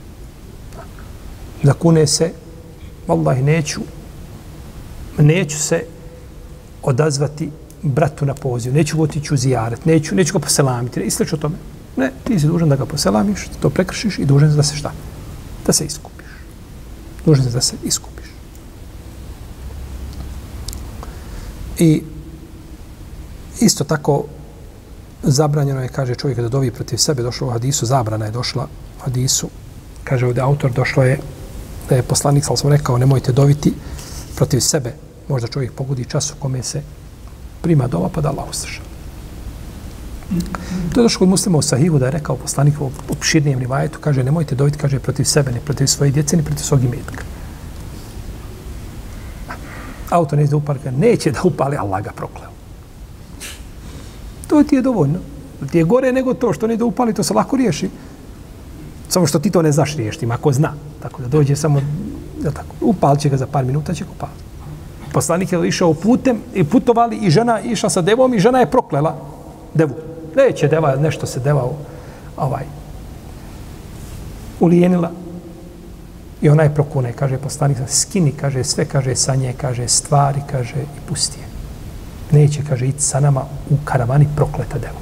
Zakune 1.63 2.07
se, 2.07 2.31
vallahi, 3.07 3.43
neću, 3.43 3.81
neću 5.17 5.59
se 5.59 5.85
odazvati 6.83 7.49
bratu 7.81 8.25
na 8.25 8.33
poziv, 8.33 8.73
neću 8.73 9.01
otići 9.01 9.33
u 9.33 9.37
zijaret, 9.37 9.85
neću, 9.85 10.15
neću 10.15 10.33
ga 10.33 10.39
poselamiti, 10.39 10.99
i 10.99 11.33
o 11.33 11.37
tome. 11.37 11.55
Ne, 11.97 12.11
ti 12.23 12.39
si 12.39 12.47
dužan 12.47 12.69
da 12.69 12.75
ga 12.75 12.85
poselamiš, 12.85 13.47
to 13.61 13.69
prekršiš 13.69 14.19
i 14.19 14.25
dužan 14.25 14.55
da 14.55 14.63
se 14.63 14.75
šta? 14.75 14.91
Da 15.65 15.73
se 15.73 15.85
iskupiš. 15.85 16.27
Dužan 17.25 17.45
da 17.53 17.61
se 17.61 17.75
iskupiš. 17.83 18.12
I 21.79 22.03
isto 23.61 23.83
tako 23.83 24.23
zabranjeno 25.23 25.81
je, 25.81 25.87
kaže 25.87 26.15
čovjek 26.15 26.39
da 26.39 26.49
dovi 26.49 26.71
protiv 26.71 26.97
sebe, 26.97 27.23
došlo 27.23 27.47
u 27.47 27.51
hadisu, 27.51 27.85
zabrana 27.85 28.25
je 28.25 28.31
došla 28.31 28.67
u 28.99 29.03
hadisu, 29.03 29.49
kaže 30.03 30.25
ovdje 30.25 30.43
autor, 30.43 30.71
došlo 30.71 31.03
je 31.03 31.19
da 31.89 31.95
je 31.95 32.03
poslanik, 32.03 32.43
ali 32.47 32.57
sam 32.57 32.71
rekao, 32.71 32.97
nemojte 32.97 33.31
doviti 33.31 33.73
protiv 34.35 34.59
sebe, 34.59 34.93
možda 35.29 35.47
čovjek 35.47 35.71
pogodi 35.71 36.05
čas 36.05 36.31
u 36.31 36.35
kome 36.39 36.63
se 36.63 36.81
prima 37.61 37.87
dova, 37.87 38.09
pa 38.09 38.21
da 38.21 38.29
Allah 38.29 38.49
usrša. 38.49 38.81
To 40.93 40.99
je 40.99 41.03
došlo 41.03 41.19
kod 41.19 41.29
muslima 41.29 41.57
u 41.57 41.61
Sahihu 41.61 41.99
da 41.99 42.05
je 42.05 42.11
rekao 42.11 42.35
poslanik 42.35 42.81
u 42.81 42.91
opširnijem 43.09 43.59
rivajetu, 43.59 43.99
kaže, 44.01 44.23
nemojte 44.23 44.55
doviti, 44.55 44.77
kaže, 44.77 44.99
protiv 44.99 45.23
sebe, 45.23 45.51
ni 45.51 45.59
protiv 45.59 45.87
svoje 45.87 46.11
djece, 46.11 46.37
ni 46.37 46.43
protiv 46.43 46.63
svog 46.63 46.83
imetka. 46.83 47.23
Auto 50.13 50.35
neće 50.35 50.49
da 50.49 50.57
upali, 50.57 50.79
neće 50.97 51.31
da 51.31 51.39
upali, 51.43 51.77
Allah 51.77 52.03
ga 52.03 52.11
prokleo. 52.15 52.49
To 54.47 54.63
ti 54.63 54.75
je 54.75 54.81
dovoljno. 54.81 55.19
Ti 55.71 55.77
je 55.77 55.83
gore 55.83 56.11
nego 56.11 56.33
to 56.33 56.53
što 56.53 56.67
ne 56.67 56.77
da 56.77 56.85
upali, 56.85 57.13
to 57.13 57.23
se 57.23 57.33
lako 57.33 57.57
riješi. 57.57 57.89
Samo 59.09 59.27
što 59.27 59.39
ti 59.39 59.49
to 59.49 59.61
ne 59.61 59.71
znaš 59.71 59.95
riješiti, 59.95 60.27
ako 60.31 60.51
zna. 60.51 60.73
Tako 61.01 61.21
da 61.21 61.27
dođe 61.27 61.55
samo, 61.55 61.81
da 62.41 62.51
tako, 62.51 62.75
upali 62.81 63.19
će 63.19 63.29
ga 63.29 63.37
za 63.37 63.47
par 63.47 63.65
minuta, 63.65 63.93
će 63.93 64.03
ga 64.03 64.11
upali 64.15 64.43
poslanik 65.13 65.51
je 65.51 65.67
išao 65.67 65.93
putem 65.93 66.41
i 66.53 66.63
putovali 66.63 67.17
i 67.17 67.29
žena 67.29 67.59
išla 67.61 67.89
sa 67.89 68.01
devom 68.01 68.33
i 68.33 68.39
žena 68.39 68.59
je 68.59 68.71
proklela 68.71 69.15
devu. 69.73 69.95
Neće 70.35 70.67
deva, 70.67 70.95
nešto 70.95 71.25
se 71.25 71.39
deva 71.39 71.69
ovaj, 72.37 72.65
ulijenila. 74.59 75.11
I 76.43 76.49
ona 76.49 76.63
je 76.63 76.73
prokune, 76.75 77.13
kaže 77.15 77.37
poslanik, 77.37 77.77
skini, 77.87 78.31
kaže 78.31 78.63
sve, 78.63 78.85
kaže 78.85 79.15
sa 79.15 79.35
nje, 79.35 79.53
kaže 79.57 79.87
stvari, 79.87 80.41
kaže 80.51 80.75
i 80.75 80.99
pusti 81.09 81.39
je. 81.39 81.47
Neće, 82.39 82.61
kaže, 82.69 82.87
ići 82.87 82.99
sa 82.99 83.19
nama 83.19 83.45
u 83.69 83.75
karavani 83.85 84.27
prokleta 84.35 84.79
devu. 84.79 84.99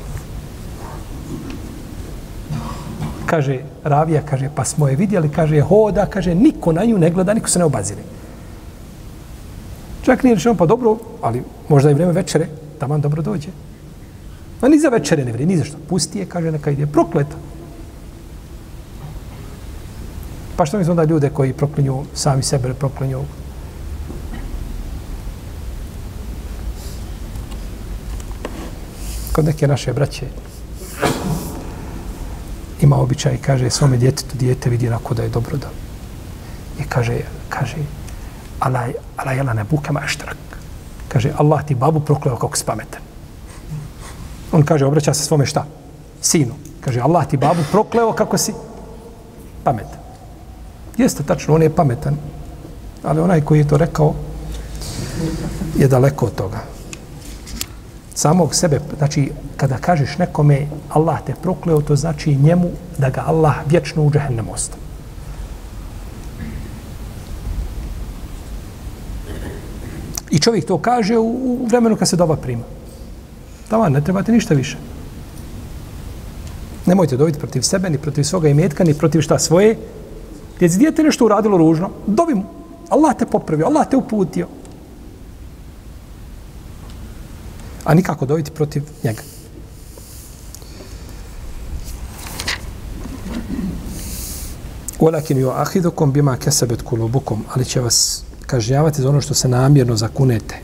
Kaže, 3.26 3.60
Ravija, 3.84 4.22
kaže, 4.22 4.50
pa 4.56 4.66
smo 4.66 4.88
je 4.88 4.96
vidjeli, 4.96 5.32
kaže, 5.32 5.62
hoda, 5.62 6.06
kaže, 6.06 6.36
niko 6.36 6.72
na 6.72 6.86
nju 6.86 6.98
ne 6.98 7.10
gleda, 7.10 7.34
niko 7.34 7.50
se 7.50 7.60
ne 7.60 7.66
obaziri. 7.66 8.02
Čak 10.02 10.24
nije 10.24 10.36
rečeno, 10.36 10.56
pa 10.56 10.66
dobro, 10.66 10.98
ali 11.22 11.44
možda 11.70 11.90
je 11.90 11.96
vrijeme 11.96 12.14
večere, 12.14 12.48
da 12.80 12.86
vam 12.86 13.02
dobro 13.02 13.22
dođe. 13.22 13.50
Ma 14.62 14.68
ni 14.68 14.80
za 14.80 14.90
večere 14.90 15.26
ne 15.26 15.32
vrijeme, 15.32 15.54
ni 15.54 15.58
za 15.58 15.64
što. 15.64 15.78
Pusti 15.90 16.20
je, 16.20 16.26
kaže, 16.26 16.52
neka 16.52 16.72
ide 16.72 16.86
prokleta. 16.86 17.36
Pa 20.56 20.66
što 20.66 20.78
mislim 20.78 20.92
onda 20.92 21.04
ljude 21.04 21.30
koji 21.30 21.54
proklinju 21.54 22.04
sami 22.14 22.44
sebe, 22.44 22.74
proklinju 22.74 23.22
kod 29.32 29.46
neke 29.46 29.68
naše 29.68 29.94
braće 29.94 30.26
ima 32.82 32.98
običaj, 32.98 33.38
kaže, 33.38 33.70
svome 33.70 33.98
djetetu, 33.98 34.38
djete 34.38 34.70
vidi 34.70 34.88
onako 34.88 35.14
da 35.14 35.24
je 35.24 35.30
dobro 35.30 35.58
da. 35.58 35.70
I 36.80 36.84
kaže, 36.84 37.20
kaže, 37.50 37.78
ala, 38.60 38.88
ala 39.18 39.32
jela 39.32 39.54
ne 39.54 39.64
bukema 39.64 40.02
eštrak. 40.06 40.38
Kaže, 41.08 41.32
Allah 41.38 41.66
ti 41.66 41.76
babu 41.76 42.00
prokleo 42.00 42.36
kako 42.36 42.58
si 42.58 42.66
pametan. 42.66 43.02
On 44.52 44.64
kaže, 44.64 44.86
obraća 44.86 45.14
se 45.14 45.24
svome 45.24 45.46
šta? 45.46 45.66
Sinu. 46.22 46.54
Kaže, 46.82 47.00
Allah 47.00 47.28
ti 47.28 47.38
babu 47.38 47.62
prokleo 47.72 48.14
kako 48.14 48.38
si 48.38 48.54
pametan. 49.64 50.01
Jeste 50.98 51.24
tačno, 51.24 51.56
on 51.56 51.62
je 51.62 51.76
pametan. 51.76 52.18
Ali 53.04 53.20
onaj 53.20 53.42
koji 53.42 53.60
je 53.60 53.68
to 53.68 53.78
rekao 53.78 54.14
je 55.78 55.88
daleko 55.88 56.26
od 56.26 56.36
toga. 56.36 56.60
Samog 58.14 58.56
sebe, 58.56 58.80
znači, 58.98 59.32
kada 59.58 59.78
kažeš 59.78 60.18
nekome 60.18 60.68
Allah 60.90 61.20
te 61.26 61.34
prokleo, 61.42 61.82
to 61.82 61.96
znači 61.96 62.36
njemu 62.36 62.70
da 62.98 63.10
ga 63.10 63.24
Allah 63.28 63.56
vječno 63.68 64.04
u 64.04 64.12
džehennem 64.12 64.50
ostavi. 64.50 64.82
I 70.32 70.40
čovjek 70.40 70.66
to 70.66 70.78
kaže 70.78 71.18
u, 71.18 71.26
u 71.26 71.68
vremenu 71.68 71.96
kad 71.96 72.08
se 72.08 72.16
doba 72.16 72.36
prima. 72.36 72.64
Tava, 73.70 73.90
ne 73.90 74.02
trebate 74.02 74.32
ništa 74.32 74.54
više. 74.54 74.78
Nemojte 76.86 77.18
dobiti 77.18 77.40
protiv 77.40 77.62
sebe, 77.62 77.90
ni 77.90 77.98
protiv 77.98 78.24
svoga 78.24 78.50
imetka, 78.50 78.84
ni 78.84 78.94
protiv 78.94 79.22
šta 79.22 79.40
svoje. 79.40 79.78
Djeci 80.62 80.78
dijete 80.78 81.04
nešto 81.04 81.26
uradilo 81.26 81.58
ružno, 81.58 81.90
dobi 82.08 82.34
mu. 82.34 82.44
Allah 82.90 83.16
te 83.18 83.26
popravio, 83.26 83.66
Allah 83.66 83.88
te 83.90 83.98
uputio. 83.98 84.48
A 87.86 87.94
nikako 87.94 88.26
dobiti 88.26 88.52
protiv 88.52 88.84
njega. 89.04 89.22
Walakin 95.00 95.38
yu'akhidukum 95.38 96.12
bima 96.12 96.38
kasabat 96.38 96.82
kulubukum, 96.82 97.44
ali 97.54 97.66
će 97.66 97.80
vas 97.80 98.24
kažnjavati 98.46 99.02
za 99.02 99.10
ono 99.10 99.22
što 99.22 99.34
se 99.34 99.48
namjerno 99.48 99.96
zakunete. 99.96 100.60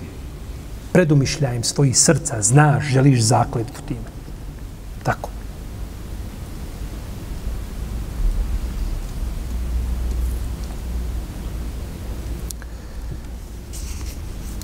Predumišljajem 0.92 1.64
svojih 1.64 1.98
srca, 1.98 2.42
znaš, 2.42 2.86
želiš 2.86 3.22
zakletvu 3.22 3.82
time. 3.88 4.10
Tako. 5.04 5.37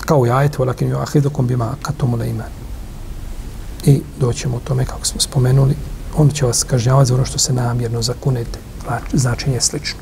Kao 0.04 0.18
u 0.18 0.26
jajetu, 0.26 0.62
ajet, 0.62 0.80
ju 0.80 0.98
ahidukum 0.98 1.46
bima 1.46 1.74
katumul 1.82 2.22
iman. 2.22 2.50
I 3.86 4.02
doćemo 4.20 4.56
u 4.56 4.60
tome, 4.60 4.84
kako 4.84 5.06
smo 5.06 5.20
spomenuli, 5.20 5.76
on 6.16 6.30
će 6.30 6.46
vas 6.46 6.64
kažnjavati 6.64 7.08
za 7.08 7.14
ono 7.14 7.24
što 7.24 7.38
se 7.38 7.52
namjerno 7.52 8.02
zakunete. 8.02 8.58
Znači, 8.84 9.18
značenje 9.18 9.56
je 9.56 9.60
slično. 9.60 9.98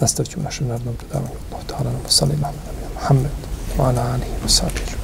Nastavit 0.00 0.30
ćemo 0.30 0.44
našem 0.44 0.68
narodnom 0.68 0.94
predavanju. 0.94 1.34
Allah 1.52 1.64
ta'ala 1.66 1.92
nam 1.92 2.02
salli 2.08 2.34
Muhammed 2.94 3.30
wa 3.78 3.88
ala 3.88 4.12
alihi 4.12 4.32
wa 4.44 4.48
sahbihi. 4.48 5.03